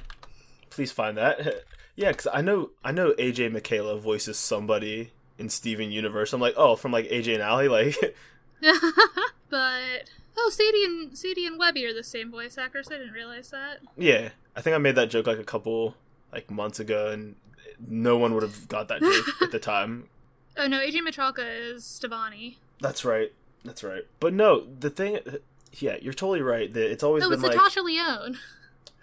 Please 0.71 0.91
find 0.91 1.17
that. 1.17 1.63
yeah, 1.95 2.09
because 2.11 2.27
I 2.33 2.41
know 2.41 2.71
I 2.83 2.91
know 2.91 3.11
AJ 3.19 3.51
Michalka 3.51 3.99
voices 3.99 4.37
somebody 4.39 5.11
in 5.37 5.49
Steven 5.49 5.91
Universe. 5.91 6.33
I'm 6.33 6.41
like, 6.41 6.53
oh, 6.57 6.75
from 6.75 6.91
like 6.91 7.07
AJ 7.09 7.33
and 7.35 7.43
Allie, 7.43 7.67
like 7.67 7.95
but 9.49 10.09
oh, 10.37 10.49
Sadie 10.53 10.83
and 10.85 11.17
Sadie 11.17 11.45
and 11.45 11.57
Webby 11.59 11.85
are 11.85 11.93
the 11.93 12.03
same 12.03 12.31
voice 12.31 12.57
actors. 12.57 12.87
I 12.89 12.97
didn't 12.97 13.13
realize 13.13 13.49
that. 13.51 13.79
yeah. 13.97 14.29
I 14.55 14.61
think 14.61 14.75
I 14.75 14.79
made 14.79 14.95
that 14.95 15.09
joke 15.09 15.27
like 15.27 15.39
a 15.39 15.43
couple 15.45 15.95
like 16.33 16.51
months 16.51 16.79
ago, 16.79 17.07
and 17.09 17.35
no 17.87 18.17
one 18.17 18.33
would 18.33 18.43
have 18.43 18.67
got 18.67 18.89
that 18.89 18.99
joke 19.01 19.41
at 19.41 19.51
the 19.51 19.59
time. 19.73 20.09
Oh 20.57 20.67
no, 20.67 20.79
AJ 20.79 20.97
Michalka 21.07 21.39
is 21.73 21.83
Stevonnie. 21.83 22.55
That's 22.81 23.05
right. 23.05 23.31
That's 23.63 23.83
right. 23.83 24.03
But 24.19 24.33
no, 24.33 24.65
the 24.79 24.89
thing. 24.89 25.19
Yeah, 25.77 25.95
you're 26.01 26.11
totally 26.13 26.41
right. 26.41 26.71
That 26.73 26.91
it's 26.91 27.01
always 27.03 27.21
No, 27.21 27.29
been 27.29 27.35
it's 27.39 27.43
like, 27.47 27.55
Natasha 27.55 27.81
Lyonne. 27.81 28.37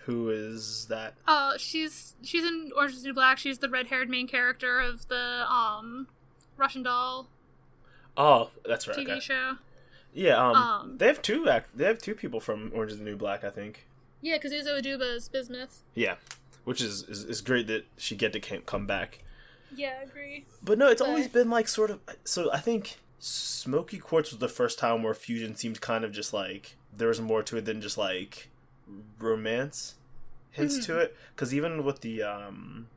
who 0.04 0.28
is 0.28 0.84
that? 0.90 1.14
Oh, 1.26 1.54
she's 1.56 2.14
she's 2.22 2.44
in 2.44 2.70
Orange 2.76 2.92
is 2.92 3.02
the 3.02 3.08
New 3.08 3.14
Black. 3.14 3.38
She's 3.38 3.58
the 3.58 3.70
red-haired 3.70 4.10
main 4.10 4.28
character 4.28 4.78
of 4.80 5.08
the 5.08 5.46
um 5.50 6.08
Russian 6.58 6.82
Doll 6.82 7.28
Oh, 8.18 8.50
that's 8.66 8.86
right. 8.86 8.96
TV 8.98 9.10
okay. 9.12 9.20
show. 9.20 9.56
Yeah, 10.12 10.36
um, 10.36 10.56
Um, 10.56 10.98
they 10.98 11.06
have 11.06 11.22
two 11.22 11.48
act. 11.48 11.76
They 11.76 11.84
have 11.84 11.98
two 11.98 12.14
people 12.14 12.40
from 12.40 12.72
Orange 12.74 12.92
Is 12.92 12.98
the 12.98 13.04
New 13.04 13.16
Black, 13.16 13.44
I 13.44 13.50
think. 13.50 13.86
Yeah, 14.20 14.36
because 14.36 14.52
Uzo 14.52 14.80
Aduba 14.80 15.16
is 15.16 15.28
Bismuth. 15.28 15.82
Yeah, 15.94 16.16
which 16.64 16.80
is 16.80 17.02
is, 17.04 17.24
is 17.24 17.40
great 17.40 17.66
that 17.68 17.84
she 17.96 18.16
get 18.16 18.32
to 18.32 18.40
come 18.40 18.86
back. 18.86 19.20
Yeah, 19.74 19.94
I 20.00 20.04
agree. 20.04 20.46
But 20.62 20.78
no, 20.78 20.88
it's 20.88 21.02
always 21.02 21.28
been 21.28 21.50
like 21.50 21.68
sort 21.68 21.90
of. 21.90 22.00
So 22.24 22.50
I 22.52 22.58
think 22.58 22.98
Smoky 23.18 23.98
Quartz 23.98 24.30
was 24.30 24.38
the 24.40 24.48
first 24.48 24.78
time 24.78 25.02
where 25.02 25.14
fusion 25.14 25.54
seemed 25.56 25.80
kind 25.80 26.04
of 26.04 26.12
just 26.12 26.32
like 26.32 26.76
there 26.92 27.08
was 27.08 27.20
more 27.20 27.42
to 27.44 27.56
it 27.58 27.64
than 27.64 27.80
just 27.80 27.98
like 27.98 28.48
romance 29.18 29.94
hints 30.50 30.84
to 30.86 30.98
it. 30.98 31.16
Because 31.34 31.54
even 31.54 31.84
with 31.84 32.00
the 32.00 32.22
um 32.22 32.88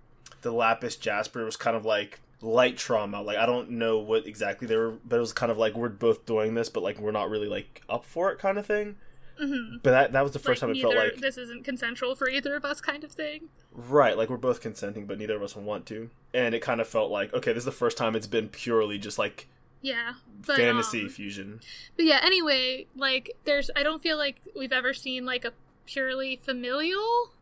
the 0.42 0.52
Lapis 0.52 0.96
Jasper 0.96 1.42
it 1.42 1.46
was 1.46 1.58
kind 1.58 1.76
of 1.76 1.86
like 1.86 2.20
light 2.42 2.78
trauma. 2.78 3.22
Like 3.22 3.38
I 3.38 3.46
don't 3.46 3.72
know 3.72 4.00
what 4.00 4.26
exactly 4.28 4.68
they 4.68 4.76
were, 4.78 4.92
but 5.06 5.18
it 5.18 5.20
was 5.20 5.34
kind 5.34 5.52
of 5.52 5.58
like 5.58 5.76
we're 5.76 5.90
both 5.90 6.26
doing 6.26 6.54
this, 6.56 6.70
but 6.70 6.84
like 6.84 7.00
we're 7.00 7.12
not 7.12 7.30
really 7.30 7.48
like 7.48 7.84
up 7.90 8.06
for 8.06 8.32
it 8.32 8.40
kind 8.40 8.58
of 8.58 8.66
thing. 8.66 8.98
hmm 9.38 9.78
But 9.84 9.92
that 9.92 10.12
that 10.14 10.22
was 10.24 10.34
the 10.34 10.40
Like, 10.46 10.58
first 10.58 10.62
time 10.62 10.72
it 10.72 10.74
neither, 10.74 10.80
felt 10.80 10.96
like 10.96 11.20
this 11.20 11.38
isn't 11.38 11.64
consensual 11.66 12.16
for 12.16 12.30
either 12.30 12.56
of 12.56 12.66
us, 12.66 12.82
kind 12.82 13.04
of 13.04 13.12
thing. 13.12 13.50
Right, 13.74 14.18
like 14.18 14.30
we're 14.30 14.38
both 14.38 14.60
consenting, 14.62 15.06
but 15.08 15.18
neither 15.18 15.36
of 15.36 15.44
us 15.44 15.56
want 15.56 15.86
to. 15.88 16.10
And 16.34 16.54
it 16.54 16.62
kind 16.62 16.82
of 16.82 16.88
felt 16.88 17.10
like, 17.12 17.34
okay, 17.34 17.54
this 17.54 17.62
is 17.62 17.66
the 17.66 17.72
first 17.72 17.98
time 17.98 18.16
it's 18.16 18.28
been 18.28 18.50
purely 18.50 18.98
just 18.98 19.18
like 19.18 19.48
Yeah, 19.82 20.14
but 20.46 20.58
fantasy 20.58 21.04
um, 21.04 21.10
fusion. 21.10 21.62
But 21.96 22.06
yeah, 22.06 22.20
anyway, 22.24 22.88
like 22.96 23.32
there's 23.46 23.70
I 23.76 23.84
don't 23.84 24.02
feel 24.02 24.18
like 24.18 24.42
we've 24.56 24.72
ever 24.72 24.94
seen 24.94 25.26
like 25.26 25.46
a 25.46 25.54
purely 25.86 26.36
familial 26.36 27.34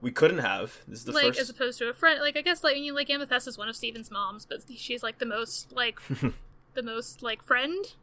We 0.00 0.10
couldn't 0.10 0.38
have. 0.38 0.78
This 0.86 1.00
is 1.00 1.04
the 1.06 1.12
like 1.12 1.26
first. 1.28 1.40
as 1.40 1.50
opposed 1.50 1.78
to 1.78 1.88
a 1.88 1.94
friend. 1.94 2.20
Like 2.20 2.36
I 2.36 2.42
guess 2.42 2.62
like 2.62 2.76
I 2.76 2.80
mean 2.80 2.94
like 2.94 3.08
Amethyst 3.10 3.48
is 3.48 3.56
one 3.58 3.68
of 3.68 3.76
Steven's 3.76 4.10
moms, 4.10 4.44
but 4.46 4.62
she's 4.76 5.02
like 5.02 5.18
the 5.18 5.26
most 5.26 5.72
like 5.72 5.98
the 6.74 6.82
most 6.82 7.22
like 7.22 7.42
friend, 7.42 7.94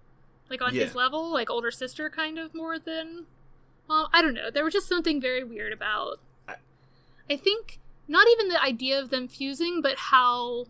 like 0.50 0.62
on 0.62 0.74
his 0.86 0.96
level, 0.96 1.32
like 1.32 1.50
older 1.50 1.72
sister 1.72 2.10
kind 2.10 2.38
of 2.40 2.54
more 2.56 2.80
than. 2.80 3.26
Well, 3.88 4.10
I 4.14 4.22
don't 4.22 4.34
know. 4.34 4.50
There 4.50 4.64
was 4.64 4.74
just 4.74 4.88
something 4.88 5.20
very 5.22 5.44
weird 5.44 5.74
about. 5.74 6.20
I- 6.48 6.56
I 7.30 7.38
think 7.38 7.80
not 8.08 8.28
even 8.28 8.48
the 8.50 8.62
idea 8.62 9.00
of 9.00 9.10
them 9.10 9.28
fusing, 9.28 9.82
but 9.82 9.98
how 9.98 10.66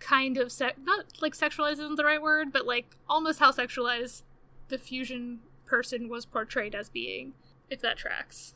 kind 0.00 0.36
of 0.38 0.50
se- 0.52 0.74
not 0.82 1.06
like 1.20 1.34
sexualized 1.36 1.72
isn't 1.74 1.96
the 1.96 2.04
right 2.04 2.20
word, 2.22 2.52
but 2.52 2.66
like 2.66 2.96
almost 3.08 3.38
how 3.38 3.50
sexualized 3.52 4.22
the 4.68 4.78
fusion 4.78 5.40
person 5.66 6.08
was 6.08 6.24
portrayed 6.26 6.74
as 6.74 6.88
being, 6.88 7.34
if 7.70 7.80
that 7.80 7.96
tracks. 7.96 8.54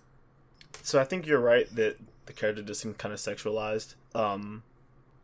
So 0.82 1.00
I 1.00 1.04
think 1.04 1.26
you're 1.26 1.40
right 1.40 1.72
that 1.74 1.96
the 2.26 2.32
character 2.32 2.62
does 2.62 2.78
seem 2.78 2.94
kind 2.94 3.12
of 3.12 3.20
sexualized. 3.20 3.94
Um, 4.14 4.62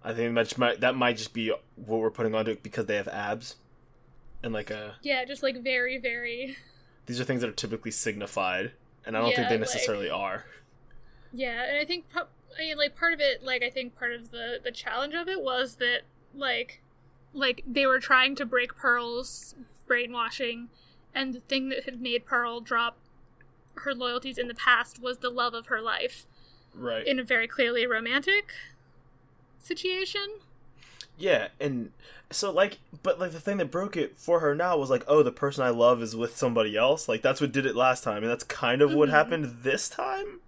I 0.02 0.12
think 0.12 0.35
that 0.35 0.59
might 0.59 0.80
that 0.80 0.94
might 0.94 1.16
just 1.16 1.33
be 1.33 1.48
what 1.76 2.00
we're 2.00 2.11
putting 2.11 2.35
onto 2.35 2.50
it 2.52 2.62
because 2.62 2.87
they 2.87 2.96
have 2.96 3.09
abs, 3.09 3.57
and 4.42 4.52
like 4.52 4.70
a 4.70 4.96
Yeah, 5.02 5.24
just 5.24 5.42
like 5.42 5.62
very, 5.62 5.98
very. 5.98 6.57
these 7.07 7.20
are 7.20 7.24
things 7.24 7.40
that 7.40 7.48
are 7.48 7.54
typically 7.54 7.90
signified, 7.90 8.72
and 9.07 9.16
I 9.16 9.20
don't 9.20 9.28
think 9.28 9.38
Yeah, 9.38 9.48
they 9.48 9.54
like- 9.54 9.61
necessarily 9.61 10.11
are. 10.11 10.44
Yeah, 11.33 11.64
and 11.68 11.78
I 11.78 11.85
think 11.85 12.04
I 12.14 12.61
mean, 12.61 12.76
like 12.76 12.96
part 12.96 13.12
of 13.12 13.20
it, 13.20 13.42
like 13.42 13.62
I 13.62 13.70
think 13.70 13.98
part 13.98 14.12
of 14.12 14.30
the 14.30 14.61
the 14.62 14.70
challenge 14.70 15.14
of 15.14 15.28
it 15.28 15.42
was 15.42 15.76
that 15.76 16.02
like 16.35 16.80
like 17.33 17.64
they 17.66 17.87
were 17.87 17.98
trying 17.98 18.35
to 18.37 18.44
break 18.44 18.76
Pearl's 18.76 19.54
brainwashing, 19.87 20.68
and 21.14 21.33
the 21.35 21.40
thing 21.40 21.68
that 21.70 21.85
had 21.85 22.00
made 22.00 22.24
Pearl 22.26 22.61
drop 22.61 22.98
her 23.76 23.94
loyalties 23.94 24.38
in 24.38 24.48
the 24.48 24.54
past 24.54 25.00
was 25.00 25.18
the 25.18 25.30
love 25.30 25.54
of 25.54 25.66
her 25.66 25.80
life 25.80 26.26
Right. 26.74 27.06
in 27.06 27.18
a 27.18 27.24
very 27.24 27.46
clearly 27.46 27.87
romantic 27.87 28.52
situation. 29.58 30.38
Yeah, 31.16 31.48
and 31.60 31.92
so 32.30 32.50
like, 32.50 32.78
but 33.02 33.20
like 33.20 33.30
the 33.32 33.40
thing 33.40 33.58
that 33.58 33.70
broke 33.70 33.96
it 33.96 34.18
for 34.18 34.40
her 34.40 34.54
now 34.54 34.76
was 34.76 34.90
like, 34.90 35.04
oh, 35.06 35.22
the 35.22 35.30
person 35.32 35.62
I 35.64 35.70
love 35.70 36.02
is 36.02 36.16
with 36.16 36.37
somebody 36.37 36.76
else. 36.76 37.08
Like 37.08 37.22
that's 37.22 37.40
what 37.40 37.52
did 37.52 37.66
it 37.66 37.76
last 37.76 38.02
time, 38.02 38.22
and 38.22 38.30
that's 38.30 38.44
kind 38.44 38.82
of 38.82 38.92
what 38.94 39.08
Mhm. 39.08 39.12
happened 39.12 39.56
this 39.62 39.88
time. 39.88 40.40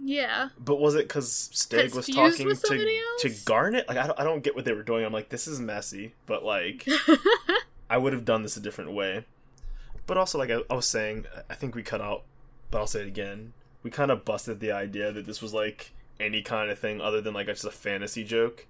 Yeah, 0.00 0.50
But 0.58 0.76
was 0.76 0.94
it 0.94 1.08
because 1.08 1.66
'Cause 1.68 1.92
was 1.94 2.06
talking 2.06 2.48
to 2.48 2.54
somebody 2.54 3.00
to? 3.18 3.30
Garnet? 3.44 3.88
Like 3.88 3.98
I 3.98 4.06
don't, 4.06 4.20
I 4.20 4.24
don't 4.24 4.44
get 4.44 4.54
what 4.54 4.64
they 4.64 4.72
were 4.72 4.84
doing. 4.84 5.04
I'm 5.04 5.12
like, 5.12 5.28
this 5.28 5.48
is 5.48 5.58
messy, 5.60 6.14
but 6.26 6.44
like 6.44 6.86
I 7.90 7.98
would 7.98 8.12
have 8.12 8.24
done 8.24 8.42
this 8.44 8.56
a 8.56 8.60
different 8.60 8.92
way. 8.92 9.24
But 10.06 10.16
also, 10.16 10.38
like 10.38 10.50
I, 10.50 10.60
I 10.70 10.74
was 10.74 10.86
saying, 10.86 11.26
I 11.50 11.54
think 11.54 11.74
we 11.74 11.82
cut 11.82 12.00
out, 12.00 12.22
but 12.70 12.78
I'll 12.78 12.86
say 12.86 13.00
it 13.02 13.06
again. 13.08 13.52
We 13.82 13.90
kind 13.90 14.10
of 14.10 14.24
busted 14.24 14.60
the 14.60 14.72
idea 14.72 15.12
that 15.12 15.26
this 15.26 15.40
was 15.40 15.54
like 15.54 15.92
any 16.20 16.42
kind 16.42 16.70
of 16.70 16.78
thing 16.78 17.00
other 17.00 17.20
than 17.20 17.34
like 17.34 17.46
just 17.46 17.64
a 17.64 17.70
fantasy 17.70 18.24
joke. 18.24 18.66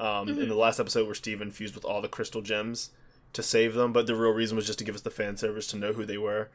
Um, 0.00 0.28
In 0.28 0.36
Mhm. 0.36 0.48
the 0.48 0.54
last 0.56 0.80
episode, 0.80 1.06
where 1.06 1.14
Steven 1.14 1.50
fused 1.52 1.74
with 1.76 1.84
all 1.84 2.02
the 2.02 2.08
crystal 2.08 2.42
gems 2.42 2.90
to 3.32 3.42
save 3.42 3.74
them, 3.74 3.92
but 3.92 4.06
the 4.06 4.14
real 4.16 4.32
reason 4.32 4.56
was 4.56 4.66
just 4.66 4.78
to 4.80 4.84
give 4.84 4.94
us 4.96 5.02
the 5.02 5.10
fan 5.10 5.36
service 5.36 5.66
to 5.68 5.76
know 5.76 5.92
who 5.92 6.04
they 6.04 6.18
were. 6.18 6.48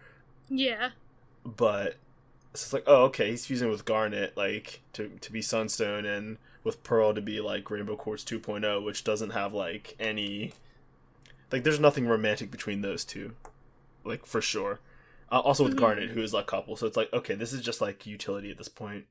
yeah, 0.49 0.91
But 1.45 1.95
it's 2.51 2.61
just 2.63 2.73
like, 2.73 2.83
oh, 2.85 3.03
okay, 3.05 3.29
he's 3.31 3.45
fusing 3.45 3.69
with 3.69 3.85
Garnet, 3.85 4.35
like 4.35 4.81
to 4.93 5.09
to 5.21 5.31
be 5.31 5.41
Sunstone, 5.41 6.05
and 6.05 6.37
with 6.63 6.83
Pearl 6.83 7.13
to 7.13 7.21
be 7.21 7.39
like 7.39 7.69
Rainbow 7.71 7.95
Quartz 7.95 8.23
2.0, 8.25 8.83
which 8.83 9.03
doesn't 9.05 9.29
have 9.31 9.53
like 9.53 9.95
any, 9.99 10.53
like, 11.51 11.63
there's 11.63 11.79
nothing 11.79 12.07
romantic 12.07 12.51
between 12.51 12.81
those 12.81 13.05
two, 13.05 13.35
like 14.03 14.25
for 14.25 14.41
sure. 14.41 14.79
Uh, 15.31 15.39
also 15.39 15.63
with 15.63 15.75
Mhm. 15.75 15.79
Garnet, 15.79 16.09
who 16.11 16.21
is 16.23 16.33
a 16.33 16.43
couple, 16.43 16.75
so 16.75 16.87
it's 16.87 16.97
like, 16.97 17.13
okay, 17.13 17.35
this 17.35 17.53
is 17.53 17.61
just 17.61 17.81
like 17.81 18.05
utility 18.07 18.49
at 18.49 18.57
this 18.57 18.67
point. 18.69 19.05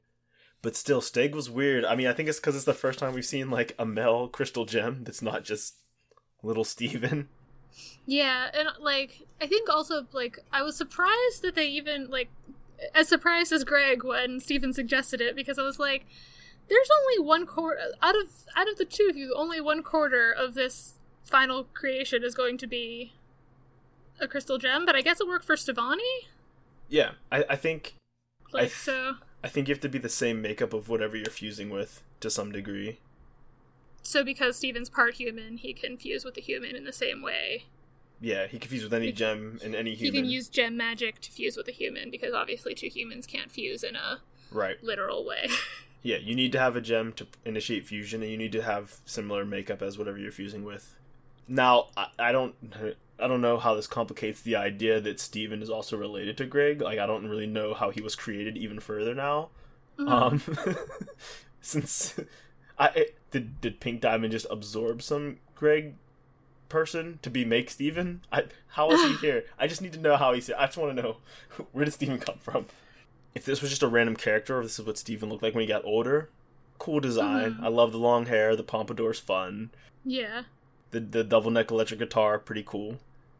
But 0.62 0.74
still, 0.74 1.00
Steg 1.00 1.32
was 1.32 1.48
weird. 1.48 1.84
I 1.84 1.94
mean, 1.94 2.08
I 2.08 2.12
think 2.12 2.28
it's 2.28 2.40
because 2.40 2.56
it's 2.56 2.64
the 2.64 2.74
first 2.74 2.98
time 2.98 3.14
we've 3.14 3.24
seen 3.24 3.50
like 3.50 3.74
a 3.78 3.86
male 3.86 4.26
crystal 4.26 4.64
gem 4.64 5.04
that's 5.04 5.22
not 5.22 5.44
just 5.44 5.76
little 6.42 6.64
Steven. 6.64 7.28
Yeah, 8.06 8.50
and 8.52 8.68
like 8.80 9.26
I 9.40 9.46
think 9.46 9.68
also 9.68 10.06
like 10.12 10.40
I 10.52 10.62
was 10.62 10.74
surprised 10.76 11.42
that 11.42 11.54
they 11.54 11.66
even 11.68 12.08
like 12.10 12.28
as 12.94 13.08
surprised 13.08 13.52
as 13.52 13.62
Greg 13.62 14.02
when 14.02 14.40
Steven 14.40 14.72
suggested 14.72 15.20
it 15.20 15.36
because 15.36 15.58
I 15.58 15.62
was 15.62 15.78
like, 15.78 16.06
there's 16.68 16.88
only 17.02 17.24
one 17.24 17.46
quarter 17.46 17.78
out 18.02 18.16
of 18.16 18.28
out 18.56 18.68
of 18.68 18.78
the 18.78 18.84
two 18.84 19.06
of 19.08 19.16
you, 19.16 19.34
only 19.36 19.60
one 19.60 19.82
quarter 19.84 20.32
of 20.32 20.54
this 20.54 20.94
final 21.22 21.64
creation 21.64 22.24
is 22.24 22.34
going 22.34 22.58
to 22.58 22.66
be 22.66 23.12
a 24.20 24.28
crystal 24.28 24.58
gem, 24.58 24.84
but 24.86 24.96
I 24.96 25.00
guess 25.02 25.20
it 25.20 25.28
worked 25.28 25.44
for 25.44 25.56
Stevonnie. 25.56 26.26
Yeah, 26.88 27.12
I, 27.30 27.44
I 27.50 27.56
think 27.56 27.94
Like 28.52 28.68
th- 28.68 28.72
so, 28.72 29.14
I 29.44 29.48
think 29.48 29.68
you 29.68 29.74
have 29.74 29.80
to 29.82 29.88
be 29.88 29.98
the 29.98 30.08
same 30.08 30.40
makeup 30.42 30.72
of 30.72 30.88
whatever 30.88 31.16
you're 31.16 31.26
fusing 31.26 31.70
with 31.70 32.02
to 32.20 32.30
some 32.30 32.50
degree. 32.52 32.98
so 34.02 34.24
because 34.24 34.56
Steven's 34.56 34.88
part 34.88 35.14
human, 35.14 35.58
he 35.58 35.72
can 35.72 35.96
fuse 35.96 36.24
with 36.24 36.34
the 36.34 36.40
human 36.40 36.74
in 36.76 36.84
the 36.84 36.92
same 36.92 37.22
way. 37.22 37.64
Yeah, 38.20 38.46
he 38.48 38.58
can 38.58 38.68
fuse 38.70 38.82
with 38.82 38.94
any 38.94 39.06
He- 39.06 39.12
gem 39.12 39.60
and 39.62 39.74
any 39.74 39.90
He 39.90 40.06
human. 40.06 40.22
can 40.22 40.30
use 40.30 40.48
gem 40.48 40.76
magic 40.76 41.20
to 41.20 41.30
fuse 41.30 41.56
with 41.56 41.68
a 41.68 41.72
human 41.72 42.10
because 42.10 42.32
obviously 42.34 42.74
two 42.74 42.88
humans 42.88 43.26
can't 43.26 43.52
fuse 43.52 43.84
in 43.84 43.94
a 43.96 44.20
right. 44.50 44.82
literal 44.82 45.24
way. 45.24 45.48
Yeah, 46.00 46.18
you 46.18 46.36
need 46.36 46.52
to 46.52 46.60
have 46.60 46.76
a 46.76 46.80
gem 46.80 47.12
to 47.14 47.26
initiate 47.44 47.84
fusion, 47.84 48.22
and 48.22 48.30
you 48.30 48.38
need 48.38 48.52
to 48.52 48.62
have 48.62 48.98
similar 49.04 49.44
makeup 49.44 49.82
as 49.82 49.98
whatever 49.98 50.16
you're 50.16 50.30
fusing 50.30 50.62
with. 50.62 50.94
Now, 51.48 51.88
I, 51.96 52.06
I 52.20 52.30
don't, 52.32 52.54
I 53.20 53.26
don't 53.26 53.40
know 53.40 53.58
how 53.58 53.74
this 53.74 53.86
complicates 53.86 54.40
the 54.42 54.56
idea 54.56 55.00
that 55.00 55.18
Steven 55.20 55.60
is 55.62 55.70
also 55.70 55.96
related 55.96 56.36
to 56.38 56.46
Greg. 56.46 56.80
Like, 56.80 56.98
I 56.98 57.06
don't 57.06 57.26
really 57.28 57.46
know 57.46 57.74
how 57.74 57.90
he 57.90 58.00
was 58.00 58.14
created 58.14 58.56
even 58.56 58.78
further 58.80 59.14
now. 59.14 59.48
Mhm. 59.98 60.08
Um, 60.08 60.76
since 61.60 62.18
I 62.78 62.86
it, 62.88 63.14
did, 63.30 63.60
did 63.60 63.80
Pink 63.80 64.00
Diamond 64.00 64.32
just 64.32 64.46
absorb 64.50 65.02
some 65.02 65.38
Greg 65.54 65.94
person 66.68 67.18
to 67.22 67.30
be 67.30 67.44
make 67.44 67.70
Steven? 67.70 68.20
I 68.30 68.44
how 68.68 68.90
is 68.92 69.02
he 69.02 69.14
here? 69.26 69.44
I 69.58 69.66
just 69.66 69.82
need 69.82 69.92
to 69.94 69.98
know 70.00 70.16
how 70.16 70.32
he's 70.32 70.46
here. 70.46 70.56
I 70.58 70.66
just 70.66 70.78
want 70.78 70.94
to 70.96 71.02
know 71.02 71.16
where 71.72 71.84
did 71.84 71.94
Steven 71.94 72.18
come 72.18 72.38
from. 72.38 72.66
If 73.34 73.44
this 73.44 73.60
was 73.60 73.70
just 73.70 73.82
a 73.82 73.88
random 73.88 74.16
character, 74.16 74.56
or 74.56 74.60
if 74.60 74.66
this 74.66 74.78
is 74.78 74.86
what 74.86 74.98
Steven 74.98 75.28
looked 75.28 75.42
like 75.42 75.54
when 75.54 75.62
he 75.62 75.68
got 75.68 75.84
older, 75.84 76.30
cool 76.78 77.00
design. 77.00 77.54
Mhm. 77.54 77.64
I 77.64 77.68
love 77.68 77.92
the 77.92 77.98
long 77.98 78.26
hair. 78.26 78.54
The 78.56 78.62
pompadour's 78.62 79.18
fun. 79.20 79.70
yeah, 80.04 80.44
The 80.92 81.00
the 81.00 81.24
double 81.24 81.50
neck 81.50 81.70
electric 81.70 81.98
guitar, 82.00 82.38
pretty 82.38 82.62
cool. 82.64 82.98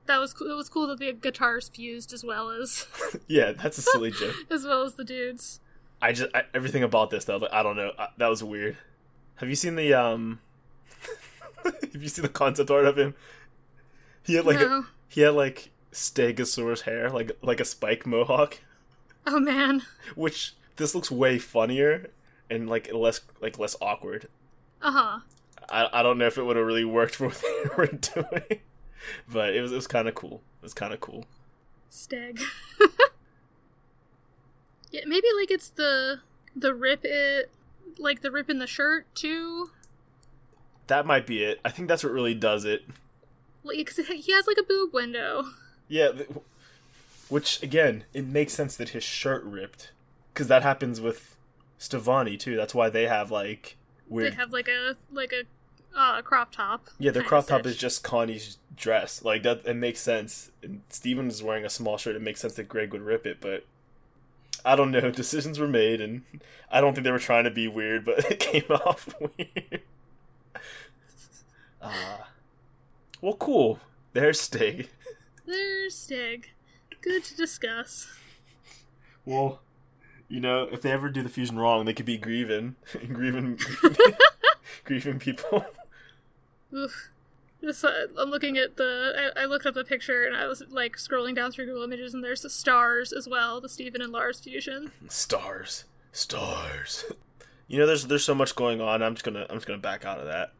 That 0.09 0.18
was 0.18 0.32
cool. 0.32 0.50
It 0.50 0.56
was 0.56 0.68
cool 0.68 0.88
that 0.88 0.98
the 0.98 1.12
guitars 1.12 1.68
fused 1.68 2.12
as 2.12 2.24
well 2.24 2.50
as 2.50 2.86
yeah, 3.28 3.52
that's 3.52 3.78
a 3.78 3.82
silly 3.82 4.11
joke. 4.11 4.34
as 4.50 4.64
well 4.64 4.82
as 4.82 4.94
the 4.94 5.04
dudes. 5.04 5.61
I 6.02 6.12
just 6.12 6.34
I, 6.34 6.42
everything 6.52 6.82
about 6.82 7.11
this 7.11 7.24
though. 7.24 7.36
Like, 7.36 7.52
I 7.52 7.62
don't 7.62 7.76
know. 7.76 7.92
I, 7.98 8.09
that 8.18 8.28
was 8.28 8.42
weird. 8.42 8.76
Have 9.36 9.48
you 9.48 9.54
seen 9.54 9.76
the 9.76 9.94
um? 9.94 10.40
have 11.64 12.02
you 12.02 12.09
seen 12.09 12.22
the 12.22 12.28
concept 12.28 12.70
art 12.70 12.86
of 12.86 12.98
him? 12.98 13.14
He 14.24 14.34
had 14.34 14.44
like 14.44 14.61
a, 14.61 14.84
he 15.09 15.20
had 15.22 15.34
like 15.34 15.70
Stegosaurus 15.92 16.82
hair, 16.82 17.11
like 17.11 17.32
like 17.42 17.61
a 17.61 17.64
spike 17.64 18.06
mohawk, 18.06 18.59
Oh 19.26 19.38
man. 19.40 19.82
which 20.14 20.54
this 20.76 20.94
looks 20.94 21.11
way 21.11 21.38
funnier 21.38 22.11
and 22.50 22.68
like 22.68 22.92
less 22.92 23.20
like 23.40 23.59
less 23.59 23.76
awkward. 23.80 24.28
Uh 24.82 24.90
huh. 24.92 25.18
I 25.70 26.00
I 26.00 26.02
don't 26.02 26.18
know 26.18 26.26
if 26.26 26.38
it 26.38 26.44
would 26.44 26.56
have 26.56 26.66
really 26.66 26.84
worked 26.84 27.16
for 27.16 27.26
what 27.28 27.42
they 27.42 27.70
were 27.76 27.86
doing, 27.86 28.61
but 29.28 29.55
it 29.55 29.61
was 29.61 29.72
it 29.72 29.76
was 29.76 29.86
kind 29.86 30.09
of 30.09 30.14
cool. 30.14 30.42
It 30.61 30.62
was 30.62 30.74
kind 30.74 30.92
of 30.92 31.01
cool. 31.01 31.26
Steg. 31.90 32.40
yeah, 34.90 35.03
maybe 35.07 35.26
like 35.38 35.51
it's 35.51 35.70
the 35.70 36.20
the 36.55 36.74
rip 36.74 37.05
it 37.05 37.51
like 37.99 38.22
the 38.22 38.30
rip 38.30 38.51
in 38.51 38.59
the 38.59 38.66
shirt 38.66 39.07
too. 39.14 39.70
That 40.86 41.07
might 41.07 41.26
be 41.26 41.42
it. 41.42 41.61
I 41.64 41.70
think 41.70 41.88
that's 41.88 42.03
what 42.03 42.12
really 42.12 42.34
does 42.34 42.64
it. 42.64 42.84
Like 43.62 43.90
he 43.90 44.32
has 44.32 44.46
like 44.46 44.59
a 44.59 44.62
boob 44.62 44.92
window. 44.92 45.44
Yeah, 45.88 46.11
which 47.28 47.62
again, 47.62 48.05
it 48.14 48.26
makes 48.26 48.55
sense 48.55 48.76
that 48.76 48.90
his 48.90 49.05
shirt 49.05 49.44
ripped 49.44 49.90
because 50.32 50.49
that 50.49 50.62
happens 50.62 51.01
with 51.01 51.36
Stevonnie 51.78 52.38
too. 52.38 52.57
That's 52.57 52.74
why 52.74 52.88
they 52.88 53.07
have 53.07 53.30
like 53.30 53.76
weird. 54.09 54.32
They 54.32 54.36
have 54.36 54.53
like 54.53 54.68
a 54.68 54.96
like 55.12 55.32
a 55.32 55.44
uh, 55.97 56.22
crop 56.22 56.53
top. 56.53 56.89
yeah, 56.99 57.11
the 57.11 57.22
crop 57.22 57.47
top 57.47 57.66
is 57.66 57.76
just 57.76 58.03
Connie's 58.03 58.59
dress. 58.76 59.24
Like 59.24 59.43
that, 59.43 59.62
it 59.66 59.74
makes 59.74 60.01
sense. 60.01 60.51
And 60.62 60.82
Steven 60.89 61.28
is 61.28 61.43
wearing 61.43 61.64
a 61.64 61.70
small 61.70 61.97
shirt. 61.99 62.16
It 62.16 62.22
makes 62.22 62.41
sense 62.41 62.55
that 62.55 62.68
Greg 62.68 62.93
would 62.93 63.03
rip 63.03 63.26
it, 63.26 63.41
but 63.41 63.64
I 64.64 64.76
don't 64.76 64.91
know. 64.91 65.11
Decisions 65.12 65.59
were 65.59 65.68
made, 65.68 66.01
and 66.01 66.22
I 66.70 66.80
don't 66.80 66.95
think 66.95 67.05
they 67.05 67.11
were 67.11 67.18
trying 67.18 67.45
to 67.45 67.51
be 67.51 67.68
weird, 67.68 68.05
but 68.05 68.18
it 68.30 68.39
came 68.39 68.64
off 68.70 69.12
weird. 69.20 69.82
Uh, 71.80 72.18
well, 73.20 73.34
cool. 73.34 73.78
There's 74.12 74.41
Stig. 74.41 74.89
There's 75.47 75.95
Steg. 75.95 76.45
Good 77.01 77.24
to 77.24 77.36
discuss. 77.36 78.09
Well, 79.24 79.61
you 80.28 80.41
know, 80.41 80.68
if 80.70 80.82
they 80.82 80.91
ever 80.91 81.09
do 81.09 81.22
the 81.22 81.28
fusion 81.28 81.59
wrong, 81.59 81.84
they 81.84 81.95
could 81.95 82.05
be 82.07 82.18
grieving, 82.18 82.76
grieving, 83.12 83.59
grieving 84.84 85.18
people. 85.18 85.64
Oof. 86.74 87.10
This, 87.60 87.82
uh, 87.82 88.06
I'm 88.16 88.30
looking 88.30 88.56
at 88.56 88.76
the. 88.76 89.30
I, 89.36 89.42
I 89.42 89.44
looked 89.46 89.66
up 89.66 89.74
the 89.74 89.82
picture 89.84 90.24
and 90.24 90.36
I 90.36 90.46
was 90.46 90.62
like 90.70 90.96
scrolling 90.96 91.34
down 91.34 91.50
through 91.50 91.66
Google 91.66 91.82
Images 91.82 92.14
and 92.14 92.22
there's 92.22 92.42
the 92.42 92.50
stars 92.50 93.12
as 93.12 93.28
well, 93.28 93.60
the 93.60 93.68
Steven 93.68 94.00
and 94.00 94.12
Lars 94.12 94.38
fusion. 94.40 94.92
Stars, 95.08 95.84
stars. 96.12 97.04
You 97.70 97.78
know, 97.78 97.86
there's 97.86 98.06
there's 98.06 98.24
so 98.24 98.34
much 98.34 98.56
going 98.56 98.80
on. 98.80 99.02
I'm 99.02 99.14
just 99.14 99.26
gonna 99.26 99.44
I'm 99.50 99.56
just 99.56 99.66
gonna 99.66 99.78
back 99.78 100.06
out 100.06 100.18
of 100.18 100.24
that. 100.24 100.52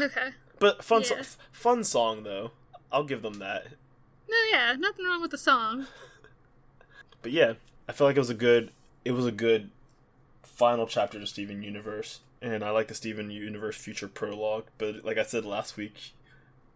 Okay. 0.00 0.28
But 0.60 0.84
fun 0.84 1.02
Yeah. 1.02 1.22
so- 1.22 1.36
fun 1.50 1.82
song 1.82 2.22
though. 2.22 2.52
I'll 2.92 3.02
give 3.02 3.22
them 3.22 3.40
that. 3.40 3.66
No, 4.30 4.36
yeah, 4.52 4.74
nothing 4.78 5.04
wrong 5.04 5.20
with 5.20 5.32
the 5.32 5.38
song. 5.38 5.86
But 7.22 7.32
yeah, 7.32 7.54
I 7.88 7.92
feel 7.92 8.06
like 8.06 8.14
it 8.14 8.20
was 8.20 8.30
a 8.30 8.34
good 8.34 8.70
it 9.04 9.10
was 9.10 9.26
a 9.26 9.32
good 9.32 9.70
final 10.44 10.86
chapter 10.86 11.18
to 11.18 11.26
Steven 11.26 11.62
Universe, 11.64 12.20
and 12.40 12.62
I 12.62 12.70
like 12.70 12.88
the 12.88 12.94
Steven 12.94 13.30
Universe 13.30 13.76
future 13.76 14.08
prologue. 14.08 14.64
But 14.78 15.04
like 15.04 15.18
I 15.18 15.22
said 15.22 15.44
last 15.44 15.76
week, 15.76 16.12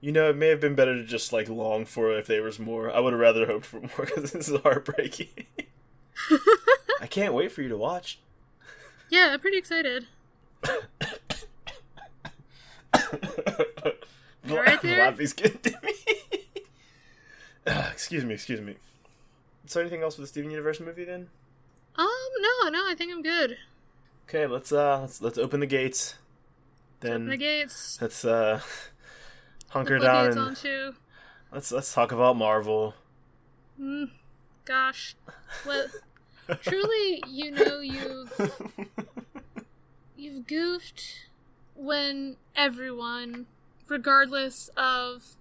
you 0.01 0.13
know, 0.13 0.31
it 0.31 0.37
may 0.37 0.49
have 0.49 0.61
been 0.61 0.75
better 0.75 0.97
to 0.97 1.05
just 1.05 1.33
like 1.33 1.49
long 1.49 1.85
for 1.85 2.13
it 2.13 2.19
if 2.19 2.27
there 2.27 2.43
was 2.43 2.59
more. 2.59 2.91
I 2.91 3.01
would 3.01 3.13
have 3.13 3.21
rather 3.21 3.47
hoped 3.47 3.67
for 3.67 3.81
more 3.81 3.91
because 4.01 4.33
this 4.33 4.49
is 4.49 4.61
heartbreaking. 4.61 5.47
I 7.01 7.07
can't 7.07 7.35
wait 7.35 7.53
for 7.53 7.63
you 7.63 7.69
to 7.69 7.77
watch. 7.77 8.19
Yeah, 9.11 9.31
I'm 9.33 9.41
pretty 9.41 9.59
excited. 9.59 10.07
You 14.45 14.57
all 14.57 14.65
right 14.65 14.81
there? 14.83 14.99
Lappy's 14.99 15.33
getting 15.33 15.61
to 15.61 15.79
me. 15.83 15.93
excuse 17.93 18.25
me, 18.25 18.35
excuse 18.35 18.61
me. 18.61 18.75
So 19.67 19.81
anything 19.81 20.03
else 20.03 20.19
with 20.19 20.25
the 20.25 20.29
Steven 20.29 20.51
Universe 20.51 20.81
movie 20.81 21.05
then? 21.05 21.29
Um, 21.97 22.09
no, 22.41 22.69
no, 22.69 22.81
I 22.89 22.95
think 22.97 23.13
I'm 23.13 23.23
good. 23.23 23.57
Okay, 24.35 24.47
let's 24.47 24.73
uh 24.73 25.01
let's 25.03 25.21
let's 25.21 25.37
open 25.37 25.61
the 25.61 25.67
gates. 25.67 26.15
Then 27.01 27.13
Open 27.13 27.27
the 27.29 27.37
gates. 27.37 27.99
let's 28.01 28.25
uh 28.25 28.63
hunker 29.69 29.99
the 29.99 30.07
down 30.07 30.25
gates 30.25 30.37
and 30.37 30.47
onto. 30.47 30.93
let's 31.53 31.71
let's 31.71 31.93
talk 31.93 32.13
about 32.13 32.35
Marvel. 32.39 32.95
Mm, 33.79 34.09
gosh, 34.65 35.17
what? 35.65 35.89
Truly, 36.63 37.23
you 37.29 37.51
know 37.51 37.81
you've 37.81 38.59
you've 40.17 40.47
goofed 40.47 41.29
when 41.75 42.37
everyone, 42.57 43.45
regardless 43.87 44.71
of 44.79 45.37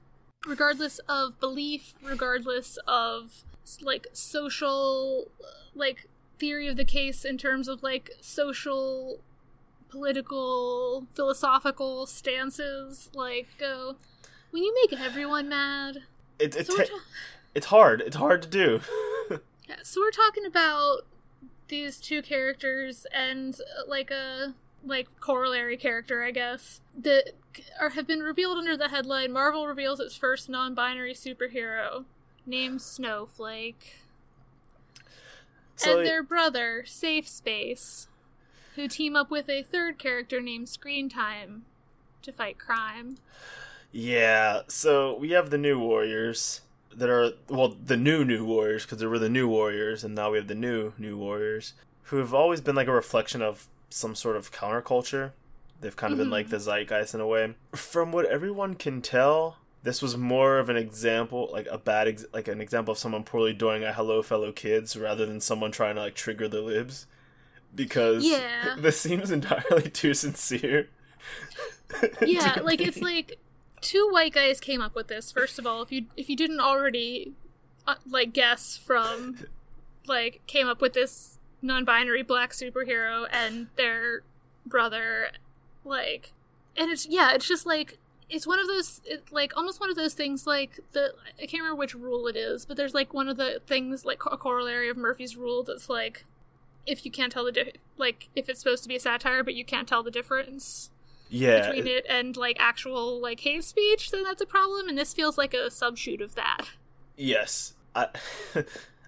regardless 0.45 0.99
of 1.07 1.39
belief, 1.39 1.93
regardless 2.03 2.77
of 2.85 3.45
like 3.81 4.07
social 4.11 5.31
like 5.73 6.07
theory 6.41 6.67
of 6.67 6.75
the 6.75 6.83
case 6.83 7.23
in 7.23 7.37
terms 7.37 7.67
of 7.69 7.83
like 7.83 8.09
social 8.19 9.19
political 9.89 11.05
philosophical 11.13 12.05
stances 12.07 13.09
like 13.13 13.47
go 13.59 13.95
when 14.49 14.63
you 14.63 14.73
make 14.81 14.99
everyone 14.99 15.47
mad 15.47 15.99
It, 16.39 16.55
it 16.55 16.67
so 16.67 16.75
ta- 16.77 16.83
ta- 16.83 16.99
it's 17.53 17.67
hard. 17.67 18.01
It's 18.01 18.15
hard 18.15 18.41
to 18.43 18.47
do. 18.47 18.79
yeah, 19.67 19.75
so 19.83 19.99
we're 20.01 20.11
talking 20.11 20.45
about 20.45 21.01
these 21.67 21.97
two 21.99 22.21
characters 22.21 23.05
and 23.13 23.55
uh, 23.55 23.83
like 23.87 24.11
a 24.11 24.53
like 24.83 25.07
corollary 25.19 25.77
character 25.77 26.23
i 26.23 26.31
guess 26.31 26.81
that 26.97 27.31
are, 27.79 27.89
have 27.89 28.07
been 28.07 28.19
revealed 28.19 28.57
under 28.57 28.75
the 28.75 28.89
headline 28.89 29.31
marvel 29.31 29.67
reveals 29.67 29.99
its 29.99 30.15
first 30.17 30.49
non-binary 30.49 31.13
superhero 31.13 32.03
named 32.45 32.81
snowflake 32.81 34.00
so 35.81 35.97
and 35.97 36.07
their 36.07 36.23
brother, 36.23 36.83
Safe 36.85 37.27
Space, 37.27 38.07
who 38.75 38.87
team 38.87 39.15
up 39.15 39.31
with 39.31 39.49
a 39.49 39.63
third 39.63 39.97
character 39.97 40.39
named 40.39 40.69
Screen 40.69 41.09
Time 41.09 41.63
to 42.21 42.31
fight 42.31 42.57
crime. 42.57 43.17
yeah, 43.91 44.61
so 44.67 45.17
we 45.17 45.31
have 45.31 45.49
the 45.49 45.57
new 45.57 45.79
warriors 45.79 46.61
that 46.95 47.09
are 47.09 47.31
well 47.47 47.69
the 47.69 47.97
new 47.97 48.25
new 48.25 48.45
warriors 48.45 48.83
because 48.83 48.97
there 48.99 49.09
were 49.09 49.19
the 49.19 49.29
new 49.29 49.47
warriors 49.47 50.03
and 50.03 50.13
now 50.13 50.31
we 50.31 50.37
have 50.37 50.47
the 50.47 50.55
new 50.55 50.91
new 50.97 51.17
warriors 51.17 51.73
who 52.03 52.17
have 52.17 52.33
always 52.33 52.59
been 52.59 52.75
like 52.75 52.89
a 52.89 52.91
reflection 52.91 53.41
of 53.41 53.67
some 53.89 54.15
sort 54.15 54.35
of 54.35 54.51
counterculture. 54.51 55.31
They've 55.79 55.95
kind 55.95 56.11
of 56.11 56.17
been 56.17 56.25
mm-hmm. 56.25 56.33
like 56.33 56.49
the 56.49 56.59
zeitgeist 56.59 57.15
in 57.15 57.21
a 57.21 57.27
way. 57.27 57.55
From 57.73 58.11
what 58.11 58.25
everyone 58.25 58.75
can 58.75 59.01
tell, 59.01 59.57
this 59.83 60.01
was 60.01 60.15
more 60.15 60.59
of 60.59 60.69
an 60.69 60.77
example, 60.77 61.49
like 61.51 61.67
a 61.71 61.77
bad, 61.77 62.07
ex- 62.07 62.25
like 62.33 62.47
an 62.47 62.61
example 62.61 62.91
of 62.91 62.97
someone 62.97 63.23
poorly 63.23 63.53
doing 63.53 63.83
a 63.83 63.91
"Hello, 63.93 64.21
fellow 64.21 64.51
kids" 64.51 64.95
rather 64.95 65.25
than 65.25 65.39
someone 65.41 65.71
trying 65.71 65.95
to 65.95 66.01
like 66.01 66.15
trigger 66.15 66.47
the 66.47 66.61
libs, 66.61 67.07
because 67.73 68.23
Yeah. 68.25 68.75
this 68.79 68.99
seems 68.99 69.31
entirely 69.31 69.89
too 69.89 70.13
sincere. 70.13 70.89
Yeah, 72.21 72.53
to 72.55 72.63
like 72.63 72.81
it's 72.81 73.01
like 73.01 73.39
two 73.81 74.07
white 74.11 74.33
guys 74.33 74.59
came 74.59 74.81
up 74.81 74.95
with 74.95 75.07
this. 75.07 75.31
First 75.31 75.57
of 75.59 75.65
all, 75.65 75.81
if 75.81 75.91
you 75.91 76.05
if 76.15 76.29
you 76.29 76.35
didn't 76.35 76.59
already 76.59 77.33
uh, 77.87 77.95
like 78.09 78.33
guess 78.33 78.77
from 78.77 79.45
like 80.07 80.41
came 80.47 80.67
up 80.67 80.81
with 80.81 80.93
this 80.93 81.37
non-binary 81.61 82.23
black 82.23 82.51
superhero 82.51 83.27
and 83.31 83.67
their 83.75 84.23
brother 84.65 85.29
like 85.85 86.31
and 86.75 86.89
it's 86.91 87.05
yeah, 87.07 87.33
it's 87.33 87.47
just 87.47 87.65
like 87.65 87.97
it's 88.31 88.47
one 88.47 88.59
of 88.59 88.67
those 88.67 89.01
it, 89.05 89.25
like 89.31 89.55
almost 89.55 89.79
one 89.79 89.89
of 89.89 89.95
those 89.95 90.13
things 90.15 90.47
like 90.47 90.79
the 90.93 91.13
I 91.37 91.45
can't 91.45 91.61
remember 91.61 91.75
which 91.75 91.93
rule 91.93 92.25
it 92.27 92.35
is, 92.35 92.65
but 92.65 92.77
there's 92.77 92.93
like 92.93 93.13
one 93.13 93.27
of 93.29 93.37
the 93.37 93.61
things 93.67 94.05
like 94.05 94.21
a 94.25 94.37
corollary 94.37 94.89
of 94.89 94.97
Murphy's 94.97 95.35
rule 95.37 95.63
that's 95.63 95.89
like 95.89 96.25
if 96.87 97.05
you 97.05 97.11
can't 97.11 97.31
tell 97.31 97.45
the 97.45 97.51
di- 97.51 97.73
like 97.97 98.29
if 98.35 98.49
it's 98.49 98.59
supposed 98.61 98.81
to 98.83 98.89
be 98.89 98.95
a 98.95 98.99
satire 98.99 99.43
but 99.43 99.53
you 99.53 99.63
can't 99.63 99.87
tell 99.87 100.01
the 100.01 100.09
difference 100.09 100.89
Yeah, 101.29 101.69
between 101.69 101.85
it 101.87 102.05
and 102.09 102.35
like 102.35 102.57
actual 102.59 103.19
like 103.21 103.41
hate 103.41 103.63
speech, 103.63 104.09
then 104.11 104.23
that's 104.23 104.41
a 104.41 104.45
problem. 104.47 104.87
And 104.89 104.97
this 104.97 105.13
feels 105.13 105.37
like 105.37 105.53
a 105.53 105.67
subshoot 105.69 106.21
of 106.23 106.33
that. 106.35 106.69
yes. 107.15 107.73
I 107.93 108.07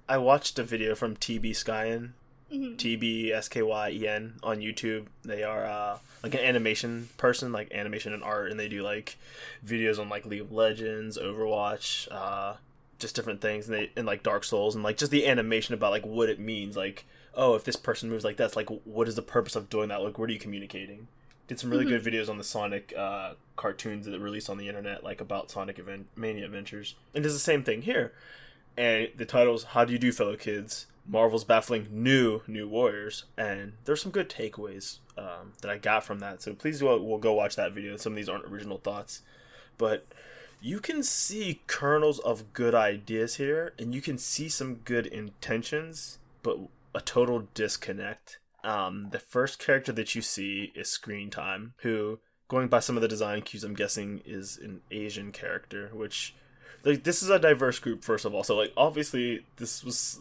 I 0.10 0.18
watched 0.18 0.60
a 0.60 0.64
video 0.64 0.94
from 0.96 1.16
TB 1.16 1.52
Skyen, 1.52 2.12
Mhm. 2.54 2.78
T 2.78 2.96
B 2.96 3.32
S 3.34 3.50
K 3.50 3.62
Y 3.64 3.90
E 3.90 4.08
N 4.08 4.36
on 4.44 4.60
YouTube. 4.60 5.08
They 5.24 5.44
are 5.44 5.66
uh, 5.66 5.98
like 6.22 6.36
an 6.36 6.42
animation 6.42 7.10
person, 7.18 7.52
like 7.52 7.72
animation 7.74 8.14
and 8.14 8.24
art, 8.24 8.52
and 8.52 8.60
they 8.60 8.68
do 8.70 8.84
like 8.84 9.18
videos 9.66 10.00
on 10.00 10.08
like 10.10 10.26
League 10.26 10.42
of 10.42 10.52
Legends, 10.52 11.18
Overwatch, 11.18 12.08
uh, 12.12 12.56
just 13.00 13.16
different 13.16 13.42
things, 13.42 13.68
and 13.68 13.76
they 13.78 13.92
and 13.96 14.06
like 14.06 14.22
Dark 14.22 14.44
Souls, 14.44 14.76
and 14.76 14.84
like 14.84 14.98
just 14.98 15.12
the 15.12 15.26
animation 15.28 15.74
about 15.74 15.92
like 15.92 16.06
what 16.06 16.30
it 16.30 16.40
means. 16.40 16.78
Like, 16.78 17.06
oh, 17.34 17.56
if 17.56 17.64
this 17.64 17.76
person 17.76 18.10
moves 18.10 18.24
like 18.24 18.38
that's 18.38 18.56
like 18.56 18.70
what 18.86 19.08
is 19.08 19.16
the 19.16 19.22
purpose 19.24 19.56
of 19.56 19.70
doing 19.70 19.90
that? 19.90 20.04
Like, 20.04 20.20
what 20.20 20.30
are 20.30 20.34
you 20.34 20.40
communicating? 20.40 21.08
Did 21.48 21.60
some 21.60 21.72
really 21.72 21.86
good 21.86 22.04
videos 22.04 22.30
on 22.30 22.38
the 22.38 22.44
Sonic 22.44 22.94
uh, 22.98 23.34
cartoons 23.58 24.06
that 24.06 24.18
released 24.20 24.50
on 24.50 24.58
the 24.58 24.70
internet, 24.70 25.04
like 25.04 25.20
about 25.20 25.52
Sonic 25.52 25.78
Event 25.78 26.08
Mania 26.16 26.46
Adventures, 26.46 26.96
and 27.16 27.26
it's 27.26 27.34
the 27.34 27.40
same 27.40 27.64
thing 27.64 27.82
here. 27.82 28.14
And 28.78 29.10
the 29.18 29.26
title's 29.26 29.64
"How 29.66 29.84
Do 29.86 29.92
You 29.92 30.00
Do, 30.00 30.12
Fellow 30.12 30.36
Kids?" 30.38 30.86
Marvel's 31.06 31.44
baffling 31.44 31.88
new 31.92 32.42
new 32.48 32.68
warriors, 32.68 33.26
and 33.38 33.74
there's 33.86 34.02
some 34.02 34.12
good 34.12 34.30
takeaways 34.30 35.00
um, 35.18 35.54
that 35.62 35.70
I 35.70 35.78
got 35.78 36.04
from 36.04 36.20
that. 36.20 36.42
So 36.42 36.54
please 36.54 36.82
go, 36.82 37.02
we'll 37.02 37.18
go 37.18 37.34
watch 37.34 37.56
that 37.56 37.74
video. 37.74 37.98
Some 37.98 38.14
of 38.14 38.18
these 38.18 38.30
aren't 38.30 38.46
original 38.46 38.78
thoughts, 38.78 39.22
but 39.78 40.06
you 40.62 40.80
can 40.80 41.04
see 41.04 41.62
kernels 41.68 42.20
of 42.20 42.54
good 42.54 42.74
ideas 42.74 43.36
here, 43.36 43.74
and 43.78 43.94
you 43.94 44.02
can 44.02 44.18
see 44.18 44.48
some 44.48 44.76
good 44.76 45.06
intentions, 45.08 46.20
but 46.42 46.58
a 46.96 47.02
total 47.02 47.48
disconnect. 47.54 48.40
Um, 48.64 49.10
the 49.12 49.20
first 49.20 49.60
character 49.60 49.92
that 49.92 50.16
you 50.16 50.22
see 50.22 50.72
is 50.74 50.88
Screen 50.88 51.30
Time, 51.30 51.74
who, 51.78 52.20
going 52.48 52.70
by 52.70 52.80
some 52.80 52.96
of 52.96 53.02
the 53.02 53.10
design 53.10 53.42
cues, 53.42 53.66
I'm 53.66 53.74
guessing 53.74 54.22
is 54.26 54.58
an 54.58 54.82
Asian 54.90 55.34
character, 55.34 55.90
which 55.94 56.34
like 56.86 57.04
this 57.04 57.24
is 57.24 57.30
a 57.30 57.40
diverse 57.40 57.80
group 57.80 58.04
first 58.04 58.26
of 58.26 58.34
all 58.36 58.44
so 58.44 58.58
like 58.58 58.74
obviously 58.76 59.46
this 59.56 59.84
was 59.84 60.20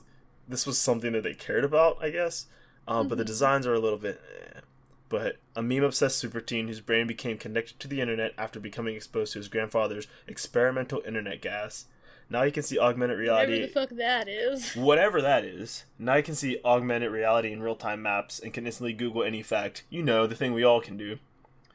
this 0.48 0.66
was 0.66 0.78
something 0.78 1.12
that 1.12 1.22
they 1.22 1.34
cared 1.34 1.64
about 1.64 1.96
i 2.00 2.10
guess 2.10 2.46
um, 2.88 3.06
but 3.08 3.16
the 3.18 3.24
Mhm. 3.24 3.28
designs 3.28 3.66
are 3.66 3.74
a 3.74 3.78
little 3.78 3.98
bit 3.98 4.20
eh. 4.56 4.60
but 5.08 5.36
a 5.54 5.62
meme 5.62 5.84
obsessed 5.84 6.18
super 6.18 6.40
teen 6.40 6.66
whose 6.68 6.80
brain 6.80 7.06
became 7.06 7.38
connected 7.38 7.78
to 7.80 7.86
the 7.88 8.00
internet 8.00 8.32
after 8.36 8.58
becoming 8.58 8.96
exposed 8.96 9.32
to 9.34 9.38
his 9.38 9.48
grandfather's 9.48 10.06
experimental 10.26 11.02
internet 11.06 11.40
gas 11.40 11.86
now 12.30 12.42
you 12.44 12.52
can 12.52 12.62
see 12.62 12.78
augmented 12.78 13.18
reality. 13.18 13.52
Whatever 13.52 13.66
the 13.66 13.72
fuck 13.72 13.98
that 13.98 14.26
is. 14.28 14.72
whatever 14.74 15.20
that 15.20 15.44
is. 15.44 15.84
Now 15.98 16.14
you 16.14 16.22
can 16.22 16.34
see 16.34 16.58
augmented 16.64 17.10
reality 17.12 17.52
in 17.52 17.62
real 17.62 17.76
time 17.76 18.00
maps 18.00 18.38
and 18.40 18.54
can 18.54 18.64
instantly 18.64 18.94
Google 18.94 19.22
any 19.22 19.42
fact. 19.42 19.82
You 19.90 20.02
know, 20.02 20.26
the 20.26 20.34
thing 20.34 20.54
we 20.54 20.64
all 20.64 20.80
can 20.80 20.96
do. 20.96 21.18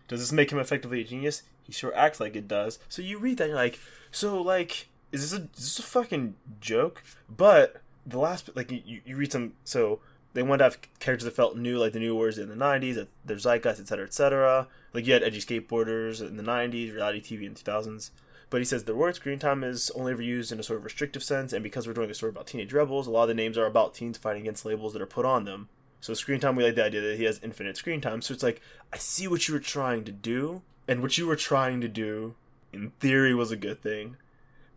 Does 0.07 0.19
this 0.19 0.31
make 0.31 0.51
him 0.51 0.57
effectively 0.57 1.01
a 1.01 1.03
genius? 1.03 1.43
He 1.63 1.71
sure 1.73 1.95
acts 1.95 2.19
like 2.19 2.35
it 2.35 2.47
does. 2.47 2.79
So 2.89 3.03
you 3.03 3.19
read 3.19 3.37
that 3.37 3.43
and 3.43 3.49
you're 3.51 3.59
like, 3.59 3.77
so 4.09 4.41
like, 4.41 4.87
is 5.11 5.29
this 5.29 5.39
a 5.39 5.43
is 5.55 5.63
this 5.75 5.79
a 5.79 5.83
fucking 5.83 6.33
joke? 6.59 7.03
But 7.29 7.75
the 8.07 8.19
last 8.19 8.49
like 8.55 8.71
you, 8.71 9.01
you 9.05 9.15
read 9.15 9.31
some 9.31 9.53
so 9.63 9.99
they 10.33 10.43
wanted 10.43 10.59
to 10.59 10.63
have 10.65 10.99
characters 10.99 11.25
that 11.25 11.35
felt 11.35 11.57
new, 11.57 11.77
like 11.77 11.93
the 11.93 11.99
new 11.99 12.15
words 12.15 12.37
in 12.37 12.49
the 12.49 12.55
'90s, 12.55 13.07
their 13.25 13.37
zeitgeist, 13.37 13.79
etc., 13.79 14.05
etc. 14.05 14.67
Like 14.93 15.05
you 15.05 15.13
had 15.13 15.23
edgy 15.23 15.39
skateboarders 15.39 16.21
in 16.21 16.37
the 16.37 16.43
'90s, 16.43 16.93
reality 16.93 17.21
TV 17.21 17.45
in 17.45 17.53
the 17.53 17.59
2000s. 17.59 18.11
But 18.49 18.61
he 18.61 18.65
says 18.65 18.85
the 18.85 18.95
word 18.95 19.15
screen 19.15 19.39
time 19.39 19.63
is 19.63 19.91
only 19.91 20.13
ever 20.13 20.21
used 20.21 20.51
in 20.51 20.59
a 20.59 20.63
sort 20.63 20.79
of 20.79 20.85
restrictive 20.85 21.23
sense, 21.23 21.51
and 21.51 21.63
because 21.63 21.85
we're 21.85 21.93
doing 21.93 22.09
a 22.09 22.13
story 22.13 22.29
about 22.29 22.47
teenage 22.47 22.71
rebels, 22.71 23.07
a 23.07 23.11
lot 23.11 23.23
of 23.23 23.27
the 23.29 23.33
names 23.33 23.57
are 23.57 23.65
about 23.65 23.93
teens 23.93 24.17
fighting 24.17 24.43
against 24.43 24.65
labels 24.65 24.93
that 24.93 25.01
are 25.01 25.07
put 25.07 25.25
on 25.25 25.43
them. 25.43 25.67
So 25.99 26.13
screen 26.13 26.39
time, 26.39 26.55
we 26.55 26.63
like 26.63 26.75
the 26.75 26.85
idea 26.85 27.01
that 27.01 27.17
he 27.17 27.25
has 27.25 27.39
infinite 27.43 27.75
screen 27.75 27.99
time. 27.99 28.21
So 28.21 28.33
it's 28.33 28.43
like, 28.43 28.61
I 28.93 28.97
see 28.97 29.27
what 29.27 29.47
you 29.47 29.53
were 29.53 29.59
trying 29.59 30.05
to 30.05 30.11
do, 30.11 30.61
and 30.87 31.01
what 31.01 31.17
you 31.17 31.27
were 31.27 31.35
trying 31.35 31.81
to 31.81 31.87
do, 31.87 32.35
in 32.71 32.91
theory, 32.99 33.33
was 33.33 33.51
a 33.51 33.57
good 33.57 33.81
thing. 33.81 34.15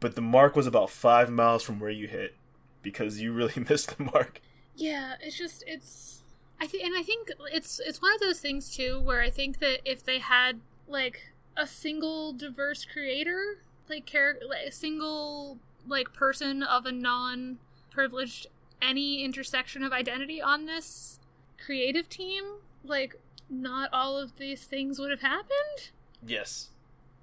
But 0.01 0.14
the 0.14 0.22
mark 0.22 0.57
was 0.57 0.66
about 0.66 0.91
five 0.91 1.31
miles 1.31 1.62
from 1.62 1.78
where 1.78 1.91
you 1.91 2.09
hit, 2.09 2.35
because 2.83 3.20
you 3.20 3.33
really 3.33 3.64
missed 3.68 3.97
the 3.97 4.05
mark. 4.05 4.41
Yeah, 4.74 5.14
it's 5.20 5.37
just 5.37 5.64
it's 5.66 6.22
I 6.61 6.66
think 6.66 6.85
and 6.85 6.97
I 6.97 7.03
think 7.03 7.31
it's 7.53 7.81
it's 7.81 8.03
one 8.03 8.14
of 8.14 8.20
those 8.20 8.41
things 8.41 8.74
too 8.74 9.01
where 9.01 9.22
I 9.22 9.31
think 9.31 9.59
that 9.61 9.81
if 9.85 10.05
they 10.05 10.18
had 10.18 10.61
like 10.87 11.33
a 11.57 11.66
single 11.66 12.33
diverse 12.33 12.85
creator, 12.85 13.59
like 13.89 14.07
character 14.07 14.47
like 14.49 14.66
a 14.68 14.72
single 14.72 15.59
like 15.87 16.12
person 16.12 16.62
of 16.62 16.87
a 16.87 16.93
non 16.93 17.59
privileged 17.91 18.47
any 18.81 19.24
intersection 19.24 19.83
of 19.83 19.93
identity 19.93 20.41
on 20.41 20.66
this 20.66 21.18
creative 21.62 22.09
team, 22.09 22.45
like 22.85 23.16
not 23.49 23.91
all 23.93 24.16
of 24.16 24.37
these 24.37 24.64
things 24.64 24.99
would 24.99 25.11
have 25.11 25.20
happened. 25.20 25.91
Yes. 26.24 26.70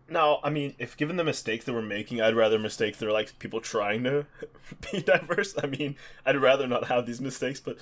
Now, 0.10 0.40
I 0.44 0.50
mean, 0.50 0.74
if 0.80 0.96
given 0.96 1.18
the 1.18 1.24
mistakes 1.24 1.66
that 1.66 1.74
we're 1.74 1.82
making, 1.82 2.22
I'd 2.22 2.36
rather 2.36 2.58
mistakes 2.58 3.00
that 3.00 3.08
are 3.08 3.12
like 3.12 3.38
people 3.40 3.60
trying 3.60 4.04
to 4.04 4.26
be 4.92 5.02
diverse. 5.02 5.54
I 5.62 5.68
mean, 5.68 5.96
I'd 6.26 6.38
rather 6.38 6.68
not 6.68 6.88
have 6.88 7.06
these 7.06 7.20
mistakes, 7.20 7.60
but 7.60 7.78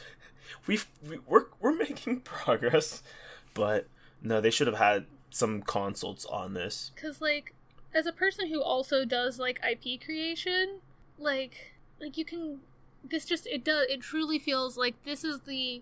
we've 0.65 0.87
we, 1.07 1.19
we're 1.27 1.45
we're 1.59 1.75
making 1.75 2.21
progress. 2.21 3.03
But 3.53 3.87
no, 4.21 4.41
they 4.41 4.49
should 4.49 4.67
have 4.67 4.77
had 4.77 5.05
some 5.29 5.61
consults 5.61 6.25
on 6.25 6.53
this. 6.53 6.91
Cause 6.99 7.21
like, 7.21 7.53
as 7.93 8.05
a 8.05 8.11
person 8.11 8.47
who 8.47 8.61
also 8.61 9.05
does 9.05 9.39
like 9.39 9.61
IP 9.63 10.01
creation, 10.03 10.79
like, 11.19 11.73
like 11.99 12.17
you 12.17 12.25
can, 12.25 12.61
this 13.03 13.25
just 13.25 13.45
it 13.45 13.63
does 13.63 13.85
it 13.89 14.01
truly 14.01 14.39
feels 14.39 14.77
like 14.77 15.01
this 15.03 15.23
is 15.23 15.41
the 15.41 15.81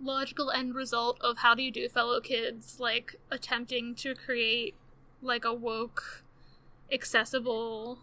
logical 0.00 0.50
end 0.50 0.74
result 0.74 1.18
of 1.20 1.38
how 1.38 1.54
do 1.54 1.62
you 1.62 1.72
do 1.72 1.88
fellow 1.88 2.20
kids 2.20 2.78
like 2.78 3.16
attempting 3.32 3.94
to 3.96 4.14
create 4.14 4.74
like 5.22 5.44
a 5.44 5.52
woke, 5.52 6.22
accessible 6.92 7.98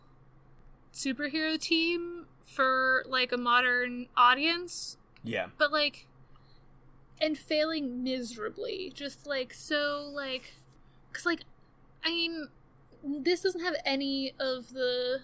superhero 0.94 1.60
team 1.60 2.26
for 2.44 3.04
like 3.08 3.32
a 3.32 3.38
modern 3.38 4.08
audience. 4.16 4.98
Yeah. 5.24 5.48
but 5.58 5.72
like 5.72 6.06
and 7.20 7.38
failing 7.38 8.04
miserably. 8.04 8.92
Just 8.94 9.26
like 9.26 9.54
so 9.54 10.10
like 10.14 10.54
because 11.12 11.26
like 11.26 11.42
i 12.04 12.10
mean 12.10 12.50
this 13.04 13.42
doesn't 13.42 13.62
have 13.62 13.76
any 13.86 14.34
of 14.40 14.74
the 14.74 15.22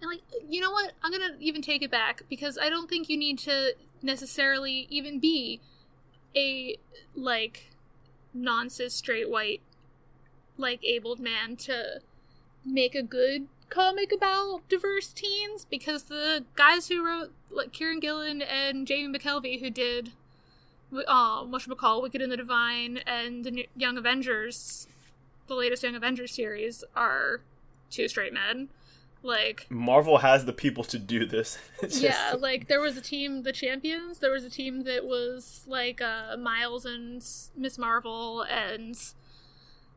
and 0.00 0.10
like 0.10 0.20
you 0.48 0.60
know 0.60 0.70
what? 0.70 0.92
I'm 1.02 1.10
gonna 1.10 1.36
even 1.40 1.62
take 1.62 1.82
it 1.82 1.90
back 1.90 2.22
because 2.28 2.58
i 2.60 2.68
don't 2.68 2.88
think 2.88 3.08
you 3.08 3.16
need 3.16 3.38
to 3.40 3.74
necessarily 4.02 4.86
even 4.90 5.18
be 5.18 5.60
a 6.36 6.76
like 7.14 7.70
non-cis 8.34 8.94
straight 8.94 9.28
white 9.30 9.60
like 10.58 10.84
abled 10.84 11.20
man 11.20 11.56
to 11.56 12.00
make 12.64 12.94
a 12.94 13.02
good 13.02 13.48
comic 13.68 14.12
about 14.12 14.66
diverse 14.68 15.08
teens 15.08 15.66
because 15.68 16.04
the 16.04 16.44
guys 16.56 16.88
who 16.88 17.04
wrote 17.04 17.32
like 17.50 17.72
Kieran 17.72 18.00
Gillen 18.00 18.42
and 18.42 18.86
Jamie 18.86 19.16
McKelvie 19.16 19.60
who 19.60 19.70
did 19.70 20.12
uh 21.06 21.44
whatchamacall 21.44 22.02
Wicked 22.02 22.22
and 22.22 22.32
the 22.32 22.36
Divine 22.36 22.98
and 23.06 23.44
the 23.44 23.68
Young 23.76 23.98
Avengers 23.98 24.86
the 25.46 25.54
latest 25.54 25.82
Young 25.82 25.94
Avengers 25.94 26.32
series 26.32 26.82
are 26.96 27.40
two 27.90 28.08
straight 28.08 28.32
men 28.32 28.68
like 29.22 29.66
Marvel 29.68 30.18
has 30.18 30.44
the 30.44 30.52
people 30.52 30.84
to 30.84 30.98
do 30.98 31.26
this. 31.26 31.58
It's 31.82 32.00
yeah, 32.00 32.34
like 32.38 32.68
there 32.68 32.80
was 32.80 32.96
a 32.96 33.00
team, 33.00 33.42
the 33.42 33.52
champions. 33.52 34.18
There 34.18 34.30
was 34.30 34.44
a 34.44 34.50
team 34.50 34.84
that 34.84 35.04
was 35.04 35.64
like 35.66 36.00
uh, 36.00 36.36
Miles 36.36 36.84
and 36.84 37.24
Miss 37.56 37.78
Marvel, 37.78 38.42
and 38.42 38.96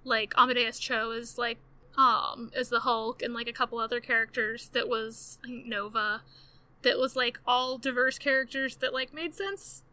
like 0.04 0.34
Amadeus 0.38 0.80
Cho 0.80 1.12
is 1.12 1.38
like 1.38 1.58
um 1.98 2.52
is 2.56 2.70
the 2.70 2.82
Hulk, 2.82 3.22
and 3.22 3.34
like 3.34 3.48
a 3.48 3.54
couple 3.54 3.78
other 3.80 4.00
characters 4.00 4.70
that 4.74 4.88
was 4.88 5.40
Nova, 5.48 6.22
that 6.84 6.98
was 6.98 7.16
like 7.16 7.40
all 7.46 7.78
diverse 7.78 8.18
characters 8.18 8.76
that 8.78 8.94
like 8.94 9.14
made 9.14 9.36
sense 9.36 9.84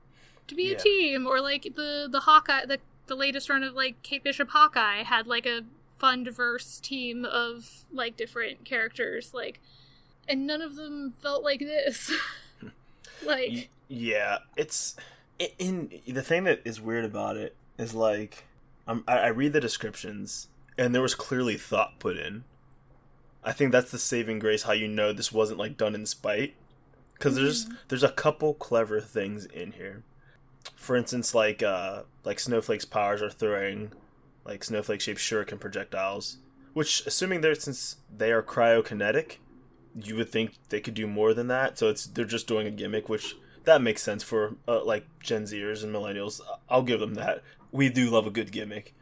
to 0.46 0.54
be 0.54 0.64
Yeah. 0.64 0.76
a 0.76 0.78
team, 0.78 1.26
or 1.26 1.40
like 1.40 1.62
the 1.74 2.08
the 2.10 2.20
Hawkeye, 2.20 2.66
the 2.66 2.78
the 3.06 3.14
latest 3.16 3.48
run 3.50 3.62
of 3.62 3.74
like 3.74 4.02
Kate 4.02 4.22
Bishop 4.22 4.50
Hawkeye 4.50 5.02
had 5.02 5.26
like 5.26 5.46
a 5.46 5.62
fun 5.98 6.22
diverse 6.24 6.78
team 6.78 7.24
of 7.24 7.84
like 7.92 8.16
different 8.16 8.64
characters, 8.64 9.32
like 9.34 9.60
and 10.28 10.46
none 10.46 10.60
of 10.62 10.76
them 10.76 11.14
felt 11.22 11.42
like 11.42 11.60
this. 11.60 12.12
like, 13.24 13.68
yeah, 13.88 14.38
it's 14.56 14.94
i- 15.40 15.52
in 15.58 15.90
the 16.06 16.22
thing 16.22 16.44
that 16.44 16.60
is 16.64 16.80
weird 16.80 17.04
about 17.04 17.36
it 17.36 17.56
is 17.78 17.94
like 17.94 18.44
I'm, 18.88 19.04
I, 19.06 19.18
I 19.18 19.28
read 19.28 19.52
the 19.52 19.60
descriptions 19.60 20.48
and 20.76 20.92
there 20.92 21.02
was 21.02 21.14
clearly 21.14 21.56
thought 21.56 22.00
put 22.00 22.16
in. 22.16 22.42
I 23.44 23.52
think 23.52 23.70
that's 23.70 23.92
the 23.92 23.98
saving 23.98 24.40
grace. 24.40 24.64
How 24.64 24.72
you 24.72 24.88
know 24.88 25.12
this 25.12 25.30
wasn't 25.32 25.60
like 25.60 25.76
done 25.76 25.94
in 25.94 26.06
spite, 26.06 26.56
because 27.12 27.36
there's 27.36 27.66
Mm-hmm. 27.66 27.74
there's 27.88 28.02
a 28.02 28.10
couple 28.10 28.54
clever 28.54 29.00
things 29.00 29.44
in 29.44 29.72
here. 29.72 30.02
For 30.74 30.96
instance, 30.96 31.34
like 31.34 31.62
uh 31.62 32.02
like 32.24 32.40
Snowflake's 32.40 32.84
powers 32.84 33.22
are 33.22 33.30
throwing 33.30 33.92
like 34.44 34.64
snowflake 34.64 35.00
shaped 35.02 35.20
shuriken 35.20 35.60
projectiles, 35.60 36.38
which 36.72 37.06
assuming 37.06 37.42
they're 37.42 37.54
since 37.54 37.96
they 38.14 38.32
are 38.32 38.42
cryokinetic, 38.42 39.36
you 39.94 40.16
would 40.16 40.30
think 40.30 40.54
they 40.70 40.80
could 40.80 40.94
do 40.94 41.06
more 41.06 41.34
than 41.34 41.48
that. 41.48 41.78
So 41.78 41.88
it's 41.88 42.06
they're 42.06 42.24
just 42.24 42.46
doing 42.46 42.66
a 42.66 42.70
gimmick, 42.70 43.08
which 43.08 43.36
that 43.64 43.82
makes 43.82 44.02
sense 44.02 44.22
for 44.22 44.56
uh, 44.66 44.82
like 44.84 45.04
Gen 45.20 45.44
Zers 45.44 45.84
and 45.84 45.94
millennials. 45.94 46.40
I'll 46.70 46.82
give 46.82 47.00
them 47.00 47.14
that. 47.14 47.42
We 47.72 47.88
do 47.88 48.10
love 48.10 48.26
a 48.26 48.30
good 48.30 48.50
gimmick. 48.52 48.94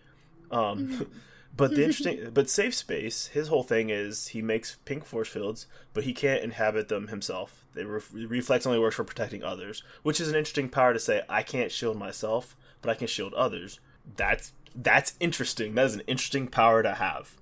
Um, 0.51 1.07
but 1.57 1.71
the 1.71 1.85
interesting, 1.85 2.31
but 2.33 2.51
safe 2.51 2.75
space. 2.75 3.29
His 3.29 3.49
whole 3.49 3.62
thing 3.62 3.91
is 3.91 4.29
he 4.29 4.43
makes 4.43 4.77
pink 4.85 5.05
force 5.05 5.29
fields, 5.29 5.67
but 5.95 6.05
he 6.05 6.12
can't 6.12 6.43
inhabit 6.43 6.89
them 6.89 7.09
himself. 7.09 7.64
They 7.75 7.85
ref- 7.85 8.12
reflex 8.12 8.67
only 8.67 8.79
works 8.79 8.97
for 8.97 9.05
protecting 9.05 9.43
others, 9.43 9.83
which 10.03 10.21
is 10.21 10.29
an 10.29 10.35
interesting 10.35 10.69
power 10.69 10.93
to 10.93 10.99
say. 10.99 11.23
I 11.29 11.43
can't 11.43 11.71
shield 11.73 11.97
myself, 11.97 12.57
but 12.83 12.91
I 12.91 12.95
can 12.95 13.07
shield 13.07 13.35
others. 13.35 13.81
That's 14.17 14.53
that's 14.75 15.14
interesting. 15.21 15.75
That 15.75 15.87
is 15.87 15.95
an 15.95 16.03
interesting 16.07 16.49
power 16.49 16.83
to 16.83 16.95
have. 16.95 17.37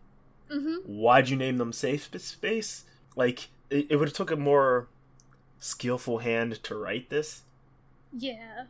Mm-hmm. 0.51 0.93
Why'd 0.93 1.29
you 1.29 1.37
name 1.37 1.59
them 1.59 1.73
safe 1.73 2.09
space? 2.19 2.85
Like 3.17 3.49
it, 3.71 3.87
it 3.91 3.97
would 3.97 4.09
have 4.09 4.17
took 4.17 4.31
a 4.31 4.37
more 4.37 4.89
skillful 5.59 6.19
hand 6.19 6.63
to 6.63 6.77
write 6.77 7.09
this 7.09 7.43
Yeah. 8.13 8.65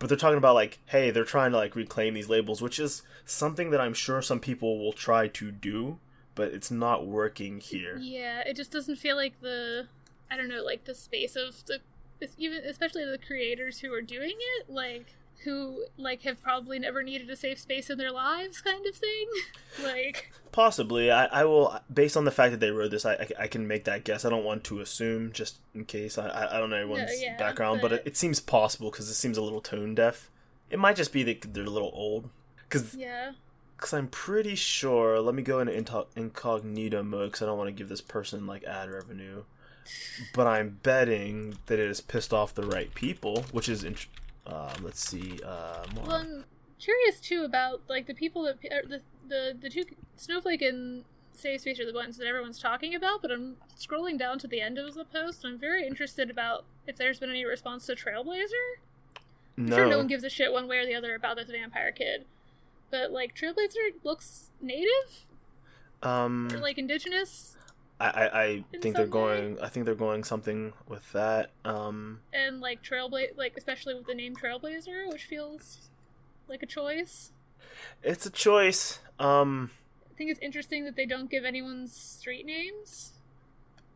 But 0.00 0.08
they're 0.08 0.18
talking 0.18 0.38
about 0.38 0.56
like 0.56 0.80
hey 0.86 1.12
they're 1.12 1.24
trying 1.24 1.52
to 1.52 1.56
like 1.56 1.76
reclaim 1.76 2.14
these 2.14 2.28
labels 2.28 2.60
which 2.60 2.80
is 2.80 3.02
something 3.24 3.70
that 3.70 3.80
i'm 3.80 3.94
sure 3.94 4.20
some 4.20 4.40
people 4.40 4.78
will 4.78 4.92
try 4.92 5.28
to 5.28 5.52
do 5.52 5.98
but 6.40 6.54
it's 6.54 6.70
not 6.70 7.06
working 7.06 7.60
here. 7.60 7.98
Yeah, 7.98 8.40
it 8.46 8.56
just 8.56 8.72
doesn't 8.72 8.96
feel 8.96 9.14
like 9.14 9.40
the 9.40 9.88
I 10.30 10.36
don't 10.38 10.48
know, 10.48 10.62
like 10.62 10.84
the 10.84 10.94
space 10.94 11.36
of 11.36 11.64
the 11.66 11.80
even 12.38 12.62
especially 12.64 13.04
the 13.04 13.18
creators 13.18 13.80
who 13.80 13.92
are 13.92 14.02
doing 14.02 14.36
it, 14.58 14.70
like 14.70 15.14
who 15.44 15.84
like 15.96 16.22
have 16.22 16.42
probably 16.42 16.78
never 16.78 17.02
needed 17.02 17.30
a 17.30 17.36
safe 17.36 17.58
space 17.58 17.90
in 17.90 17.98
their 17.98 18.12
lives 18.12 18.60
kind 18.60 18.84
of 18.86 18.94
thing. 18.94 19.26
like 19.82 20.32
possibly 20.52 21.10
I, 21.10 21.26
I 21.26 21.44
will 21.44 21.78
based 21.92 22.16
on 22.16 22.24
the 22.24 22.32
fact 22.32 22.50
that 22.50 22.60
they 22.60 22.70
wrote 22.70 22.90
this 22.90 23.06
I, 23.06 23.12
I, 23.12 23.28
I 23.40 23.46
can 23.46 23.68
make 23.68 23.84
that 23.84 24.02
guess 24.02 24.24
i 24.24 24.28
don't 24.28 24.42
want 24.42 24.64
to 24.64 24.80
assume 24.80 25.30
just 25.30 25.58
in 25.76 25.84
case 25.84 26.18
i, 26.18 26.26
I, 26.26 26.58
don't 26.58 26.70
know 26.70 26.76
everyone's 26.76 27.22
yeah, 27.22 27.36
background 27.36 27.80
but, 27.80 27.90
but- 27.90 28.00
it, 28.00 28.08
it 28.08 28.16
seems 28.16 28.40
possible 28.40 28.90
because 28.90 29.08
it 29.08 29.14
seems 29.14 29.38
a 29.38 29.42
little 29.42 29.60
tone 29.60 29.94
deaf 29.94 30.28
it 30.68 30.80
might 30.80 30.96
just 30.96 31.12
be 31.12 31.22
that 31.22 31.54
they're 31.54 31.64
a 31.64 31.70
little 31.70 31.92
old 31.94 32.30
because 32.70 32.94
yeah. 32.94 33.32
Because 33.76 33.94
I'm 33.94 34.08
pretty 34.08 34.54
sure. 34.54 35.20
Let 35.20 35.34
me 35.34 35.42
go 35.42 35.58
into 35.58 36.06
incognito 36.14 37.02
mode 37.02 37.28
because 37.28 37.42
I 37.42 37.46
don't 37.46 37.56
want 37.56 37.68
to 37.68 37.72
give 37.72 37.88
this 37.88 38.02
person 38.02 38.46
like 38.46 38.64
ad 38.64 38.90
revenue. 38.90 39.44
But 40.34 40.46
I'm 40.46 40.78
betting 40.82 41.56
that 41.66 41.78
it 41.78 41.88
has 41.88 42.00
pissed 42.02 42.32
off 42.32 42.54
the 42.54 42.66
right 42.66 42.94
people, 42.94 43.46
which 43.50 43.68
is. 43.68 43.82
Int- 43.82 44.06
uh, 44.46 44.74
let's 44.82 45.06
see. 45.06 45.38
Uh, 45.44 45.84
more. 45.94 46.04
Well, 46.06 46.16
I'm 46.16 46.44
curious 46.78 47.20
too 47.20 47.44
about 47.44 47.82
like 47.88 48.06
the 48.06 48.14
people 48.14 48.42
that 48.44 48.56
uh, 48.70 48.88
the 48.88 49.00
the 49.28 49.56
the 49.60 49.70
two 49.70 49.84
Snowflake 50.16 50.62
and 50.62 51.04
Safe 51.32 51.60
Space 51.60 51.80
are 51.80 51.86
the 51.86 51.94
ones 51.94 52.16
that 52.18 52.26
everyone's 52.26 52.58
talking 52.58 52.94
about. 52.94 53.22
But 53.22 53.30
I'm 53.30 53.56
scrolling 53.78 54.18
down 54.18 54.38
to 54.40 54.48
the 54.48 54.60
end 54.60 54.78
of 54.78 54.94
the 54.94 55.04
post. 55.04 55.44
and 55.44 55.54
I'm 55.54 55.58
very 55.60 55.86
interested 55.86 56.30
about 56.30 56.64
if 56.86 56.96
there's 56.96 57.18
been 57.18 57.30
any 57.30 57.44
response 57.44 57.86
to 57.86 57.94
Trailblazer. 57.94 58.80
I'm 59.58 59.68
sure 59.68 59.86
no 59.86 59.98
one 59.98 60.06
gives 60.06 60.24
a 60.24 60.30
shit 60.30 60.52
one 60.52 60.68
way 60.68 60.78
or 60.78 60.86
the 60.86 60.94
other 60.94 61.14
about 61.14 61.36
this 61.36 61.50
vampire 61.50 61.92
kid. 61.92 62.24
But 62.90 63.12
like 63.12 63.36
Trailblazer 63.36 63.92
looks 64.02 64.50
native 64.60 65.26
um, 66.02 66.48
or 66.52 66.58
like 66.58 66.78
indigenous, 66.78 67.56
I, 68.00 68.42
I, 68.42 68.64
think 68.80 68.96
they're 68.96 69.04
some 69.04 69.20
way? 69.20 69.36
going. 69.36 69.60
I 69.60 69.68
think 69.68 69.84
they're 69.84 69.94
going 69.94 70.24
something 70.24 70.72
with 70.88 71.12
that. 71.12 71.50
Um, 71.64 72.20
and 72.32 72.60
like 72.60 72.82
Trailblazer, 72.82 73.36
like 73.36 73.54
especially 73.56 73.94
with 73.94 74.06
the 74.06 74.14
name 74.14 74.34
Trailblazer, 74.34 75.08
which 75.12 75.24
feels 75.24 75.90
like 76.48 76.62
a 76.62 76.66
choice. 76.66 77.32
it's 78.02 78.24
a 78.24 78.30
choice. 78.30 79.00
Um, 79.18 79.70
I 80.10 80.16
think 80.16 80.30
it's 80.30 80.40
interesting 80.40 80.84
that 80.86 80.96
they 80.96 81.06
don't 81.06 81.30
give 81.30 81.44
anyone's 81.44 81.94
street 81.94 82.46
names. 82.46 83.12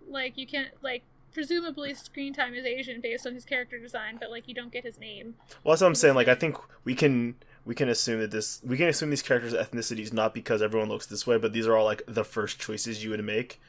Like 0.06 0.36
you 0.36 0.46
can't 0.46 0.70
like 0.82 1.02
presumably 1.34 1.92
screen 1.94 2.32
time 2.32 2.54
is 2.54 2.64
Asian 2.64 3.00
based 3.00 3.26
on 3.26 3.34
his 3.34 3.44
character 3.44 3.78
design, 3.78 4.16
but 4.20 4.30
like 4.30 4.48
you 4.48 4.54
don't 4.54 4.72
get 4.72 4.84
his 4.84 4.98
name. 4.98 5.34
well, 5.62 5.72
that's 5.72 5.82
what 5.82 5.88
I'm 5.88 5.94
saying. 5.94 6.14
Like, 6.14 6.28
I 6.28 6.34
think 6.34 6.56
we 6.84 6.94
can 6.94 7.34
we 7.64 7.74
can 7.74 7.88
assume 7.88 8.20
that 8.20 8.30
this 8.30 8.60
we 8.64 8.76
can 8.76 8.88
assume 8.88 9.10
these 9.10 9.22
characters' 9.22 9.52
ethnicities 9.52 10.12
not 10.12 10.32
because 10.32 10.62
everyone 10.62 10.88
looks 10.88 11.06
this 11.06 11.26
way, 11.26 11.36
but 11.36 11.52
these 11.52 11.66
are 11.66 11.76
all 11.76 11.84
like 11.84 12.02
the 12.06 12.24
first 12.24 12.58
choices 12.58 13.02
you 13.02 13.10
would 13.10 13.24
make. 13.24 13.60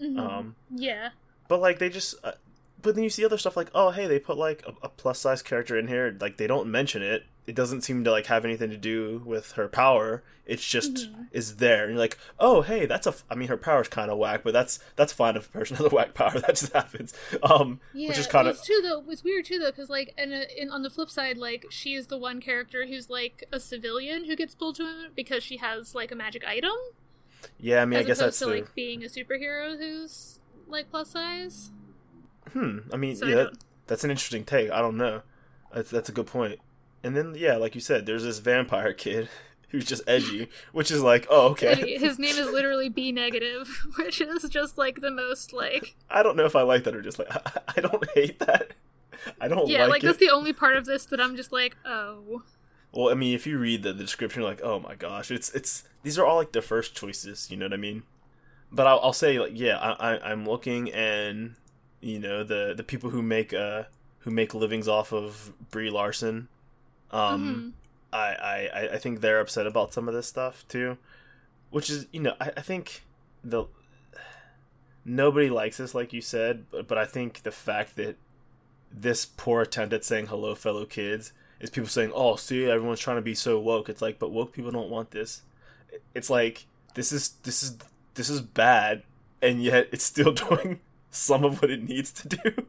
Mhm. 0.00 0.18
Um, 0.18 0.56
yeah. 0.74 1.10
But 1.48 1.60
like 1.60 1.78
they 1.78 1.88
just, 1.88 2.14
uh, 2.24 2.32
but 2.82 2.94
then 2.94 3.04
you 3.04 3.10
see 3.10 3.24
other 3.24 3.38
stuff 3.38 3.56
like, 3.56 3.70
oh 3.74 3.90
hey, 3.90 4.06
they 4.06 4.18
put 4.18 4.36
like 4.36 4.62
a, 4.66 4.74
a 4.86 4.88
plus 4.88 5.18
size 5.20 5.42
character 5.42 5.78
in 5.78 5.88
here. 5.88 6.16
Like 6.20 6.36
they 6.36 6.46
don't 6.46 6.68
mention 6.68 7.02
it. 7.02 7.24
It 7.46 7.54
doesn't 7.54 7.82
seem 7.82 8.04
to 8.04 8.10
like 8.10 8.26
have 8.26 8.44
anything 8.46 8.70
to 8.70 8.76
do 8.78 9.22
with 9.26 9.52
her 9.52 9.68
power. 9.68 10.22
It's 10.46 10.66
just 10.66 10.94
Mhm. 10.94 11.26
is 11.30 11.56
there. 11.56 11.84
And 11.84 11.92
you're 11.92 11.98
like, 12.00 12.16
oh 12.38 12.62
hey, 12.62 12.86
that's 12.86 13.06
a. 13.06 13.10
F- 13.10 13.24
I 13.30 13.34
mean, 13.34 13.48
her 13.48 13.56
power's 13.58 13.88
kind 13.88 14.10
of 14.10 14.16
whack, 14.18 14.40
but 14.44 14.52
that's 14.54 14.78
that's 14.96 15.12
fine 15.12 15.36
if 15.36 15.46
a 15.48 15.50
person 15.50 15.76
has 15.76 15.84
a 15.86 15.90
whack 15.90 16.14
power. 16.14 16.32
That 16.40 16.56
just 16.56 16.72
happens. 16.72 17.12
Um, 17.42 17.80
Yeah, 17.92 18.08
which 18.08 18.18
is 18.18 18.26
kind 18.26 18.48
of 18.48 18.56
it's 18.56 18.66
too 18.66 18.80
though. 18.82 19.04
It's 19.08 19.22
weird 19.24 19.44
too 19.44 19.58
though, 19.58 19.70
because 19.70 19.90
like, 19.90 20.14
and 20.18 20.32
in, 20.32 20.70
on 20.70 20.82
the 20.82 20.90
flip 20.90 21.10
side, 21.10 21.36
like 21.38 21.66
she 21.70 21.94
is 21.94 22.06
the 22.08 22.18
one 22.18 22.40
character 22.40 22.86
who's 22.86 23.08
like 23.10 23.44
a 23.52 23.60
civilian 23.60 24.24
who 24.24 24.36
gets 24.36 24.54
pulled 24.54 24.76
to 24.76 24.84
him 24.86 25.12
because 25.14 25.42
she 25.42 25.58
has 25.58 25.94
like 25.94 26.10
a 26.12 26.14
magic 26.16 26.44
item, 26.46 26.72
yeah. 27.58 27.82
I 27.82 27.84
mean, 27.84 27.98
as 27.98 28.04
I 28.04 28.08
guess 28.08 28.18
that's 28.18 28.38
to 28.40 28.46
the. 28.46 28.50
like 28.52 28.74
being 28.74 29.02
a 29.02 29.06
superhero 29.06 29.76
who's 29.78 30.40
like 30.66 30.90
plus 30.90 31.10
size. 31.10 31.70
Hmm. 32.52 32.78
I 32.92 32.96
mean, 32.96 33.16
So 33.16 33.26
I 33.26 33.30
yeah, 33.30 33.34
that, 33.36 33.52
that's 33.86 34.04
an 34.04 34.10
interesting 34.10 34.44
take. 34.44 34.70
I 34.70 34.80
don't 34.80 34.96
know. 34.96 35.22
That's 35.72 35.90
that's 35.90 36.08
a 36.08 36.12
good 36.12 36.26
point. 36.26 36.60
And 37.02 37.16
then 37.16 37.34
yeah, 37.36 37.56
like 37.56 37.74
you 37.74 37.80
said, 37.80 38.06
there's 38.06 38.24
this 38.24 38.38
vampire 38.38 38.92
kid 38.94 39.28
who's 39.68 39.84
just 39.84 40.02
edgy, 40.06 40.48
which 40.72 40.90
is 40.90 41.02
like, 41.02 41.26
oh 41.30 41.48
okay. 41.48 41.98
His 41.98 42.18
name 42.18 42.36
is 42.36 42.50
literally 42.50 42.88
B 42.88 43.12
negative, 43.12 43.68
which 43.98 44.20
is 44.20 44.44
just 44.48 44.78
like 44.78 45.00
the 45.00 45.10
most 45.10 45.52
like 45.52 45.96
I 46.08 46.22
don't 46.22 46.36
know 46.36 46.46
if 46.46 46.56
I 46.56 46.62
like 46.62 46.84
that 46.84 46.94
or 46.94 47.02
just 47.02 47.18
like 47.18 47.28
I 47.76 47.80
don't 47.80 48.04
hate 48.14 48.38
that. 48.40 48.72
I 49.40 49.48
don't 49.48 49.68
yeah, 49.68 49.82
like, 49.82 49.90
like 49.90 50.02
that's 50.02 50.18
the 50.18 50.30
only 50.30 50.52
part 50.52 50.76
of 50.76 50.84
this 50.84 51.06
that 51.06 51.20
I'm 51.20 51.34
just 51.34 51.50
like 51.50 51.76
oh 51.84 52.42
Well, 52.94 53.10
I 53.10 53.14
mean, 53.14 53.34
if 53.34 53.46
you 53.46 53.58
read 53.58 53.82
the, 53.82 53.92
the 53.92 54.04
description, 54.04 54.42
you're 54.42 54.50
like, 54.50 54.62
oh 54.62 54.78
my 54.78 54.94
gosh, 54.94 55.30
it's 55.30 55.50
it's 55.50 55.84
these 56.02 56.18
are 56.18 56.24
all 56.24 56.36
like 56.36 56.52
the 56.52 56.62
first 56.62 56.94
choices. 56.94 57.50
You 57.50 57.56
know 57.56 57.66
what 57.66 57.72
I 57.72 57.76
mean? 57.78 58.04
But 58.70 58.86
I'll, 58.86 59.00
I'll 59.02 59.12
say 59.12 59.38
like, 59.38 59.52
yeah, 59.54 59.78
I, 59.78 60.14
I 60.14 60.30
I'm 60.32 60.46
looking, 60.46 60.92
and 60.92 61.56
you 62.00 62.18
know 62.18 62.44
the 62.44 62.72
the 62.76 62.84
people 62.84 63.10
who 63.10 63.20
make 63.22 63.52
uh 63.52 63.84
who 64.20 64.30
make 64.30 64.54
livings 64.54 64.86
off 64.88 65.12
of 65.12 65.52
Brie 65.70 65.90
Larson, 65.90 66.48
um, 67.10 67.74
mhm. 68.12 68.16
I, 68.16 68.34
I 68.34 68.70
I- 68.80 68.88
I 68.94 68.98
think 68.98 69.20
they're 69.20 69.40
upset 69.40 69.66
about 69.66 69.92
some 69.92 70.06
of 70.08 70.14
this 70.14 70.26
stuff 70.28 70.64
too, 70.68 70.96
which 71.70 71.90
is 71.90 72.06
you 72.12 72.20
know 72.20 72.34
I, 72.40 72.52
I 72.56 72.60
think 72.60 73.02
the 73.42 73.64
nobody 75.04 75.50
likes 75.50 75.76
this 75.78 75.94
like 75.94 76.12
you 76.12 76.20
said, 76.20 76.64
but 76.70 76.86
but 76.88 76.98
I 76.98 77.04
think 77.06 77.42
the 77.42 77.50
fact 77.52 77.96
that 77.96 78.16
this 78.92 79.24
poor 79.26 79.62
attempt 79.62 79.92
at 79.92 80.04
saying 80.04 80.26
hello 80.28 80.54
fellow 80.54 80.84
kids 80.84 81.32
is 81.60 81.70
people 81.70 81.88
saying 81.88 82.12
oh 82.14 82.36
see 82.36 82.64
everyone's 82.64 83.00
trying 83.00 83.16
to 83.16 83.22
be 83.22 83.34
so 83.34 83.58
woke 83.58 83.88
it's 83.88 84.02
like 84.02 84.18
but 84.18 84.30
woke 84.30 84.52
people 84.52 84.70
don't 84.70 84.90
want 84.90 85.10
this 85.10 85.42
it's 86.14 86.30
like 86.30 86.66
this 86.94 87.12
is 87.12 87.30
this 87.42 87.62
is 87.62 87.78
this 88.14 88.28
is 88.28 88.40
bad 88.40 89.02
and 89.40 89.62
yet 89.62 89.88
it's 89.92 90.04
still 90.04 90.32
doing 90.32 90.80
some 91.10 91.44
of 91.44 91.60
what 91.62 91.70
it 91.70 91.82
needs 91.82 92.12
to 92.12 92.28
do 92.28 92.66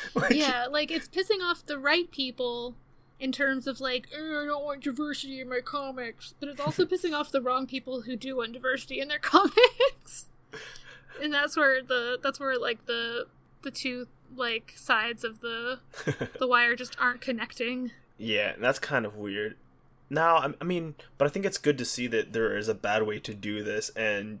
like, 0.14 0.34
yeah, 0.34 0.66
like 0.70 0.90
it's 0.90 1.08
pissing 1.08 1.42
off 1.42 1.64
the 1.66 1.78
right 1.78 2.10
people 2.10 2.74
in 3.18 3.32
terms 3.32 3.66
of 3.66 3.80
like 3.80 4.08
"Oh, 4.16 4.42
I 4.42 4.46
don't 4.46 4.64
want 4.64 4.82
diversity 4.82 5.40
in 5.40 5.48
my 5.48 5.60
comics, 5.60 6.34
but 6.40 6.48
it's 6.48 6.60
also 6.60 6.84
pissing 6.86 7.12
off 7.12 7.30
the 7.30 7.40
wrong 7.40 7.66
people 7.66 8.02
who 8.02 8.16
do 8.16 8.36
want 8.36 8.52
diversity 8.52 9.00
in 9.00 9.08
their 9.08 9.18
comics. 9.18 10.28
and 11.22 11.32
that's 11.32 11.56
where 11.56 11.82
the 11.82 12.18
that's 12.22 12.40
where 12.40 12.58
like 12.58 12.86
the 12.86 13.26
the 13.62 13.70
two 13.70 14.08
like 14.34 14.72
sides 14.76 15.24
of 15.24 15.40
the 15.40 15.78
the 16.38 16.46
wire 16.46 16.74
just 16.74 16.96
aren't 16.98 17.20
connecting. 17.20 17.92
Yeah, 18.22 18.52
that's 18.58 18.78
kind 18.78 19.04
of 19.04 19.16
weird. 19.16 19.56
Now, 20.08 20.36
I- 20.36 20.54
I 20.60 20.64
mean, 20.64 20.94
but 21.18 21.26
I 21.26 21.28
think 21.30 21.44
it's 21.44 21.58
good 21.58 21.76
to 21.78 21.84
see 21.84 22.06
that 22.08 22.32
there 22.32 22.56
is 22.56 22.68
a 22.68 22.74
bad 22.74 23.02
way 23.04 23.18
to 23.20 23.34
do 23.34 23.62
this, 23.64 23.88
and 23.90 24.40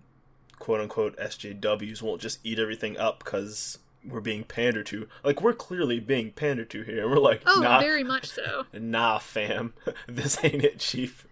quote 0.58 0.80
unquote 0.80 1.16
SJWs 1.18 2.00
won't 2.02 2.20
just 2.20 2.38
eat 2.44 2.58
everything 2.58 2.96
up 2.98 3.18
because 3.24 3.78
we're 4.04 4.20
being 4.20 4.44
pandered 4.44 4.86
to. 4.86 5.08
Like, 5.24 5.40
we're 5.42 5.52
clearly 5.54 5.98
being 6.00 6.30
pandered 6.32 6.70
to 6.70 6.82
here. 6.82 7.02
and 7.02 7.10
We're 7.10 7.18
like, 7.18 7.42
Oh, 7.46 7.60
nah, 7.60 7.80
very 7.80 8.04
much 8.04 8.26
so. 8.28 8.66
nah, 8.72 9.18
fam, 9.18 9.74
this 10.08 10.42
ain't 10.44 10.62
it, 10.64 10.78
chief. 10.78 11.26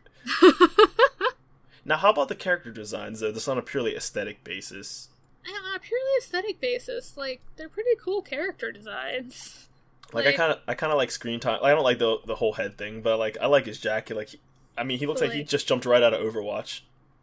Now, 1.85 1.97
how 1.97 2.11
about 2.11 2.29
the 2.29 2.35
character 2.35 2.71
designs, 2.71 3.21
though? 3.21 3.33
This 3.33 3.49
on 3.49 3.59
a 3.59 3.63
purely 3.63 3.97
aesthetic 3.97 4.45
basis. 4.45 5.09
And 5.47 5.55
on 5.67 5.75
a 5.75 5.79
purely 5.81 6.11
aesthetic 6.19 6.61
basis, 6.61 7.17
like 7.17 7.41
they're 7.57 7.71
pretty 7.71 7.91
cool 7.99 8.21
character 8.23 8.71
designs. 8.71 9.69
Like, 10.15 10.27
I 10.27 10.33
kind 10.33 10.53
of, 10.53 10.59
I 10.67 10.75
kind 10.75 10.93
of 10.93 10.97
like 10.99 11.11
screen 11.11 11.41
time. 11.41 11.59
I 11.63 11.71
don't 11.71 11.85
like 11.85 11.99
the 11.99 12.19
the 12.27 12.37
whole 12.37 12.53
head 12.55 12.77
thing, 12.79 13.03
but 13.03 13.19
like, 13.19 13.37
I 13.41 13.47
like 13.47 13.67
his 13.67 13.79
jacket. 13.79 14.17
Like, 14.17 14.29
he, 14.31 14.41
I 14.77 14.85
mean, 14.85 14.99
he 14.99 15.07
looks 15.07 15.21
But, 15.21 15.29
like 15.31 15.37
he 15.37 15.45
just 15.45 15.67
jumped 15.69 15.85
right 15.87 16.03
out 16.03 16.15
of 16.15 16.21
Overwatch. 16.21 16.81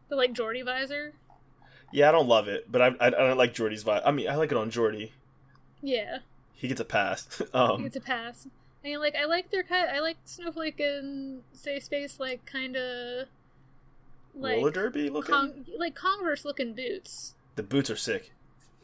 The 0.10 0.16
like 0.16 0.34
Jordy 0.34 0.62
visor. 0.62 1.14
Yeah, 1.92 2.10
I 2.10 2.12
don't 2.12 2.28
love 2.28 2.48
it, 2.48 2.72
but 2.72 2.82
I 2.82 2.88
I, 3.00 3.08
I 3.08 3.10
don't 3.10 3.38
like 3.38 3.54
Jordy's 3.54 3.84
vibe. 3.84 4.02
I 4.06 4.12
mean, 4.12 4.30
I 4.30 4.36
like 4.36 4.52
it 4.52 4.58
on 4.58 4.70
Jordy. 4.70 5.14
Yeah, 5.82 6.20
He 6.54 6.68
gets 6.68 6.82
a 6.82 6.86
pass. 6.86 7.42
Um, 7.54 7.86
it's 7.86 7.96
a 7.96 8.02
pass. 8.02 8.48
I 8.84 8.88
mean, 8.90 9.00
like 9.00 9.16
I 9.16 9.26
like 9.26 9.52
their 9.52 9.64
kind. 9.64 9.90
I 9.90 10.00
like 10.00 10.18
Snowflake 10.26 10.80
and 10.80 11.42
Safe 11.54 11.84
Space, 11.84 12.20
like 12.20 12.46
kind 12.46 12.76
of 12.76 13.28
like 14.36 14.58
roller 14.58 14.72
derby 14.72 15.10
looking. 15.10 15.34
Con- 15.34 15.66
like 15.78 15.96
Converse 15.96 16.46
looking 16.46 16.74
boots. 16.74 17.36
the 17.56 17.64
boots 17.64 17.90
are 17.90 17.96
sick. 17.96 18.32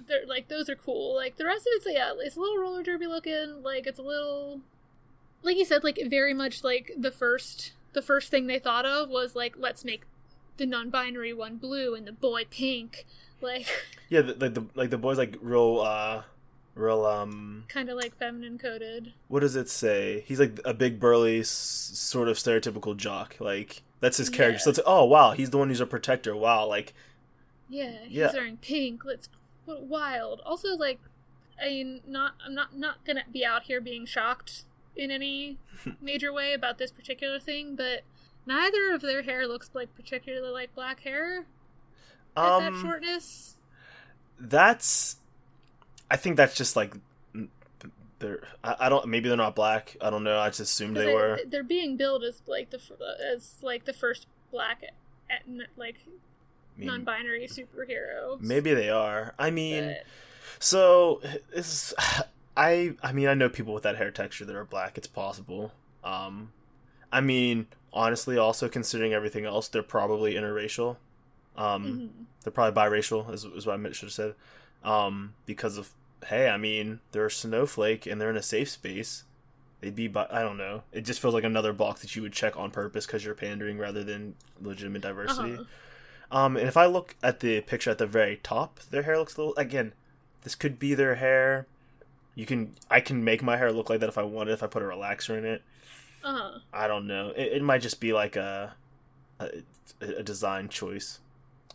They're 0.08 0.26
like 0.28 0.48
those 0.48 0.70
are 0.70 0.76
cool. 0.76 1.16
Like 1.16 1.38
the 1.38 1.46
rest 1.46 1.62
of 1.62 1.68
it's 1.76 1.88
yeah, 1.90 2.12
it's 2.20 2.36
a 2.36 2.40
little 2.40 2.58
roller 2.58 2.84
derby 2.84 3.08
looking. 3.08 3.64
Like 3.64 3.88
it's 3.88 4.00
a 4.00 4.04
little, 4.04 4.62
like 5.42 5.58
you 5.58 5.66
said, 5.66 5.84
like 5.84 6.00
very 6.08 6.34
much 6.34 6.64
like 6.64 6.92
the 6.98 7.12
first 7.12 7.74
the 7.94 8.02
first 8.02 8.30
thing 8.32 8.48
they 8.48 8.60
thought 8.60 8.86
of 8.86 9.10
was 9.10 9.36
like 9.36 9.56
let's 9.58 9.86
make 9.86 10.04
the 10.58 10.66
non-binary 10.66 11.34
one 11.34 11.58
blue 11.58 11.96
and 11.96 12.06
the 12.08 12.12
boy 12.12 12.44
pink. 12.50 13.06
Like 13.42 13.68
Yeah, 14.10 14.22
the, 14.22 14.34
like 14.36 14.54
the 14.54 14.66
like 14.76 14.90
the 14.90 14.98
boys 14.98 15.18
like 15.18 15.38
real 15.42 15.80
uh 15.82 16.24
real 16.76 17.06
um 17.06 17.66
kind 17.68 17.88
of 17.90 17.96
like 17.98 18.16
feminine 18.18 18.58
coded. 18.58 19.14
what 19.28 19.40
does 19.42 19.56
it 19.56 19.70
say? 19.70 20.24
He's 20.28 20.40
like 20.40 20.60
a 20.66 20.74
big 20.74 21.00
burly 21.00 21.40
s- 21.42 21.50
sort 21.50 22.28
of 22.28 22.38
stereotypical 22.38 22.98
jock. 22.98 23.36
Like 23.40 23.84
that's 24.02 24.18
his 24.18 24.30
character. 24.30 24.58
Yeah. 24.58 24.64
So 24.64 24.70
it's 24.72 24.80
like, 24.80 24.88
oh 24.88 25.06
wow, 25.06 25.32
he's 25.32 25.52
the 25.52 25.58
one 25.58 25.70
who's 25.70 25.80
a 25.80 25.86
protector. 25.86 26.36
Wow, 26.36 26.66
like 26.68 26.94
Yeah, 27.70 28.00
he's 28.06 28.12
Yeah. 28.18 28.32
wearing 28.34 28.58
pink. 28.58 29.06
Let's 29.06 29.30
what 29.66 29.84
wild. 29.84 30.42
Also, 30.46 30.70
like, 30.76 31.00
I 31.62 31.70
mean, 31.70 32.02
not 32.08 32.34
I'm 32.46 32.54
not 32.54 32.78
not 32.78 33.06
gonna 33.06 33.24
be 33.32 33.46
out 33.46 33.64
here 33.64 33.82
being 33.82 34.06
shocked 34.06 34.64
in 34.96 35.12
any 35.12 35.58
major 36.02 36.32
way 36.32 36.54
about 36.54 36.78
this 36.78 36.92
particular 36.92 37.40
thing, 37.40 37.76
but 37.76 38.02
neither 38.46 38.94
of 38.94 39.02
their 39.02 39.24
hair 39.24 39.48
looks 39.48 39.70
like 39.74 39.96
particularly 39.96 40.50
like 40.50 40.76
black 40.76 41.00
hair 41.02 41.46
um 42.36 42.64
that 42.64 42.82
shortness. 42.82 43.56
that's 44.40 45.18
I 46.12 46.18
think 46.18 46.36
that's 46.38 46.56
just 46.56 46.76
like 46.76 46.94
they're 48.20 48.44
I, 48.64 48.76
I 48.82 48.90
don't 48.90 49.08
maybe 49.08 49.28
they're 49.30 49.38
not 49.38 49.56
black. 49.56 49.96
I 50.02 50.10
don't 50.10 50.24
know. 50.24 50.40
I 50.40 50.50
just 50.50 50.60
assumed 50.62 50.96
'Cause 50.96 51.06
they 51.06 51.14
were. 51.14 51.40
They're 51.48 51.64
being 51.64 51.98
billed 51.98 52.24
as 52.24 52.42
like 52.48 52.70
the 52.70 52.80
as 53.34 53.56
like 53.62 53.86
the 53.86 53.94
first 53.94 54.28
black 54.52 54.84
like 55.78 55.96
I 56.76 56.80
mean, 56.80 56.88
non-binary 56.88 57.48
superhero. 57.48 58.40
maybe 58.42 58.74
they 58.74 58.90
are. 58.90 59.34
I 59.38 59.52
mean, 59.52 59.88
But- 59.88 60.06
So 60.60 61.22
this, 61.54 61.94
I 62.58 62.96
I 63.02 63.12
mean 63.14 63.28
I 63.28 63.34
know 63.34 63.50
people 63.50 63.74
with 63.74 63.84
that 63.84 63.98
hair 63.98 64.12
texture 64.12 64.46
that 64.46 64.56
are 64.56 64.66
black. 64.66 64.98
It's 64.98 65.08
possible. 65.08 65.72
Um, 66.04 66.52
I 67.12 67.22
mean 67.22 67.68
honestly, 67.92 68.38
also 68.38 68.68
considering 68.70 69.14
everything 69.14 69.46
else, 69.46 69.68
they're 69.68 69.84
probably 69.84 70.34
interracial. 70.34 70.98
Um, 71.56 71.86
Mhm. 71.86 72.26
they're 72.44 72.52
probably 72.52 72.80
biracial, 72.82 73.32
is, 73.32 73.46
is 73.46 73.66
what 73.68 73.80
I 73.80 73.92
should 73.92 74.08
have 74.08 74.14
said. 74.14 74.36
Um, 74.84 75.34
because 75.46 75.78
of 75.78 75.92
hey, 76.28 76.50
I 76.50 76.58
mean 76.58 77.00
they're 77.12 77.26
a 77.28 77.32
snowflake 77.32 78.06
and 78.08 78.20
they're 78.20 78.30
in 78.32 78.38
a 78.38 78.42
safe 78.44 78.70
space. 78.70 79.24
They'd 79.82 79.96
be, 79.96 80.08
bi- 80.08 80.28
I 80.32 80.42
don't 80.44 80.56
know. 80.58 80.84
It 80.94 81.02
just 81.02 81.20
feels 81.20 81.34
like 81.34 81.44
another 81.44 81.74
box 81.74 82.00
that 82.02 82.16
you 82.16 82.22
would 82.22 82.32
check 82.32 82.56
on 82.58 82.72
purpose 82.72 83.06
because 83.06 83.26
you're 83.26 83.36
pandering 83.36 83.78
rather 83.78 84.02
than 84.02 84.36
legitimate 84.62 85.02
diversity. 85.02 85.54
Uh-huh. 85.56 85.64
Um, 86.34 86.58
and 86.58 86.68
if 86.68 86.76
I 86.76 86.86
look 86.88 87.16
at 87.24 87.40
the 87.40 87.62
picture 87.62 87.92
at 87.92 87.98
the 88.00 88.08
very 88.08 88.38
top, 88.44 88.80
their 88.92 89.04
hair 89.04 89.18
looks 89.18 89.38
a 89.38 89.40
little. 89.42 89.56
Again, 89.56 89.94
this 90.42 90.56
could 90.56 90.80
be 90.80 90.94
their 90.96 91.16
hair. 91.16 91.68
You 92.36 92.46
can, 92.48 92.74
I 92.90 93.00
can 93.02 93.24
make 93.24 93.44
my 93.44 93.58
hair 93.58 93.72
look 93.72 93.90
like 93.90 94.00
that 94.00 94.10
if 94.10 94.18
I 94.18 94.24
wanted. 94.24 94.54
If 94.54 94.64
I 94.64 94.68
put 94.68 94.82
a 94.82 94.86
relaxer 94.86 95.38
in 95.38 95.46
it, 95.46 95.62
Uh-huh. 96.24 96.60
I 96.74 96.88
don't 96.88 97.06
know. 97.06 97.30
It, 97.36 97.54
it 97.54 97.62
might 97.62 97.82
just 97.84 98.00
be 98.00 98.12
like 98.14 98.36
a, 98.36 98.74
a, 99.40 99.50
a 100.02 100.24
design 100.24 100.70
choice. 100.70 101.20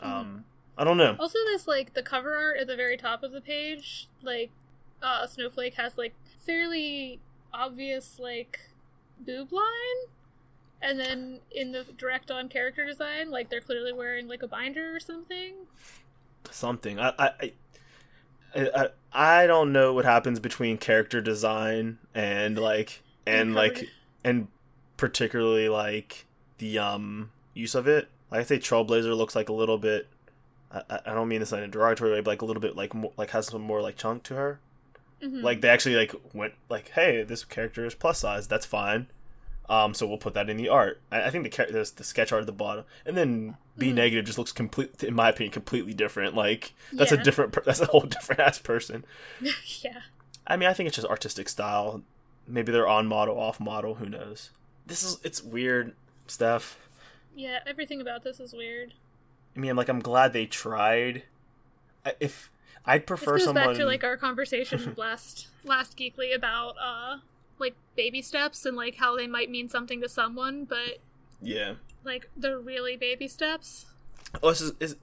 Um, 0.01 0.45
I 0.77 0.83
don't 0.85 0.97
know. 0.97 1.17
Also, 1.21 1.39
this 1.47 1.69
like 1.69 1.95
the 1.95 2.03
cover 2.03 2.35
art 2.37 2.57
at 2.61 2.67
the 2.67 2.77
very 2.77 2.97
top 2.97 3.23
of 3.23 3.31
the 3.33 3.41
page, 3.41 4.09
like 4.23 4.51
uh, 5.03 5.27
Snowflake 5.27 5.75
has 5.75 5.97
like 5.97 6.15
fairly 6.45 7.21
obvious 7.55 8.19
like 8.19 8.59
boob 9.25 9.53
line, 9.53 10.09
and 10.81 10.99
then 10.99 11.41
in 11.51 11.73
the 11.73 11.85
direct 11.97 12.31
on 12.31 12.49
character 12.49 12.87
design, 12.87 13.31
like 13.31 13.51
they're 13.51 13.61
clearly 13.61 13.93
wearing 13.93 14.29
like 14.29 14.43
a 14.43 14.49
binder 14.49 14.95
or 14.95 15.01
something. 15.01 15.55
Something. 16.51 17.01
I, 17.01 17.13
I, 17.19 17.53
I, 18.55 18.89
I, 19.13 19.47
don't 19.47 19.73
know 19.73 19.93
what 19.93 20.05
happens 20.05 20.41
between 20.41 20.79
character 20.79 21.21
design 21.21 21.99
and 22.15 22.59
like 22.59 23.03
and 23.27 23.55
like 23.55 23.89
and 24.25 24.49
particularly 24.97 25.69
like 25.69 26.27
the 26.59 26.79
um 26.79 27.31
use 27.55 27.75
of 27.75 27.87
it. 27.89 28.09
Like 28.31 28.41
I 28.41 28.45
say, 28.45 28.59
Trailblazer 28.59 29.17
looks 29.17 29.35
like 29.35 29.49
a 29.49 29.55
little 29.55 29.79
bit. 29.79 30.07
I, 30.71 31.01
I 31.07 31.15
don't 31.15 31.29
mean 31.29 31.41
this 31.41 31.53
in 31.53 31.61
a 31.61 31.69
derogatory 31.69 32.13
way, 32.13 32.21
but 32.21 32.31
like 32.31 32.43
a 32.43 32.45
little 32.45 32.61
bit 32.61 32.77
like 32.77 32.95
more, 32.95 33.13
like 33.17 33.31
has 33.31 33.47
some 33.49 33.63
more 33.63 33.83
like 33.83 33.97
chunk 33.97 34.23
to 34.25 34.35
her. 34.35 34.61
Mhm. 35.23 35.43
Like 35.43 35.61
they 35.61 35.69
actually 35.69 35.97
like 35.97 36.15
went 36.33 36.55
like, 36.69 36.91
hey, 36.91 37.25
this 37.25 37.45
character 37.45 37.85
is 37.85 37.95
plus 37.95 38.21
size. 38.21 38.47
That's 38.47 38.67
fine. 38.67 39.09
Um, 39.71 39.93
so 39.93 40.07
we'll 40.07 40.17
put 40.19 40.33
that 40.35 40.49
in 40.49 40.57
the 40.57 40.69
art. 40.71 41.01
I, 41.13 41.25
I 41.25 41.31
think 41.31 41.45
the 41.51 41.67
there's 41.71 41.91
the 41.93 42.05
sketch 42.05 42.33
art 42.33 42.41
at 42.41 42.47
the 42.47 42.53
bottom, 42.53 42.85
and 43.05 43.17
then 43.17 43.57
B 43.77 43.91
Mhm. 43.91 43.95
negative 43.95 44.25
just 44.25 44.39
looks 44.39 44.51
complete, 44.53 45.03
in 45.05 45.15
my 45.15 45.29
opinion, 45.29 45.53
completely 45.53 45.93
different. 45.93 46.35
Like 46.35 46.73
that's 46.93 47.13
Yeah. 47.13 47.21
a 47.21 47.23
different, 47.23 47.53
that's 47.65 47.81
a 47.81 47.87
whole 47.87 48.01
different 48.01 48.41
ass 48.41 48.59
person. 48.59 49.05
yeah. 49.83 50.01
I 50.47 50.57
mean, 50.57 50.69
I 50.69 50.73
think 50.73 50.87
it's 50.87 50.97
just 50.97 51.07
artistic 51.09 51.49
style. 51.51 52.03
Maybe 52.47 52.73
they're 52.73 52.89
on 52.89 53.07
model, 53.07 53.39
off 53.39 53.61
model. 53.61 53.97
Who 53.97 54.09
knows? 54.09 54.51
This 54.87 55.03
is 55.03 55.19
it's 55.23 55.43
weird 55.43 55.95
stuff. 56.27 56.79
Yeah, 57.37 57.59
everything 57.67 58.01
about 58.01 58.25
this 58.25 58.41
is 58.41 58.55
weird. 58.55 58.95
I 59.55 59.61
mean, 59.61 59.77
like 59.77 59.89
I'm 59.91 60.01
glad 60.01 60.33
they 60.33 60.47
tried. 60.47 61.25
I- 62.07 62.15
If 62.21 62.51
I'd 62.87 63.03
This 63.03 63.07
prefer 63.07 63.33
goes 63.33 63.45
someone, 63.45 63.67
back 63.67 63.77
to 63.77 63.85
like 63.85 64.03
our 64.03 64.17
conversation 64.17 64.95
last 64.97 65.49
last 65.63 65.99
geekly 65.99 66.35
about 66.35 66.77
uh 66.81 67.19
like 67.59 67.75
baby 67.97 68.23
steps 68.23 68.65
and 68.65 68.77
like 68.77 68.97
how 68.97 69.17
they 69.17 69.27
might 69.27 69.51
mean 69.51 69.69
something 69.69 70.01
to 70.01 70.09
someone, 70.09 70.65
but 70.65 70.99
yeah. 71.43 71.75
like 72.05 72.29
they're 72.37 72.59
really 72.59 72.97
baby 72.97 73.29
steps. 73.29 73.87
Oh, 74.43 74.51
this 74.51 74.61
is, 74.61 74.73
is 74.81 74.97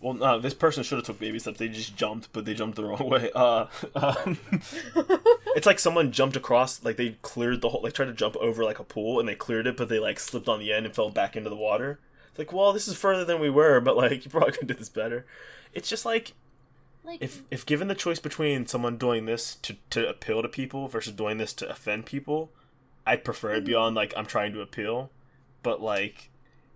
well, 0.00 0.14
no, 0.14 0.38
this 0.38 0.54
person 0.54 0.82
should 0.82 0.98
have 0.98 1.06
took 1.06 1.18
baby 1.18 1.38
steps. 1.38 1.58
They 1.58 1.68
just 1.68 1.96
jumped, 1.96 2.32
but 2.32 2.44
they 2.44 2.52
jumped 2.52 2.76
the 2.76 2.84
wrong 2.84 3.08
way. 3.08 3.30
Uh, 3.34 3.66
um, 3.94 4.38
it's 5.56 5.66
like 5.66 5.78
someone 5.78 6.12
jumped 6.12 6.36
across, 6.36 6.84
like 6.84 6.96
they 6.96 7.16
cleared 7.22 7.62
the 7.62 7.70
whole, 7.70 7.82
like 7.82 7.94
tried 7.94 8.06
to 8.06 8.12
jump 8.12 8.36
over 8.36 8.64
like 8.64 8.78
a 8.78 8.84
pool, 8.84 9.18
and 9.18 9.28
they 9.28 9.34
cleared 9.34 9.66
it, 9.66 9.76
but 9.76 9.88
they 9.88 9.98
like 9.98 10.20
slipped 10.20 10.48
on 10.48 10.60
the 10.60 10.72
end 10.72 10.84
and 10.84 10.94
fell 10.94 11.10
back 11.10 11.36
into 11.36 11.48
the 11.48 11.56
water. 11.56 12.00
It's 12.28 12.38
like, 12.38 12.52
well, 12.52 12.72
this 12.72 12.86
is 12.86 12.96
further 12.96 13.24
than 13.24 13.40
we 13.40 13.48
were, 13.48 13.80
but 13.80 13.96
like 13.96 14.24
you 14.24 14.30
probably 14.30 14.52
could 14.58 14.68
do 14.68 14.74
this 14.74 14.88
better. 14.88 15.24
It's 15.72 15.88
just 15.88 16.04
like 16.04 16.34
Like 17.04 17.22
if 17.22 17.42
if 17.50 17.66
given 17.66 17.88
the 17.88 17.94
choice 17.94 18.18
between 18.18 18.66
someone 18.66 18.96
doing 18.96 19.26
this 19.26 19.56
to 19.56 19.76
to 19.90 20.08
appeal 20.08 20.42
to 20.42 20.48
people 20.48 20.88
versus 20.88 21.12
doing 21.12 21.38
this 21.38 21.52
to 21.54 21.68
offend 21.68 22.06
people, 22.06 22.50
I'd 23.06 23.24
prefer 23.24 23.52
it 23.54 23.64
beyond 23.64 23.90
mm-hmm. 23.90 23.96
like 23.96 24.14
I'm 24.16 24.26
trying 24.26 24.52
to 24.54 24.62
appeal. 24.62 25.10
But 25.62 25.82
like 25.82 26.30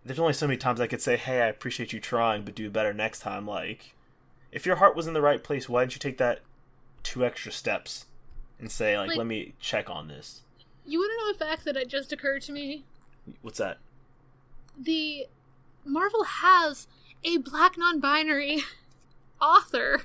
there's 0.04 0.18
only 0.18 0.34
so 0.34 0.46
many 0.46 0.58
times 0.58 0.80
I 0.80 0.86
could 0.86 1.00
say, 1.00 1.16
"Hey, 1.16 1.40
I 1.40 1.46
appreciate 1.46 1.92
you 1.92 2.00
trying, 2.00 2.42
but 2.42 2.54
do 2.54 2.68
better 2.70 2.92
next 2.92 3.20
time." 3.20 3.46
Like 3.46 3.94
if 4.52 4.66
your 4.66 4.76
heart 4.76 4.94
was 4.94 5.06
in 5.06 5.14
the 5.14 5.22
right 5.22 5.42
place, 5.42 5.68
why 5.68 5.82
didn't 5.82 5.94
you 5.94 5.98
take 5.98 6.18
that 6.18 6.40
two 7.02 7.24
extra 7.24 7.50
steps 7.50 8.06
and 8.58 8.70
say 8.70 8.98
like, 8.98 9.08
Like- 9.08 9.18
"Let 9.18 9.26
me 9.26 9.54
check 9.60 9.88
on 9.88 10.08
this." 10.08 10.42
You 10.84 11.00
want 11.00 11.12
to 11.12 11.24
know 11.24 11.46
a 11.46 11.50
fact 11.50 11.64
that 11.66 11.76
it 11.76 11.88
just 11.88 12.12
occurred 12.12 12.42
to 12.42 12.52
me? 12.52 12.84
What's 13.42 13.58
that? 13.58 13.78
The 14.78 15.26
Marvel 15.84 16.24
has 16.24 16.86
a 17.24 17.36
black 17.38 17.76
non-binary 17.76 18.62
author 19.40 20.02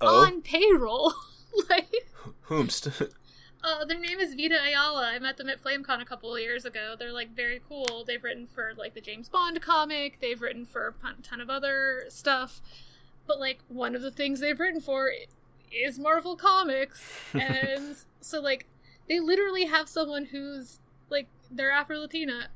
Oh, 0.00 0.24
on 0.24 0.42
payroll. 0.42 1.14
like, 1.70 2.08
whomst. 2.48 3.10
uh, 3.62 3.84
their 3.84 3.98
name 3.98 4.18
is 4.18 4.34
Vita 4.34 4.60
Ayala. 4.62 5.06
I 5.08 5.18
met 5.18 5.36
them 5.36 5.48
at 5.48 5.62
FlameCon 5.62 6.00
a 6.00 6.04
couple 6.04 6.34
of 6.34 6.40
years 6.40 6.64
ago. 6.64 6.94
They're 6.98 7.12
like 7.12 7.34
very 7.34 7.60
cool. 7.68 8.04
They've 8.06 8.22
written 8.22 8.46
for 8.46 8.72
like 8.76 8.94
the 8.94 9.00
James 9.00 9.28
Bond 9.28 9.60
comic. 9.62 10.20
They've 10.20 10.40
written 10.40 10.66
for 10.66 10.94
a 11.02 11.22
ton 11.22 11.40
of 11.40 11.48
other 11.50 12.04
stuff. 12.08 12.60
But 13.26 13.40
like 13.40 13.60
one 13.68 13.94
of 13.94 14.02
the 14.02 14.10
things 14.10 14.40
they've 14.40 14.58
written 14.58 14.80
for 14.80 15.10
is 15.72 15.98
Marvel 15.98 16.36
Comics, 16.36 17.02
and 17.32 17.96
so 18.20 18.40
like 18.40 18.66
they 19.08 19.18
literally 19.20 19.64
have 19.64 19.88
someone 19.88 20.26
who's 20.26 20.78
like 21.08 21.28
they're 21.50 21.70
Afro 21.70 21.98
Latina, 21.98 22.48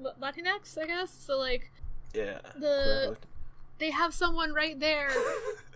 Latinx, 0.00 0.78
I 0.80 0.86
guess. 0.86 1.12
So 1.12 1.38
like 1.38 1.72
yeah. 2.14 2.38
The- 2.58 3.16
they 3.78 3.90
have 3.90 4.14
someone 4.14 4.52
right 4.52 4.78
there. 4.78 5.10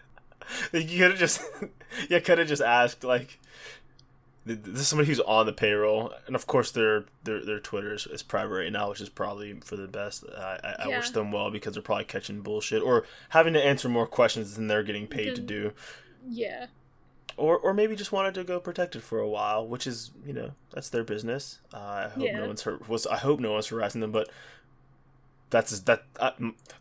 you 0.72 0.98
could 0.98 1.10
have 1.12 1.18
just 1.18 1.40
yeah 2.10 2.18
could 2.20 2.38
have 2.38 2.48
just 2.48 2.62
asked 2.62 3.04
like 3.04 3.38
this 4.46 4.80
is 4.80 4.88
somebody 4.88 5.06
who's 5.08 5.20
on 5.20 5.44
the 5.44 5.52
payroll 5.52 6.10
and 6.26 6.34
of 6.34 6.46
course 6.46 6.70
their 6.70 7.04
their 7.24 7.44
their 7.44 7.60
twitter 7.60 7.92
is, 7.92 8.06
is 8.06 8.22
private 8.22 8.54
right 8.54 8.72
now 8.72 8.88
which 8.88 9.00
is 9.00 9.10
probably 9.10 9.52
for 9.60 9.76
the 9.76 9.86
best 9.86 10.24
i, 10.38 10.58
I, 10.64 10.74
I 10.84 10.88
wish 10.88 11.10
them 11.10 11.30
well 11.32 11.50
because 11.50 11.74
they're 11.74 11.82
probably 11.82 12.04
catching 12.06 12.40
bullshit 12.40 12.82
or 12.82 13.04
having 13.30 13.52
to 13.52 13.62
answer 13.64 13.88
more 13.90 14.06
questions 14.06 14.54
than 14.56 14.66
they're 14.68 14.82
getting 14.82 15.06
paid 15.06 15.34
to 15.36 15.42
do 15.42 15.72
Yeah. 16.26 16.66
or 17.36 17.58
or 17.58 17.74
maybe 17.74 17.94
just 17.94 18.10
wanted 18.12 18.32
to 18.34 18.44
go 18.44 18.58
protected 18.58 19.02
for 19.02 19.18
a 19.18 19.28
while 19.28 19.66
which 19.66 19.86
is 19.86 20.12
you 20.24 20.32
know 20.32 20.52
that's 20.72 20.88
their 20.88 21.04
business 21.04 21.58
uh, 21.74 21.76
i 21.76 22.08
hope 22.08 22.24
Yeah. 22.24 22.38
no 22.38 22.46
one's 22.46 22.62
hurt 22.62 22.88
was 22.88 23.06
i 23.06 23.16
hope 23.18 23.40
no 23.40 23.52
one's 23.52 23.66
harassing 23.66 24.00
them 24.00 24.12
but 24.12 24.30
that's 25.50 25.80
that. 25.80 26.04
Uh, 26.20 26.32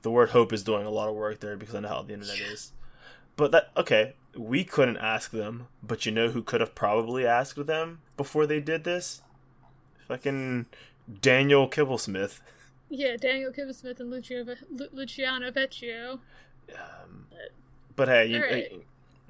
the 0.02 0.12
word 0.12 0.30
hope 0.32 0.52
is 0.52 0.62
doing 0.62 0.86
a 0.86 0.90
lot 0.90 1.08
of 1.08 1.16
work 1.16 1.40
there 1.40 1.56
because 1.56 1.74
I 1.74 1.80
know 1.80 1.88
how 1.88 2.02
the 2.02 2.14
internet 2.14 2.38
is. 2.38 2.74
But 3.38 3.52
that 3.52 3.70
okay, 3.78 4.14
we 4.36 4.64
couldn't 4.64 4.98
ask 4.98 5.32
them, 5.32 5.68
but 5.82 6.06
you 6.06 6.12
know 6.12 6.30
who 6.30 6.42
could 6.42 6.60
have 6.60 6.76
probably 6.76 7.26
asked 7.26 7.66
them 7.66 8.02
before 8.18 8.46
they 8.46 8.60
did 8.60 8.84
this? 8.84 9.22
Fucking 10.08 10.66
Daniel 11.22 11.70
Kibblesmith. 11.70 12.40
Yeah, 12.90 13.16
Daniel 13.18 13.52
Kibblesmith 13.52 14.00
and 14.00 14.10
Lucio, 14.10 14.44
Lu- 14.70 14.88
Luciano 14.92 15.52
Vecchio. 15.52 16.20
Um, 16.74 17.28
but 17.96 18.08
hey, 18.08 18.26
you, 18.28 18.42
Alright. 18.42 18.72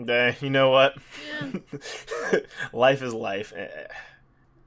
eh, 0.08 0.34
you 0.42 0.50
know 0.50 0.70
what? 0.70 0.96
Yeah. 1.28 1.60
life 2.74 3.02
is 3.02 3.14
life. 3.14 3.54
Eh, 3.56 3.62
eh. 3.62 3.88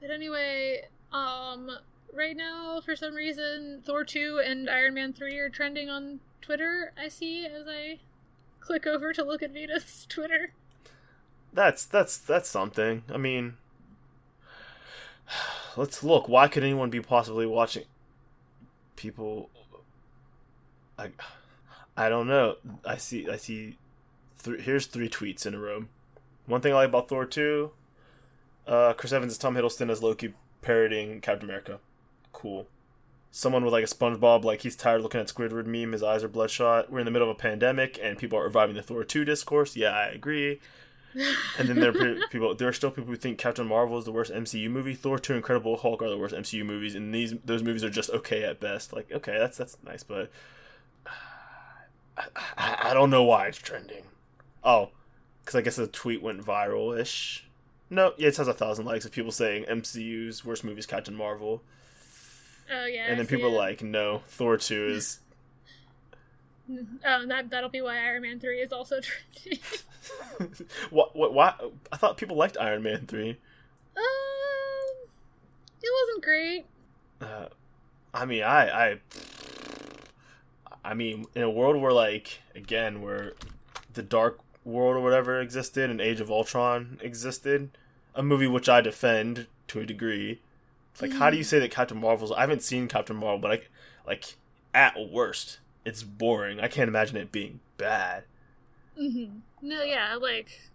But 0.01 0.11
anyway, 0.11 0.85
um, 1.13 1.69
right 2.13 2.35
now, 2.35 2.81
for 2.83 2.95
some 2.95 3.13
reason, 3.15 3.81
Thor 3.85 4.03
2 4.03 4.41
and 4.45 4.69
Iron 4.69 4.93
Man 4.93 5.13
3 5.13 5.37
are 5.37 5.49
trending 5.49 5.89
on 5.89 6.19
Twitter, 6.41 6.91
I 7.01 7.07
see 7.07 7.45
as 7.45 7.67
I 7.67 7.99
click 8.61 8.87
over 8.87 9.11
to 9.11 9.23
look 9.23 9.43
at 9.43 9.51
Vita's 9.51 10.05
Twitter. 10.09 10.53
That's 11.53 11.85
that's 11.85 12.17
that's 12.17 12.49
something. 12.49 13.03
I 13.13 13.17
mean, 13.17 13.57
let's 15.75 16.03
look. 16.03 16.29
Why 16.29 16.47
could 16.47 16.63
anyone 16.63 16.89
be 16.89 17.01
possibly 17.01 17.45
watching? 17.45 17.83
People, 18.95 19.49
I, 20.97 21.09
I 21.97 22.07
don't 22.07 22.27
know. 22.27 22.55
I 22.85 22.97
see. 22.97 23.29
I 23.29 23.35
see. 23.35 23.77
Th- 24.43 24.61
here's 24.61 24.85
three 24.85 25.09
tweets 25.09 25.45
in 25.45 25.55
a 25.55 25.59
row. 25.59 25.85
One 26.45 26.61
thing 26.61 26.71
I 26.71 26.77
like 26.77 26.89
about 26.89 27.09
Thor 27.09 27.25
two, 27.25 27.71
uh, 28.67 28.93
Chris 28.93 29.11
Evans 29.11 29.33
is 29.33 29.37
Tom 29.37 29.55
Hiddleston 29.55 29.89
as 29.89 30.01
Loki 30.01 30.33
parodying 30.61 31.19
Captain 31.19 31.49
America. 31.49 31.79
Cool. 32.31 32.67
Someone 33.31 33.63
with 33.63 33.73
like 33.73 33.85
a 33.85 33.87
SpongeBob, 33.87 34.43
like 34.43 34.61
he's 34.61 34.75
tired 34.75 35.01
looking 35.01 35.21
at 35.21 35.27
Squidward 35.27 35.65
meme. 35.65 35.93
His 35.93 36.03
eyes 36.03 36.23
are 36.23 36.27
bloodshot. 36.27 36.91
We're 36.91 36.99
in 36.99 37.05
the 37.05 37.11
middle 37.11 37.29
of 37.29 37.35
a 37.35 37.39
pandemic, 37.39 37.97
and 38.01 38.17
people 38.17 38.37
are 38.37 38.43
reviving 38.43 38.75
the 38.75 38.81
Thor 38.81 39.03
two 39.03 39.23
discourse. 39.23 39.75
Yeah, 39.75 39.91
I 39.91 40.07
agree. 40.07 40.59
And 41.59 41.67
then 41.67 41.79
there 41.79 41.89
are 41.89 42.27
people. 42.29 42.55
There 42.55 42.69
are 42.69 42.73
still 42.73 42.89
people 42.89 43.09
who 43.09 43.17
think 43.17 43.37
Captain 43.37 43.67
Marvel 43.67 43.97
is 43.97 44.05
the 44.05 44.13
worst 44.13 44.31
MCU 44.31 44.69
movie. 44.69 44.93
Thor 44.93 45.19
two, 45.19 45.33
Incredible 45.33 45.75
Hulk 45.75 46.01
are 46.01 46.09
the 46.09 46.17
worst 46.17 46.33
MCU 46.33 46.65
movies, 46.65 46.95
and 46.95 47.13
these 47.13 47.35
those 47.43 47.63
movies 47.63 47.83
are 47.83 47.89
just 47.89 48.09
okay 48.11 48.43
at 48.43 48.61
best. 48.61 48.93
Like, 48.93 49.11
okay, 49.11 49.37
that's 49.37 49.57
that's 49.57 49.75
nice, 49.83 50.03
but 50.03 50.31
I, 52.17 52.23
I, 52.57 52.77
I 52.91 52.93
don't 52.93 53.09
know 53.09 53.23
why 53.23 53.47
it's 53.47 53.57
trending. 53.57 54.03
Oh, 54.63 54.91
because 55.41 55.55
I 55.55 55.61
guess 55.61 55.75
the 55.75 55.87
tweet 55.87 56.21
went 56.21 56.45
viral 56.45 56.97
ish. 56.97 57.45
No, 57.89 58.13
yeah, 58.17 58.29
it 58.29 58.37
has 58.37 58.47
a 58.47 58.53
thousand 58.53 58.85
likes 58.85 59.03
of 59.03 59.11
people 59.11 59.31
saying 59.31 59.65
MCU's 59.65 60.45
worst 60.45 60.63
movie 60.63 60.79
is 60.79 60.85
Captain 60.85 61.15
Marvel, 61.15 61.61
Oh, 62.71 62.85
yeah. 62.85 63.07
and 63.09 63.19
then 63.19 63.27
people 63.27 63.47
are 63.47 63.57
like, 63.57 63.81
no, 63.83 64.21
Thor 64.27 64.57
two 64.57 64.87
is. 64.87 65.19
Oh, 67.05 67.25
that, 67.27 67.49
that'll 67.49 67.69
be 67.69 67.81
why 67.81 67.97
Iron 67.97 68.21
Man 68.21 68.39
3 68.39 68.59
is 68.61 68.71
also 68.71 69.01
trending. 69.01 69.59
what? 70.89 71.13
What? 71.13 71.33
Why? 71.33 71.53
I 71.91 71.97
thought 71.97 72.15
people 72.15 72.37
liked 72.37 72.55
Iron 72.57 72.81
Man 72.81 73.05
three. 73.07 73.31
um, 73.97 75.07
it 75.83 75.89
wasn't 76.01 76.23
great. 76.23 76.65
Uh, 77.19 77.47
I 78.13 78.23
mean, 78.25 78.43
I, 78.43 78.91
I, 78.91 78.99
I 80.85 80.93
mean, 80.93 81.25
in 81.35 81.41
a 81.41 81.49
world 81.49 81.75
where, 81.81 81.91
like, 81.91 82.39
again, 82.55 83.01
where 83.01 83.33
the 83.93 84.03
Dark 84.03 84.39
World 84.63 84.95
or 84.95 85.01
whatever 85.01 85.41
existed 85.41 85.89
and 85.89 85.99
Age 85.99 86.21
of 86.21 86.31
Ultron 86.31 86.99
existed, 87.01 87.77
a 88.15 88.23
movie 88.23 88.47
which 88.47 88.69
I 88.69 88.79
defend 88.79 89.47
to 89.67 89.81
a 89.81 89.85
degree. 89.85 90.39
Like, 90.99 91.13
how 91.13 91.29
do 91.29 91.37
you 91.37 91.43
say 91.43 91.59
that 91.59 91.71
Captain 91.71 91.99
Marvel's? 91.99 92.31
I 92.31 92.41
haven't 92.41 92.63
seen 92.63 92.87
Captain 92.87 93.15
Marvel, 93.15 93.39
but 93.39 93.51
I, 93.51 93.61
like, 94.05 94.37
at 94.73 94.93
worst, 95.09 95.59
it's 95.85 96.03
boring. 96.03 96.59
I 96.59 96.67
can't 96.67 96.87
imagine 96.87 97.17
it 97.17 97.31
being 97.31 97.59
bad. 97.77 98.23
Mm-hmm. 98.99 99.39
No, 99.61 99.83
yeah, 99.83 100.15
like, 100.15 100.69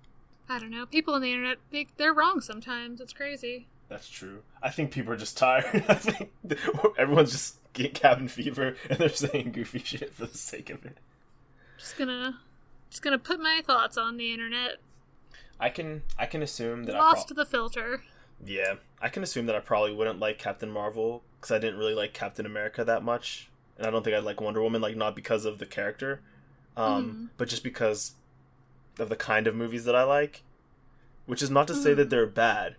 I 0.48 0.58
don't 0.58 0.70
know. 0.70 0.86
People 0.86 1.14
on 1.14 1.22
the 1.22 1.32
internet, 1.32 1.58
they, 1.70 1.86
they're 1.96 2.14
wrong 2.14 2.40
sometimes. 2.40 3.00
It's 3.00 3.12
crazy. 3.12 3.66
That's 3.88 4.08
true. 4.08 4.42
I 4.62 4.70
think 4.70 4.90
people 4.90 5.12
are 5.12 5.16
just 5.16 5.36
tired. 5.38 5.64
I 5.88 5.94
think 5.94 6.32
everyone's 6.98 7.32
just 7.32 7.58
getting 7.72 7.92
cabin 7.92 8.28
fever 8.28 8.76
and 8.88 8.98
they're 8.98 9.08
saying 9.08 9.52
goofy 9.52 9.78
shit 9.78 10.14
for 10.14 10.26
the 10.26 10.36
sake 10.36 10.70
of 10.70 10.84
it. 10.84 10.98
Just 11.78 11.96
gonna, 11.96 12.40
just 12.90 13.02
gonna 13.02 13.18
put 13.18 13.38
my 13.38 13.60
thoughts 13.64 13.96
on 13.96 14.16
the 14.16 14.32
internet. 14.32 14.78
I 15.58 15.68
can 15.70 16.02
I 16.18 16.26
can 16.26 16.42
assume 16.42 16.84
that 16.84 16.96
I 16.96 16.98
Lost 16.98 17.28
prob- 17.28 17.36
the 17.36 17.44
filter. 17.46 18.02
Yeah 18.44 18.74
I 19.00 19.08
can 19.08 19.22
assume 19.22 19.46
that 19.46 19.56
I 19.56 19.60
probably 19.60 19.94
wouldn't 19.94 20.18
like 20.20 20.38
Captain 20.38 20.70
Marvel 20.70 21.22
because 21.40 21.50
I 21.54 21.58
didn't 21.58 21.78
really 21.78 21.94
like 21.94 22.14
Captain 22.14 22.46
America 22.46 22.84
that 22.84 23.02
much, 23.04 23.48
and 23.76 23.86
I 23.86 23.90
don't 23.90 24.02
think 24.02 24.16
I'd 24.16 24.24
like 24.24 24.40
Wonder 24.40 24.62
Woman 24.62 24.80
like 24.80 24.96
not 24.96 25.14
because 25.14 25.44
of 25.44 25.58
the 25.58 25.66
character, 25.66 26.20
um, 26.76 27.30
but 27.36 27.48
just 27.48 27.62
because 27.62 28.12
of 28.98 29.08
the 29.08 29.16
kind 29.16 29.46
of 29.46 29.54
movies 29.54 29.84
that 29.84 29.94
I 29.94 30.02
like. 30.02 30.42
Which 31.26 31.42
is 31.42 31.50
not 31.50 31.66
to 31.66 31.74
say 31.74 31.92
that 31.92 32.08
they're 32.08 32.26
bad. 32.26 32.76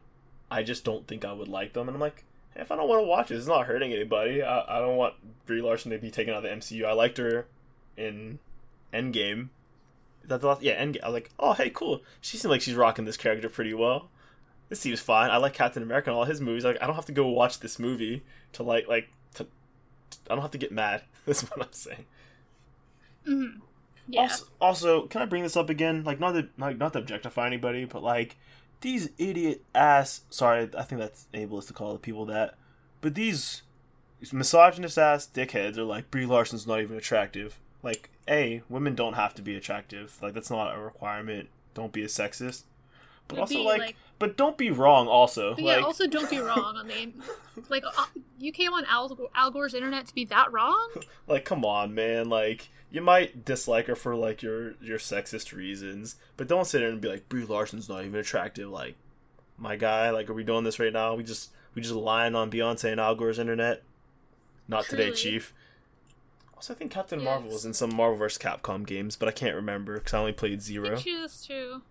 I 0.49 0.63
just 0.63 0.85
don't 0.85 1.05
think 1.05 1.25
I 1.25 1.33
would 1.33 1.49
like 1.49 1.73
them, 1.73 1.89
and 1.89 1.95
I'm 1.95 2.01
like, 2.01 2.23
hey, 2.55 2.61
if 2.61 2.71
I 2.71 2.77
don't 2.77 2.87
want 2.87 3.01
to 3.01 3.07
watch 3.07 3.29
it, 3.29 3.35
it's 3.35 3.45
not 3.45 3.67
hurting 3.67 3.91
anybody. 3.91 4.41
I, 4.41 4.77
I 4.77 4.79
don't 4.79 4.95
want 4.95 5.15
Brie 5.45 5.61
Larson 5.61 5.91
to 5.91 5.97
be 5.97 6.09
taken 6.09 6.33
out 6.33 6.37
of 6.37 6.43
the 6.43 6.49
MCU. 6.49 6.85
I 6.85 6.93
liked 6.93 7.17
her 7.17 7.45
in 7.97 8.39
Endgame. 8.93 9.49
Is 10.23 10.29
that 10.29 10.41
the 10.41 10.47
last? 10.47 10.61
Yeah, 10.61 10.81
Endgame. 10.81 11.03
I 11.03 11.07
was 11.07 11.13
like, 11.13 11.29
oh, 11.37 11.53
hey, 11.53 11.69
cool. 11.69 12.01
She 12.21 12.37
seems 12.37 12.49
like 12.49 12.61
she's 12.61 12.75
rocking 12.75 13.03
this 13.03 13.17
character 13.17 13.49
pretty 13.49 13.73
well. 13.73 14.09
This 14.69 14.79
seems 14.81 14.99
fine. 14.99 15.29
I 15.31 15.37
like 15.37 15.53
Captain 15.53 15.83
America 15.83 16.09
and 16.09 16.17
all 16.17 16.25
his 16.25 16.41
movies. 16.41 16.65
Like, 16.65 16.77
I 16.81 16.87
don't 16.87 16.95
have 16.95 17.05
to 17.05 17.11
go 17.13 17.27
watch 17.27 17.59
this 17.59 17.79
movie 17.79 18.23
to 18.53 18.63
like 18.63 18.87
like 18.87 19.09
to. 19.35 19.47
I 20.29 20.35
don't 20.35 20.41
have 20.41 20.51
to 20.51 20.57
get 20.57 20.71
mad. 20.71 21.03
That's 21.25 21.41
what 21.43 21.61
I'm 21.61 21.71
saying. 21.71 22.05
hmm 23.25 23.45
Yeah. 24.07 24.23
Also, 24.23 24.45
also, 24.61 25.07
can 25.07 25.21
I 25.21 25.25
bring 25.25 25.43
this 25.43 25.57
up 25.57 25.69
again? 25.69 26.03
Like, 26.03 26.19
not 26.19 26.33
to 26.33 26.47
like 26.57 26.77
not 26.77 26.93
to 26.93 26.99
objectify 26.99 27.47
anybody, 27.47 27.85
but 27.85 28.03
like 28.03 28.35
these 28.81 29.09
idiot 29.17 29.63
ass. 29.75 30.21
Sorry, 30.29 30.69
I 30.77 30.83
think 30.83 31.01
that's 31.01 31.27
ableist 31.33 31.67
to 31.67 31.73
call 31.73 31.93
the 31.93 31.99
people 31.99 32.25
that. 32.25 32.55
But 33.01 33.15
these 33.15 33.61
misogynist 34.31 34.97
ass 34.97 35.27
dickheads 35.31 35.77
are 35.77 35.83
like 35.83 36.11
Brie 36.11 36.25
Larson's 36.25 36.67
not 36.67 36.81
even 36.81 36.97
attractive. 36.97 37.59
Like, 37.83 38.09
a 38.27 38.61
women 38.69 38.95
don't 38.95 39.13
have 39.13 39.33
to 39.35 39.41
be 39.41 39.55
attractive. 39.55 40.17
Like, 40.21 40.33
that's 40.33 40.49
not 40.49 40.75
a 40.75 40.79
requirement. 40.79 41.49
Don't 41.73 41.93
be 41.93 42.03
a 42.03 42.07
sexist. 42.07 42.63
But 43.27 43.39
also, 43.39 43.61
like, 43.61 43.79
like- 43.79 43.95
but 44.19 44.37
don't 44.37 44.57
be 44.57 44.71
wrong. 44.71 45.07
Also, 45.07 45.51
like, 45.51 45.59
yeah, 45.59 45.79
also 45.79 46.07
don't 46.07 46.29
be 46.29 46.39
wrong 46.39 46.75
on 46.77 46.87
the 46.87 47.11
like. 47.69 47.83
Uh, 47.85 48.05
you 48.39 48.51
came 48.51 48.73
on 48.73 48.85
Al, 48.85 49.17
Al 49.35 49.51
Gore's 49.51 49.73
internet 49.73 50.07
to 50.07 50.13
be 50.15 50.25
that 50.25 50.51
wrong? 50.51 50.89
like 51.27 51.43
come 51.45 51.65
on 51.65 51.93
man 51.93 52.29
like 52.29 52.69
you 52.91 53.01
might 53.01 53.43
dislike 53.43 53.87
her 53.87 53.95
for 53.95 54.15
like 54.15 54.41
your 54.41 54.73
your 54.81 54.97
sexist 54.97 55.53
reasons 55.53 56.15
but 56.37 56.47
don't 56.47 56.65
sit 56.65 56.79
there 56.79 56.89
and 56.89 57.01
be 57.01 57.09
like 57.09 57.27
brie 57.29 57.43
larson's 57.43 57.89
not 57.89 58.05
even 58.05 58.19
attractive 58.19 58.69
like 58.69 58.95
my 59.57 59.75
guy 59.75 60.09
like 60.09 60.29
are 60.29 60.33
we 60.33 60.43
doing 60.43 60.63
this 60.63 60.79
right 60.79 60.93
now 60.93 61.15
we 61.15 61.23
just 61.23 61.49
we 61.73 61.81
just 61.81 61.93
lying 61.93 62.35
on 62.35 62.49
beyonce 62.49 62.91
and 62.91 63.01
al 63.01 63.15
gore's 63.15 63.39
internet 63.39 63.83
not 64.67 64.85
today 64.85 65.11
chief 65.11 65.53
also 66.55 66.73
i 66.73 66.77
think 66.77 66.91
captain 66.91 67.19
Yes. 67.19 67.25
marvel 67.25 67.49
was 67.51 67.65
in 67.65 67.73
some 67.73 67.93
marvel 67.93 68.17
vs 68.17 68.37
capcom 68.37 68.85
games 68.85 69.15
but 69.15 69.27
i 69.27 69.31
can't 69.31 69.55
remember 69.55 69.95
because 69.95 70.13
i 70.13 70.19
only 70.19 70.31
played 70.33 70.59
I 70.59 70.61
zero 70.61 70.95
think 70.95 70.99
she 71.01 71.47
too. 71.47 71.81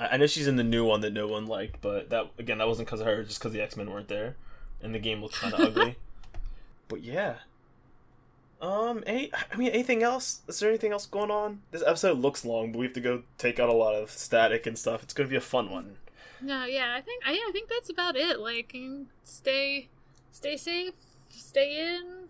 I, 0.00 0.16
know 0.16 0.26
she's 0.26 0.46
in 0.46 0.56
the 0.56 0.64
new 0.64 0.84
one 0.84 1.00
that 1.02 1.12
no 1.12 1.26
one 1.26 1.46
liked 1.46 1.80
but 1.80 2.10
that 2.10 2.30
again 2.38 2.58
that 2.58 2.68
wasn't 2.68 2.88
because 2.88 3.00
of 3.00 3.06
her 3.06 3.22
just 3.22 3.38
because 3.38 3.52
the 3.52 3.60
x-men 3.60 3.90
weren't 3.90 4.08
there 4.08 4.36
and 4.82 4.94
the 4.94 4.98
game 4.98 5.20
looked 5.20 5.34
kind 5.34 5.54
of 5.54 5.60
ugly 5.60 5.96
but 6.88 7.02
yeah 7.02 7.36
um, 8.60 9.02
any, 9.06 9.30
I 9.50 9.56
mean, 9.56 9.70
anything 9.70 10.02
else? 10.02 10.42
Is 10.46 10.60
there 10.60 10.68
anything 10.68 10.92
else 10.92 11.06
going 11.06 11.30
on? 11.30 11.62
This 11.70 11.82
episode 11.86 12.18
looks 12.18 12.44
long, 12.44 12.72
but 12.72 12.78
we 12.78 12.86
have 12.86 12.94
to 12.94 13.00
go 13.00 13.22
take 13.38 13.58
out 13.58 13.70
a 13.70 13.74
lot 13.74 13.94
of 13.94 14.10
static 14.10 14.66
and 14.66 14.78
stuff. 14.78 15.02
It's 15.02 15.14
gonna 15.14 15.30
be 15.30 15.36
a 15.36 15.40
fun 15.40 15.70
one. 15.70 15.96
No, 16.42 16.66
yeah, 16.66 16.94
I 16.94 17.00
think 17.00 17.22
I, 17.26 17.32
I 17.32 17.50
think 17.52 17.70
that's 17.70 17.88
about 17.88 18.16
it. 18.16 18.38
Like, 18.38 18.76
stay, 19.22 19.88
stay 20.30 20.56
safe, 20.58 20.92
stay 21.30 21.96
in. 21.96 22.28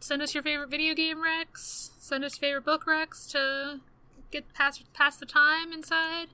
Send 0.00 0.22
us 0.22 0.34
your 0.34 0.42
favorite 0.42 0.70
video 0.70 0.94
game 0.94 1.22
Rex. 1.22 1.92
Send 1.98 2.24
us 2.24 2.36
favorite 2.36 2.64
book 2.64 2.84
Rex 2.88 3.26
to 3.28 3.80
get 4.32 4.52
past 4.52 4.92
pass 4.92 5.16
the 5.18 5.26
time 5.26 5.72
inside. 5.72 6.28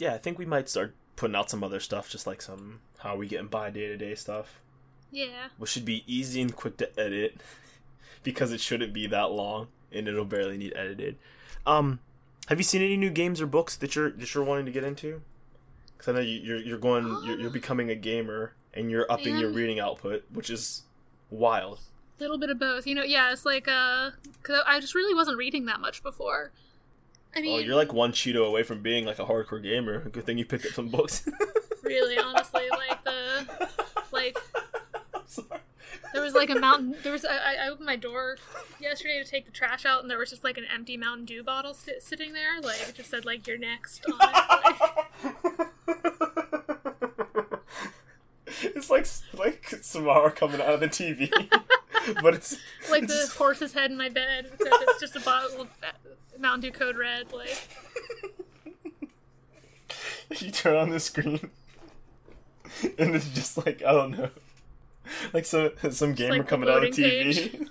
Yeah, 0.00 0.14
I 0.14 0.18
think 0.18 0.38
we 0.38 0.46
might 0.46 0.68
start 0.68 0.94
putting 1.16 1.36
out 1.36 1.50
some 1.50 1.62
other 1.62 1.78
stuff, 1.78 2.08
just 2.08 2.26
like 2.26 2.40
some 2.40 2.80
how 3.00 3.16
we 3.16 3.26
getting 3.28 3.48
by 3.48 3.70
day 3.70 3.86
to 3.88 3.96
day 3.96 4.14
stuff, 4.14 4.60
Yeah, 5.12 5.48
which 5.58 5.70
should 5.70 5.84
be 5.84 6.04
easy 6.06 6.40
and 6.40 6.56
quick 6.56 6.78
to 6.78 6.98
edit, 6.98 7.40
because 8.22 8.50
it 8.50 8.60
shouldn't 8.60 8.92
be 8.94 9.06
that 9.08 9.30
long 9.30 9.68
and 9.92 10.08
it'll 10.08 10.24
barely 10.24 10.56
need 10.56 10.72
edited. 10.74 11.16
Um, 11.66 12.00
have 12.48 12.58
you 12.58 12.64
seen 12.64 12.80
any 12.82 12.96
new 12.96 13.10
games 13.10 13.40
or 13.40 13.46
books 13.46 13.76
that 13.76 13.94
you're 13.94 14.10
that 14.10 14.34
you're 14.34 14.44
wanting 14.44 14.66
to 14.66 14.72
get 14.72 14.84
into? 14.84 15.20
Because 15.96 16.08
I 16.08 16.12
know 16.12 16.20
you, 16.20 16.40
you're 16.40 16.58
you're 16.58 16.78
going 16.78 17.06
you're, 17.24 17.38
you're 17.38 17.50
becoming 17.50 17.90
a 17.90 17.94
gamer 17.94 18.54
and 18.72 18.90
you're 18.90 19.06
upping 19.10 19.36
your 19.36 19.50
reading 19.50 19.80
output, 19.80 20.24
which 20.32 20.48
is 20.48 20.84
wild. 21.28 21.80
A 22.18 22.22
little 22.22 22.38
bit 22.38 22.50
of 22.50 22.58
both. 22.58 22.86
You 22.86 22.94
know, 22.94 23.02
yeah, 23.02 23.32
it's 23.32 23.44
like 23.44 23.68
uh, 23.68 24.10
cause 24.42 24.62
I 24.66 24.80
just 24.80 24.94
really 24.94 25.14
wasn't 25.14 25.36
reading 25.36 25.66
that 25.66 25.80
much 25.80 26.02
before. 26.02 26.52
I 27.34 27.38
oh, 27.38 27.42
mean, 27.42 27.60
Oh, 27.60 27.62
you're 27.62 27.76
like 27.76 27.92
one 27.92 28.12
Cheeto 28.12 28.46
away 28.46 28.62
from 28.62 28.82
being 28.82 29.04
like 29.06 29.18
a 29.18 29.24
hardcore 29.24 29.62
gamer. 29.62 30.08
Good 30.08 30.26
thing 30.26 30.38
you 30.38 30.44
picked 30.44 30.66
up 30.66 30.72
some 30.72 30.88
books. 30.88 31.28
really, 31.82 32.18
honestly, 32.18 32.68
like 32.70 33.02
the 33.04 33.68
like 34.12 34.36
There 36.12 36.22
was 36.22 36.34
like 36.34 36.50
a 36.50 36.56
mountain. 36.56 36.96
There 37.02 37.12
was. 37.12 37.24
I, 37.24 37.56
I 37.60 37.68
opened 37.68 37.86
my 37.86 37.96
door 37.96 38.36
yesterday 38.80 39.22
to 39.22 39.28
take 39.28 39.46
the 39.46 39.52
trash 39.52 39.84
out, 39.84 40.02
and 40.02 40.10
there 40.10 40.18
was 40.18 40.30
just 40.30 40.42
like 40.42 40.58
an 40.58 40.64
empty 40.72 40.96
Mountain 40.96 41.26
Dew 41.26 41.42
bottle 41.42 41.72
sit, 41.74 42.02
sitting 42.02 42.32
there. 42.32 42.60
Like 42.60 42.88
it 42.88 42.94
just 42.94 43.10
said 43.10 43.24
like 43.24 43.46
"You're 43.46 43.58
next" 43.58 44.04
on 44.06 44.18
it. 44.20 45.68
Like, 45.86 46.29
it's 48.62 48.90
like 48.90 49.06
like 49.34 49.66
Samara 49.82 50.30
coming 50.30 50.60
out 50.60 50.74
of 50.74 50.80
the 50.80 50.88
TV, 50.88 51.30
but 52.22 52.34
it's 52.34 52.56
like 52.90 53.06
the 53.06 53.14
it's- 53.14 53.36
horse's 53.36 53.72
head 53.72 53.90
in 53.90 53.96
my 53.96 54.08
bed. 54.08 54.46
Except 54.52 54.84
it's 54.88 55.00
just 55.00 55.16
a 55.16 55.20
bottle 55.20 55.62
of 55.62 55.68
Mountain 56.38 56.60
Dew 56.60 56.70
Code 56.72 56.96
Red. 56.96 57.32
Like 57.32 57.68
you 60.40 60.50
turn 60.50 60.76
on 60.76 60.90
the 60.90 61.00
screen, 61.00 61.50
and 62.98 63.14
it's 63.14 63.28
just 63.30 63.56
like 63.58 63.82
I 63.84 63.92
don't 63.92 64.12
know, 64.12 64.30
like 65.32 65.44
some 65.44 65.70
some 65.90 66.14
gamer 66.14 66.38
like 66.38 66.48
coming 66.48 66.68
out 66.68 66.84
of 66.84 66.94
the 66.94 67.02
TV. 67.02 67.68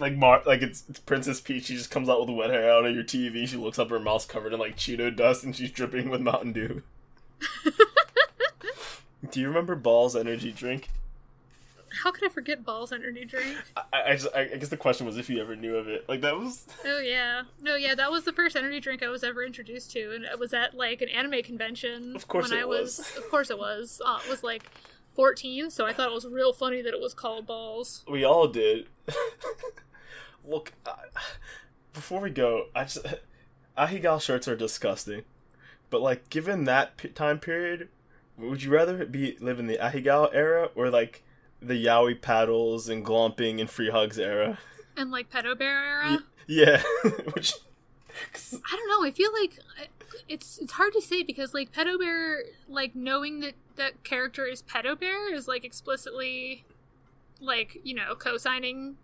like 0.00 0.14
Mar, 0.14 0.42
like 0.46 0.62
it's, 0.62 0.84
it's 0.88 0.98
Princess 1.00 1.40
Peach. 1.40 1.66
She 1.66 1.74
just 1.76 1.90
comes 1.90 2.08
out 2.08 2.20
with 2.20 2.36
wet 2.36 2.50
hair 2.50 2.70
out 2.70 2.84
of 2.86 2.94
your 2.94 3.04
TV. 3.04 3.46
She 3.46 3.56
looks 3.56 3.78
up, 3.78 3.90
her 3.90 4.00
mouth's 4.00 4.26
covered 4.26 4.52
in 4.52 4.58
like 4.60 4.76
Cheeto 4.76 5.14
dust, 5.14 5.44
and 5.44 5.54
she's 5.54 5.70
dripping 5.70 6.08
with 6.10 6.20
Mountain 6.20 6.52
Dew. 6.52 6.82
Do 9.34 9.40
you 9.40 9.48
remember 9.48 9.74
Ball's 9.74 10.14
energy 10.14 10.52
drink? 10.52 10.88
how 12.02 12.10
could 12.10 12.24
I 12.24 12.28
forget 12.28 12.64
Balls 12.64 12.92
Energy 12.92 13.24
Drink? 13.24 13.56
I, 13.76 13.82
I, 13.92 14.12
just, 14.16 14.34
I 14.34 14.44
guess 14.44 14.68
the 14.68 14.76
question 14.76 15.06
was 15.06 15.16
if 15.16 15.30
you 15.30 15.40
ever 15.40 15.54
knew 15.56 15.76
of 15.76 15.88
it. 15.88 16.08
Like 16.08 16.20
that 16.22 16.38
was 16.38 16.66
Oh 16.84 16.98
yeah, 16.98 17.42
no 17.60 17.76
yeah, 17.76 17.94
that 17.94 18.10
was 18.10 18.24
the 18.24 18.32
first 18.32 18.56
energy 18.56 18.80
drink 18.80 19.02
I 19.02 19.08
was 19.08 19.22
ever 19.22 19.44
introduced 19.44 19.92
to, 19.92 20.14
and 20.14 20.24
it 20.24 20.38
was 20.38 20.52
at 20.52 20.74
like 20.74 21.02
an 21.02 21.08
anime 21.08 21.42
convention. 21.42 22.14
Of 22.16 22.28
course 22.28 22.50
when 22.50 22.58
it 22.58 22.62
I 22.62 22.64
was. 22.64 22.98
Of 23.16 23.28
course 23.30 23.50
it 23.50 23.58
was. 23.58 24.00
Uh, 24.04 24.18
it 24.24 24.30
was 24.30 24.42
like 24.42 24.64
fourteen, 25.14 25.70
so 25.70 25.86
I 25.86 25.92
thought 25.92 26.08
it 26.08 26.14
was 26.14 26.26
real 26.26 26.52
funny 26.52 26.82
that 26.82 26.94
it 26.94 27.00
was 27.00 27.14
called 27.14 27.46
balls. 27.46 28.04
we 28.08 28.24
all 28.24 28.48
did. 28.48 28.86
Look, 30.44 30.72
I, 30.86 30.94
before 31.92 32.20
we 32.20 32.30
go, 32.30 32.66
I 32.74 32.84
just 32.84 33.04
Ahegao 33.78 34.20
shirts 34.20 34.48
are 34.48 34.56
disgusting, 34.56 35.22
but 35.90 36.00
like 36.00 36.28
given 36.30 36.64
that 36.64 36.96
p- 36.96 37.08
time 37.08 37.38
period, 37.38 37.88
would 38.36 38.62
you 38.62 38.70
rather 38.70 39.04
be 39.06 39.36
live 39.40 39.58
in 39.58 39.66
the 39.66 39.78
Ahegao 39.78 40.30
era 40.32 40.70
or 40.74 40.90
like 40.90 41.22
the 41.60 41.82
yaoi 41.84 42.20
paddles 42.20 42.88
and 42.88 43.04
glomping 43.04 43.60
and 43.60 43.70
free 43.70 43.90
hugs 43.90 44.18
era? 44.18 44.58
And 44.96 45.10
like 45.10 45.30
pedo 45.30 45.56
bear 45.58 45.84
era. 45.84 46.18
Yeah, 46.46 46.82
which 47.32 47.54
I 48.52 48.76
don't 48.76 48.88
know. 48.88 49.06
I 49.06 49.10
feel 49.10 49.32
like 49.32 49.58
uh, 49.80 49.84
it's 50.28 50.58
it's 50.58 50.72
hard 50.72 50.92
to 50.94 51.00
say 51.00 51.22
because 51.22 51.54
like 51.54 51.72
pedo 51.72 51.98
bear, 51.98 52.42
like 52.68 52.94
knowing 52.94 53.40
that 53.40 53.54
that 53.76 54.04
character 54.04 54.46
is 54.46 54.62
pedo 54.62 54.98
bear 54.98 55.32
is 55.32 55.48
like 55.48 55.64
explicitly, 55.64 56.64
like 57.40 57.80
you 57.82 57.94
know, 57.94 58.14
co-signing 58.14 58.96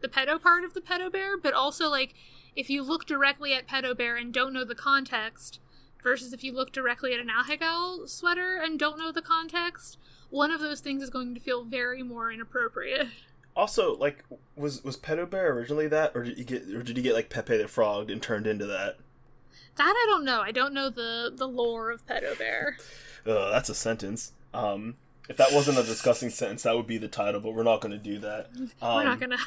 the 0.00 0.08
pedo 0.08 0.40
part 0.40 0.64
of 0.64 0.74
the 0.74 0.80
pedo 0.80 1.10
bear, 1.10 1.36
but 1.36 1.54
also 1.54 1.88
like 1.88 2.14
if 2.56 2.68
you 2.68 2.82
look 2.82 3.06
directly 3.06 3.54
at 3.54 3.68
pedo 3.68 3.96
bear 3.96 4.16
and 4.16 4.32
don't 4.32 4.52
know 4.52 4.64
the 4.64 4.74
context, 4.74 5.60
versus 6.02 6.32
if 6.32 6.44
you 6.44 6.52
look 6.52 6.72
directly 6.72 7.12
at 7.12 7.20
an 7.20 7.28
Ahegao 7.28 8.08
sweater 8.08 8.56
and 8.62 8.78
don't 8.78 8.98
know 8.98 9.12
the 9.12 9.22
context, 9.22 9.98
one 10.30 10.50
of 10.50 10.60
those 10.60 10.80
things 10.80 11.02
is 11.02 11.10
going 11.10 11.34
to 11.34 11.40
feel 11.40 11.64
very 11.64 12.02
more 12.02 12.30
inappropriate. 12.32 13.08
also 13.56 13.96
like 13.96 14.24
was 14.56 14.84
was 14.84 14.96
Pedo 14.96 15.28
Bear 15.28 15.52
originally 15.52 15.88
that, 15.88 16.12
or 16.14 16.24
did 16.24 16.38
you 16.38 16.44
get 16.44 16.62
or 16.68 16.82
did 16.82 16.96
you 16.96 17.02
get 17.02 17.14
like 17.14 17.30
Pepe 17.30 17.56
the 17.56 17.68
Frog 17.68 18.10
and 18.10 18.22
turned 18.22 18.46
into 18.46 18.66
that? 18.66 18.98
That 19.76 19.94
I 19.96 20.06
don't 20.08 20.24
know. 20.24 20.40
I 20.40 20.52
don't 20.52 20.74
know 20.74 20.90
the 20.90 21.32
the 21.34 21.46
lore 21.46 21.90
of 21.90 22.06
pedo 22.06 22.36
bear. 22.38 22.76
Ugh, 23.26 23.50
that's 23.52 23.68
a 23.68 23.74
sentence. 23.74 24.32
Um, 24.52 24.96
if 25.28 25.36
that 25.36 25.52
wasn't 25.52 25.78
a 25.78 25.82
disgusting 25.82 26.30
sentence, 26.30 26.62
that 26.64 26.74
would 26.74 26.86
be 26.86 26.98
the 26.98 27.08
title. 27.08 27.40
But 27.40 27.54
we're 27.54 27.62
not 27.62 27.80
going 27.80 27.92
to 27.92 27.98
do 27.98 28.18
that. 28.18 28.48
Um, 28.56 28.70
We're 28.96 29.04
not 29.04 29.20
gonna. 29.20 29.38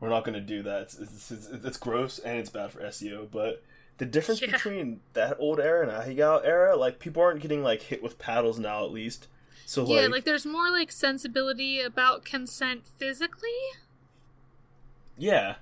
We're 0.00 0.08
not 0.08 0.24
going 0.24 0.34
to 0.34 0.40
do 0.40 0.62
that. 0.64 0.82
It's, 0.82 0.98
it's, 0.98 1.30
it's, 1.30 1.46
it's 1.48 1.76
gross 1.76 2.18
and 2.18 2.38
it's 2.38 2.50
bad 2.50 2.72
for 2.72 2.80
SEO. 2.80 3.30
But 3.30 3.62
the 3.98 4.06
difference 4.06 4.40
Yeah. 4.40 4.52
between 4.52 5.00
that 5.12 5.36
old 5.38 5.60
era 5.60 5.86
and 5.88 5.92
Ahegao 5.92 6.40
era, 6.44 6.76
like 6.76 6.98
people 6.98 7.22
aren't 7.22 7.40
getting 7.40 7.62
like 7.62 7.82
hit 7.82 8.02
with 8.02 8.18
paddles 8.18 8.58
now, 8.58 8.84
at 8.84 8.90
least. 8.90 9.28
So 9.66 9.86
Yeah, 9.86 10.02
like, 10.02 10.10
like 10.10 10.24
there's 10.24 10.44
more 10.46 10.70
like 10.70 10.90
sensibility 10.92 11.80
about 11.80 12.24
consent 12.24 12.86
physically, 12.86 13.50
yeah, 15.16 15.56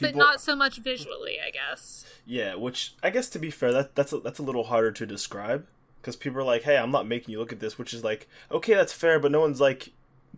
but 0.00 0.14
not 0.16 0.40
so 0.40 0.56
much 0.56 0.78
visually, 0.78 1.38
I 1.44 1.50
guess. 1.50 2.04
Yeah, 2.26 2.54
which 2.56 2.94
I 3.02 3.10
guess 3.10 3.28
to 3.30 3.38
be 3.38 3.50
fair, 3.50 3.72
that 3.72 3.94
that's 3.94 4.12
a, 4.12 4.18
that's 4.18 4.38
a 4.38 4.42
little 4.42 4.64
harder 4.64 4.90
to 4.92 5.06
describe 5.06 5.66
because 6.00 6.16
people 6.16 6.40
are 6.40 6.44
like, 6.44 6.62
"Hey, 6.62 6.76
I'm 6.76 6.90
not 6.90 7.06
making 7.06 7.32
you 7.32 7.38
look 7.38 7.52
at 7.52 7.60
this," 7.60 7.78
which 7.78 7.94
is 7.94 8.02
like, 8.02 8.26
okay, 8.50 8.74
that's 8.74 8.92
fair, 8.92 9.18
but 9.20 9.30
no 9.32 9.40
one's 9.40 9.60
like 9.60 9.90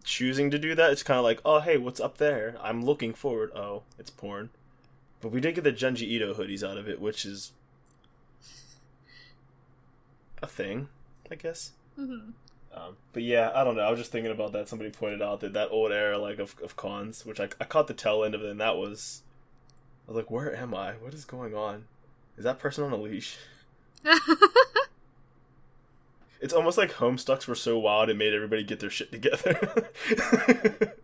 choosing 0.04 0.50
to 0.50 0.58
do 0.58 0.74
that. 0.74 0.90
It's 0.92 1.02
kind 1.02 1.18
of 1.18 1.24
like, 1.24 1.40
"Oh, 1.44 1.60
hey, 1.60 1.78
what's 1.78 2.00
up 2.00 2.18
there? 2.18 2.56
I'm 2.62 2.84
looking 2.84 3.14
forward." 3.14 3.50
Oh, 3.54 3.84
it's 3.98 4.10
porn. 4.10 4.50
But 5.26 5.32
we 5.32 5.40
did 5.40 5.56
get 5.56 5.64
the 5.64 5.72
Junji 5.72 6.02
Ito 6.02 6.34
hoodies 6.34 6.62
out 6.62 6.76
of 6.78 6.88
it, 6.88 7.00
which 7.00 7.24
is 7.24 7.50
a 10.40 10.46
thing, 10.46 10.86
I 11.28 11.34
guess. 11.34 11.72
hmm 11.96 12.30
Um, 12.72 12.96
but 13.12 13.24
yeah, 13.24 13.50
I 13.52 13.64
don't 13.64 13.74
know. 13.74 13.82
I 13.82 13.90
was 13.90 13.98
just 13.98 14.12
thinking 14.12 14.30
about 14.30 14.52
that. 14.52 14.68
Somebody 14.68 14.92
pointed 14.92 15.20
out 15.20 15.40
that 15.40 15.52
that 15.54 15.72
old 15.72 15.90
era, 15.90 16.16
like 16.16 16.38
of 16.38 16.54
of 16.62 16.76
cons, 16.76 17.26
which 17.26 17.40
I, 17.40 17.48
I 17.60 17.64
caught 17.64 17.88
the 17.88 17.92
tail 17.92 18.22
end 18.22 18.36
of 18.36 18.44
it, 18.44 18.50
and 18.52 18.60
that 18.60 18.76
was, 18.76 19.22
I 20.06 20.12
was 20.12 20.16
like, 20.16 20.30
where 20.30 20.54
am 20.54 20.76
I? 20.76 20.92
What 20.92 21.12
is 21.12 21.24
going 21.24 21.56
on? 21.56 21.86
Is 22.38 22.44
that 22.44 22.60
person 22.60 22.84
on 22.84 22.92
a 22.92 22.96
leash? 22.96 23.36
It's 26.38 26.52
almost 26.54 26.78
like 26.78 26.92
Homestucks 26.92 27.48
were 27.48 27.54
so 27.56 27.78
wild 27.78 28.10
it 28.10 28.16
made 28.16 28.34
everybody 28.34 28.62
get 28.62 28.78
their 28.78 28.90
shit 28.90 29.10
together. 29.10 29.88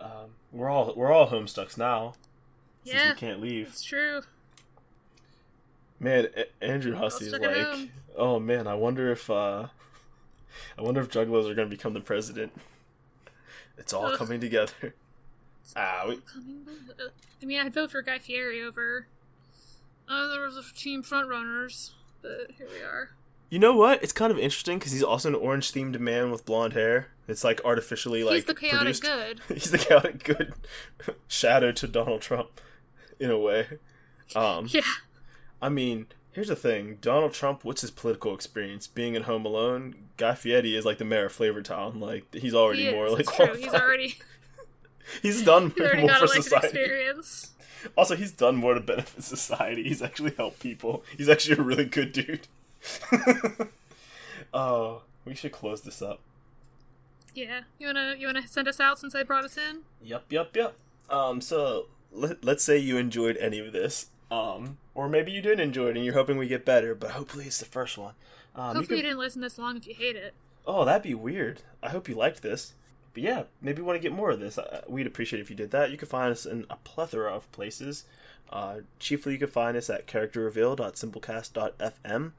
um, 0.00 0.34
we're 0.50 0.68
all 0.68 0.92
we're 0.94 1.12
all 1.12 1.30
Homestucks 1.30 1.78
now 1.78 2.14
since 2.14 2.31
yeah, 2.84 3.10
we 3.12 3.18
can't 3.18 3.40
leave. 3.40 3.68
it's 3.68 3.82
true. 3.82 4.22
Man, 6.00 6.28
A- 6.36 6.64
Andrew 6.64 6.96
Hussie 6.96 7.22
is 7.26 7.32
like, 7.32 7.88
oh 8.16 8.40
man, 8.40 8.66
I 8.66 8.74
wonder 8.74 9.10
if 9.12 9.30
uh, 9.30 9.68
I 10.78 10.82
wonder 10.82 11.00
if 11.00 11.08
Juggalos 11.10 11.48
are 11.50 11.54
gonna 11.54 11.68
become 11.68 11.92
the 11.94 12.00
president. 12.00 12.52
It's 13.78 13.92
all 13.92 14.06
Ugh. 14.06 14.18
coming 14.18 14.40
together. 14.40 14.94
Ah, 15.76 16.04
we, 16.08 16.16
Coming. 16.16 16.66
I 17.40 17.46
mean, 17.46 17.60
I'd 17.60 17.72
vote 17.72 17.92
for 17.92 18.02
Guy 18.02 18.18
Fieri 18.18 18.60
over. 18.60 19.06
Uh, 20.08 20.26
there 20.26 20.40
was 20.40 20.56
a 20.56 20.62
team 20.74 21.04
frontrunners, 21.04 21.92
but 22.20 22.50
here 22.58 22.66
we 22.68 22.82
are. 22.84 23.10
you 23.48 23.60
know 23.60 23.72
what? 23.72 24.02
It's 24.02 24.12
kind 24.12 24.32
of 24.32 24.40
interesting 24.40 24.80
because 24.80 24.90
he's 24.90 25.04
also 25.04 25.28
an 25.28 25.36
orange 25.36 25.70
themed 25.70 26.00
man 26.00 26.32
with 26.32 26.44
blonde 26.44 26.72
hair. 26.72 27.10
It's 27.28 27.44
like 27.44 27.60
artificially 27.64 28.24
like 28.24 28.34
He's 28.34 28.44
the 28.46 28.56
chaotic 28.56 29.00
produced. 29.00 29.02
good. 29.04 29.40
He's 29.48 29.70
the 29.70 29.78
chaotic 29.78 30.24
good 30.24 30.52
shadow 31.28 31.70
to 31.70 31.86
Donald 31.86 32.22
Trump, 32.22 32.60
in 33.22 33.30
a 33.30 33.38
way. 33.38 33.66
Um, 34.34 34.66
Yeah, 34.70 34.82
I 35.60 35.68
mean, 35.68 36.06
here's 36.32 36.48
the 36.48 36.56
thing: 36.56 36.98
Donald 37.00 37.32
Trump, 37.32 37.64
what's 37.64 37.80
his 37.82 37.90
political 37.90 38.34
experience? 38.34 38.86
Being 38.86 39.14
at 39.16 39.22
Home 39.22 39.44
Alone, 39.44 39.94
Guy 40.16 40.34
Fieri 40.34 40.74
is 40.76 40.84
like 40.84 40.98
the 40.98 41.04
mayor 41.04 41.26
of 41.26 41.32
Flavortown. 41.36 42.00
Like 42.00 42.32
he's 42.34 42.54
already 42.54 42.86
he 42.86 42.90
more 42.92 43.06
is. 43.06 43.12
like 43.12 43.26
true. 43.26 43.54
He's 43.54 43.74
already 43.74 44.16
he's 45.22 45.42
done 45.44 45.70
he's 45.76 45.80
already 45.86 46.02
more 46.02 46.14
for 46.14 46.26
society. 46.28 46.66
experience. 46.68 47.50
Also, 47.96 48.14
he's 48.14 48.30
done 48.30 48.54
more 48.56 48.74
to 48.74 48.80
benefit 48.80 49.24
society. 49.24 49.82
He's 49.82 50.02
actually 50.02 50.32
helped 50.36 50.60
people. 50.60 51.04
He's 51.16 51.28
actually 51.28 51.56
a 51.58 51.62
really 51.62 51.84
good 51.84 52.12
dude. 52.12 52.46
oh, 54.54 55.02
we 55.24 55.34
should 55.34 55.52
close 55.52 55.82
this 55.82 56.00
up. 56.02 56.20
Yeah, 57.34 57.62
you 57.78 57.86
wanna 57.86 58.14
you 58.18 58.26
wanna 58.26 58.46
send 58.46 58.68
us 58.68 58.78
out 58.78 58.98
since 58.98 59.14
I 59.14 59.22
brought 59.22 59.44
us 59.44 59.56
in? 59.56 59.80
Yup, 60.02 60.30
yup, 60.30 60.54
yup. 60.54 60.76
Um, 61.10 61.40
so 61.40 61.86
let, 62.12 62.44
let's 62.44 62.64
say 62.64 62.78
you 62.78 62.96
enjoyed 62.96 63.36
any 63.38 63.58
of 63.58 63.72
this, 63.72 64.06
um, 64.30 64.78
or 64.94 65.08
maybe 65.08 65.32
you 65.32 65.42
didn't 65.42 65.60
enjoy 65.60 65.88
it 65.88 65.96
and 65.96 66.04
you're 66.04 66.14
hoping 66.14 66.36
we 66.36 66.48
get 66.48 66.64
better, 66.64 66.94
but 66.94 67.12
hopefully 67.12 67.46
it's 67.46 67.58
the 67.58 67.64
first 67.64 67.98
one. 67.98 68.14
Um, 68.54 68.70
you 68.70 68.74
Hopefully, 68.76 68.98
you 68.98 69.04
didn't 69.04 69.18
listen 69.18 69.40
this 69.40 69.58
long 69.58 69.76
if 69.76 69.86
you 69.86 69.94
hate 69.94 70.16
it. 70.16 70.34
Oh, 70.66 70.84
that'd 70.84 71.02
be 71.02 71.14
weird. 71.14 71.62
I 71.82 71.88
hope 71.88 72.08
you 72.08 72.14
liked 72.14 72.42
this. 72.42 72.74
But 73.14 73.22
yeah, 73.22 73.44
maybe 73.60 73.80
you 73.80 73.84
want 73.84 73.96
to 73.96 74.02
get 74.02 74.12
more 74.12 74.30
of 74.30 74.40
this. 74.40 74.58
Uh, 74.58 74.82
We'd 74.88 75.06
appreciate 75.06 75.40
if 75.40 75.50
you 75.50 75.56
did 75.56 75.70
that. 75.72 75.90
You 75.90 75.98
can 75.98 76.08
find 76.08 76.32
us 76.32 76.46
in 76.46 76.64
a 76.70 76.76
plethora 76.76 77.30
of 77.32 77.50
places. 77.52 78.04
Uh, 78.50 78.78
chiefly, 78.98 79.34
you 79.34 79.38
can 79.38 79.48
find 79.48 79.76
us 79.76 79.90
at 79.90 80.06
characterreveal.simplecast.fm. 80.06 82.32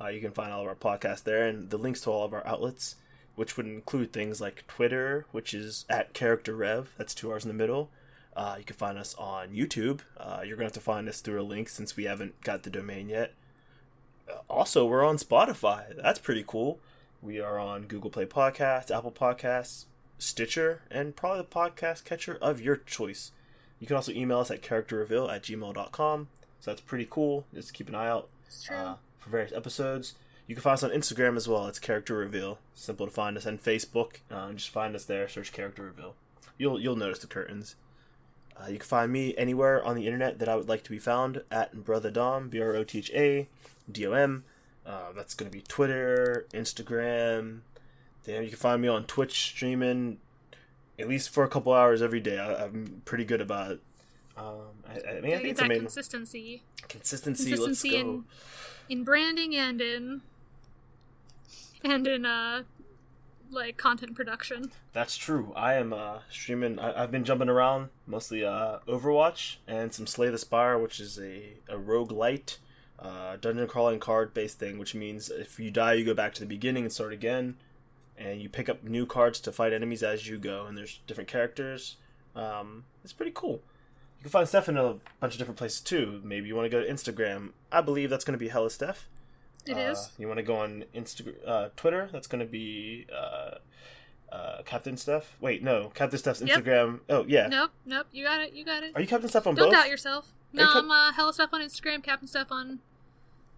Uh, 0.00 0.06
you 0.08 0.20
can 0.20 0.30
find 0.32 0.52
all 0.52 0.62
of 0.62 0.68
our 0.68 0.74
podcasts 0.74 1.24
there 1.24 1.46
and 1.46 1.70
the 1.70 1.78
links 1.78 2.00
to 2.02 2.10
all 2.10 2.24
of 2.24 2.32
our 2.32 2.46
outlets, 2.46 2.96
which 3.36 3.56
would 3.56 3.66
include 3.66 4.12
things 4.12 4.40
like 4.40 4.66
Twitter, 4.66 5.26
which 5.32 5.54
is 5.54 5.84
at 5.88 6.14
characterrev. 6.14 6.86
That's 6.96 7.14
two 7.14 7.30
R's 7.30 7.44
in 7.44 7.48
the 7.48 7.54
middle. 7.54 7.90
Uh, 8.38 8.54
you 8.56 8.64
can 8.64 8.76
find 8.76 8.96
us 8.96 9.16
on 9.18 9.48
YouTube. 9.48 9.98
Uh, 10.16 10.42
you're 10.44 10.56
going 10.56 10.58
to 10.58 10.66
have 10.66 10.72
to 10.74 10.80
find 10.80 11.08
us 11.08 11.20
through 11.20 11.40
a 11.40 11.42
link 11.42 11.68
since 11.68 11.96
we 11.96 12.04
haven't 12.04 12.40
got 12.42 12.62
the 12.62 12.70
domain 12.70 13.08
yet. 13.08 13.34
Uh, 14.30 14.36
also, 14.48 14.86
we're 14.86 15.04
on 15.04 15.16
Spotify. 15.16 15.86
That's 16.00 16.20
pretty 16.20 16.44
cool. 16.46 16.78
We 17.20 17.40
are 17.40 17.58
on 17.58 17.86
Google 17.86 18.10
Play 18.10 18.26
Podcasts, 18.26 18.96
Apple 18.96 19.10
Podcasts, 19.10 19.86
Stitcher, 20.18 20.82
and 20.88 21.16
probably 21.16 21.38
the 21.40 21.48
podcast 21.48 22.04
catcher 22.04 22.38
of 22.40 22.60
your 22.60 22.76
choice. 22.76 23.32
You 23.80 23.88
can 23.88 23.96
also 23.96 24.12
email 24.12 24.38
us 24.38 24.52
at 24.52 24.62
characterreveal 24.62 25.34
at 25.34 25.42
gmail.com. 25.42 26.28
So 26.60 26.70
that's 26.70 26.80
pretty 26.80 27.08
cool. 27.10 27.44
Just 27.52 27.74
keep 27.74 27.88
an 27.88 27.96
eye 27.96 28.08
out 28.08 28.28
uh, 28.70 28.94
for 29.18 29.30
various 29.30 29.50
episodes. 29.52 30.14
You 30.46 30.54
can 30.54 30.62
find 30.62 30.74
us 30.74 30.84
on 30.84 30.90
Instagram 30.90 31.36
as 31.36 31.48
well. 31.48 31.66
It's 31.66 31.80
Character 31.80 32.14
Reveal. 32.14 32.60
Simple 32.76 33.06
to 33.06 33.12
find 33.12 33.36
us. 33.36 33.46
And 33.46 33.60
Facebook. 33.60 34.18
Um, 34.30 34.56
just 34.56 34.70
find 34.70 34.94
us 34.94 35.04
there. 35.04 35.28
Search 35.28 35.52
Character 35.52 35.82
Reveal. 35.82 36.14
You'll 36.56 36.78
you'll 36.78 36.94
notice 36.94 37.18
the 37.18 37.26
curtains. 37.26 37.74
Uh, 38.60 38.68
you 38.68 38.78
can 38.78 38.86
find 38.86 39.12
me 39.12 39.36
anywhere 39.36 39.84
on 39.84 39.94
the 39.94 40.06
internet 40.06 40.38
that 40.40 40.48
I 40.48 40.56
would 40.56 40.68
like 40.68 40.82
to 40.84 40.90
be 40.90 40.98
found 40.98 41.42
at 41.50 41.84
Brother 41.84 42.10
Dom, 42.10 42.48
B 42.48 42.60
R 42.60 42.74
O 42.74 42.84
T 42.84 42.98
H 42.98 43.10
A 43.14 43.48
D 43.90 44.06
O 44.06 44.12
M. 44.12 44.44
Uh, 44.84 45.12
that's 45.14 45.34
going 45.34 45.50
to 45.50 45.56
be 45.56 45.62
Twitter, 45.62 46.46
Instagram. 46.52 47.60
Then 48.24 48.42
you 48.42 48.48
can 48.48 48.58
find 48.58 48.82
me 48.82 48.88
on 48.88 49.04
Twitch 49.04 49.40
streaming 49.40 50.18
at 50.98 51.08
least 51.08 51.30
for 51.30 51.44
a 51.44 51.48
couple 51.48 51.72
hours 51.72 52.02
every 52.02 52.20
day. 52.20 52.38
I, 52.38 52.64
I'm 52.64 53.02
pretty 53.04 53.24
good 53.24 53.40
about 53.40 53.72
it. 53.72 53.80
Um, 54.36 54.82
I, 54.88 55.16
I 55.16 55.20
mean, 55.20 55.34
I 55.34 55.36
think 55.38 55.48
it's 55.50 55.60
that 55.60 55.66
a 55.66 55.68
main 55.68 55.80
consistency, 55.80 56.62
consistency. 56.88 57.50
consistency 57.50 57.90
let's 57.90 58.04
go. 58.04 58.10
in 58.10 58.24
in 58.88 59.04
branding 59.04 59.54
and 59.54 59.80
in 59.80 60.22
and 61.84 62.06
in 62.06 62.24
uh 62.24 62.62
like 63.50 63.76
content 63.76 64.14
production. 64.14 64.70
That's 64.92 65.16
true. 65.16 65.52
I 65.56 65.74
am 65.74 65.92
uh, 65.92 66.18
streaming. 66.30 66.78
I, 66.78 67.02
I've 67.02 67.10
been 67.10 67.24
jumping 67.24 67.48
around 67.48 67.88
mostly 68.06 68.44
uh, 68.44 68.78
Overwatch 68.86 69.56
and 69.66 69.92
some 69.92 70.06
Slay 70.06 70.28
the 70.30 70.38
Spire, 70.38 70.78
which 70.78 71.00
is 71.00 71.18
a 71.18 71.54
a 71.68 71.76
roguelite 71.76 72.58
uh, 72.98 73.36
dungeon 73.36 73.66
crawling 73.66 74.00
card 74.00 74.34
based 74.34 74.58
thing, 74.58 74.78
which 74.78 74.94
means 74.94 75.30
if 75.30 75.58
you 75.58 75.70
die, 75.70 75.94
you 75.94 76.04
go 76.04 76.14
back 76.14 76.34
to 76.34 76.40
the 76.40 76.46
beginning 76.46 76.84
and 76.84 76.92
start 76.92 77.12
again, 77.12 77.56
and 78.16 78.40
you 78.40 78.48
pick 78.48 78.68
up 78.68 78.82
new 78.82 79.06
cards 79.06 79.40
to 79.40 79.52
fight 79.52 79.72
enemies 79.72 80.02
as 80.02 80.28
you 80.28 80.38
go. 80.38 80.66
And 80.66 80.76
there's 80.76 81.00
different 81.06 81.28
characters. 81.28 81.96
Um, 82.34 82.84
it's 83.04 83.12
pretty 83.12 83.32
cool. 83.34 83.62
You 84.18 84.22
can 84.22 84.30
find 84.30 84.48
Steph 84.48 84.68
in 84.68 84.76
a 84.76 84.96
bunch 85.20 85.34
of 85.34 85.38
different 85.38 85.58
places 85.58 85.80
too. 85.80 86.20
Maybe 86.24 86.48
you 86.48 86.56
want 86.56 86.66
to 86.66 86.76
go 86.76 86.82
to 86.82 86.92
Instagram. 86.92 87.50
I 87.70 87.80
believe 87.80 88.10
that's 88.10 88.24
going 88.24 88.38
to 88.38 88.44
be 88.44 88.48
Hella 88.48 88.70
Steph. 88.70 89.08
It 89.68 89.76
Uh, 89.76 89.90
is. 89.92 90.10
You 90.18 90.26
want 90.28 90.38
to 90.38 90.42
go 90.44 90.56
on 90.56 90.84
Instagram, 90.94 91.34
uh, 91.46 91.68
Twitter? 91.76 92.08
That's 92.12 92.26
going 92.26 92.40
to 92.40 92.50
be 92.50 93.06
uh, 93.14 93.56
uh, 94.32 94.62
Captain 94.64 94.96
Steph. 94.96 95.36
Wait, 95.40 95.62
no, 95.62 95.90
Captain 95.94 96.18
Steph's 96.18 96.40
Yep. 96.42 96.64
Instagram. 96.64 97.00
Oh 97.08 97.24
yeah. 97.26 97.46
Nope, 97.48 97.70
nope. 97.86 98.06
You 98.12 98.24
got 98.24 98.40
it. 98.40 98.52
You 98.52 98.64
got 98.64 98.82
it. 98.82 98.92
Are 98.94 99.00
you 99.00 99.06
Captain 99.06 99.28
Steph 99.28 99.46
on 99.46 99.54
Don't 99.54 99.66
both? 99.66 99.74
doubt 99.74 99.88
yourself. 99.88 100.32
Are 100.54 100.60
you 100.60 100.64
No, 100.64 100.70
I'm 100.74 100.90
uh, 100.90 101.12
Hella 101.12 101.32
Steph 101.34 101.52
on 101.52 101.60
Instagram, 101.60 102.02
Captain 102.02 102.26
Steph 102.28 102.50
on 102.52 102.80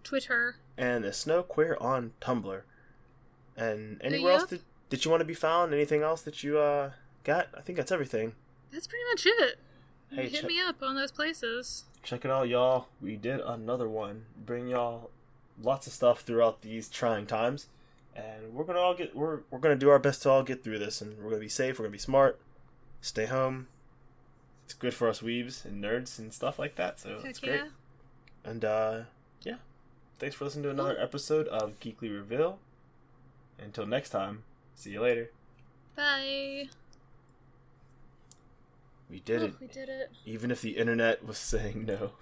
Twitter. 0.04 0.56
And 0.78 1.04
the 1.04 1.12
Snow 1.12 1.42
Queer 1.42 1.76
on 1.80 2.12
Tumblr. 2.20 2.62
And 3.56 4.00
anywhere 4.02 4.32
else 4.32 4.42
Yep. 4.42 4.50
that, 4.50 4.60
that 4.90 5.04
you 5.04 5.10
want 5.10 5.20
to 5.20 5.24
be 5.26 5.34
found? 5.34 5.74
Anything 5.74 6.02
else 6.02 6.22
that 6.22 6.42
you 6.42 6.58
uh 6.58 6.92
got? 7.24 7.48
I 7.56 7.60
think 7.60 7.76
that's 7.76 7.92
everything. 7.92 8.34
That's 8.72 8.86
pretty 8.86 9.04
much 9.12 9.26
it. 9.26 9.58
Hey, 10.10 10.22
Hit 10.28 10.40
check- 10.42 10.44
me 10.46 10.60
up 10.60 10.82
on 10.82 10.94
those 10.96 11.12
places. 11.12 11.84
Check 12.02 12.24
it 12.24 12.30
out, 12.30 12.48
y'all. 12.48 12.86
We 13.02 13.16
did 13.16 13.40
another 13.40 13.88
one. 13.88 14.24
Bring 14.36 14.68
y'all 14.68 15.10
lots 15.62 15.86
of 15.86 15.92
stuff 15.92 16.20
throughout 16.20 16.62
these 16.62 16.88
trying 16.88 17.26
times, 17.26 17.66
and 18.14 18.52
we're 18.54 18.64
gonna 18.64 18.78
all 18.78 18.94
get 18.94 19.14
we're 19.16 19.40
we're 19.50 19.58
gonna 19.58 19.76
do 19.76 19.90
our 19.90 19.98
best 19.98 20.22
to 20.22 20.30
all 20.30 20.42
get 20.42 20.62
through 20.64 20.78
this, 20.78 21.00
and 21.00 21.18
we're 21.18 21.30
gonna 21.30 21.40
be 21.40 21.48
safe. 21.48 21.78
We're 21.78 21.84
gonna 21.84 21.92
be 21.92 21.98
smart. 21.98 22.38
Stay 23.00 23.26
home. 23.26 23.68
It's 24.64 24.74
good 24.74 24.94
for 24.94 25.08
us 25.08 25.20
weebs 25.20 25.64
and 25.64 25.82
nerds 25.82 26.18
and 26.18 26.32
stuff 26.32 26.58
like 26.58 26.76
that. 26.76 27.00
So 27.00 27.16
Heck 27.16 27.24
it's 27.24 27.40
great. 27.40 27.62
And 28.44 28.64
uh, 28.64 29.00
yeah, 29.42 29.56
thanks 30.18 30.36
for 30.36 30.44
listening 30.44 30.62
to 30.64 30.70
another 30.70 30.96
episode 30.98 31.48
of 31.48 31.78
Geekly 31.80 32.10
Reveal. 32.14 32.58
Until 33.58 33.84
next 33.86 34.10
time, 34.10 34.44
see 34.74 34.90
you 34.90 35.02
later. 35.02 35.30
Bye. 35.96 36.68
We 39.10 39.20
did 39.20 39.42
Oh, 39.42 39.46
it, 39.46 39.54
we 39.60 39.66
did 39.66 39.88
it. 39.88 40.10
even 40.24 40.50
if 40.50 40.62
the 40.62 40.76
internet 40.76 41.26
was 41.26 41.36
saying 41.38 41.84
no. 41.86 42.12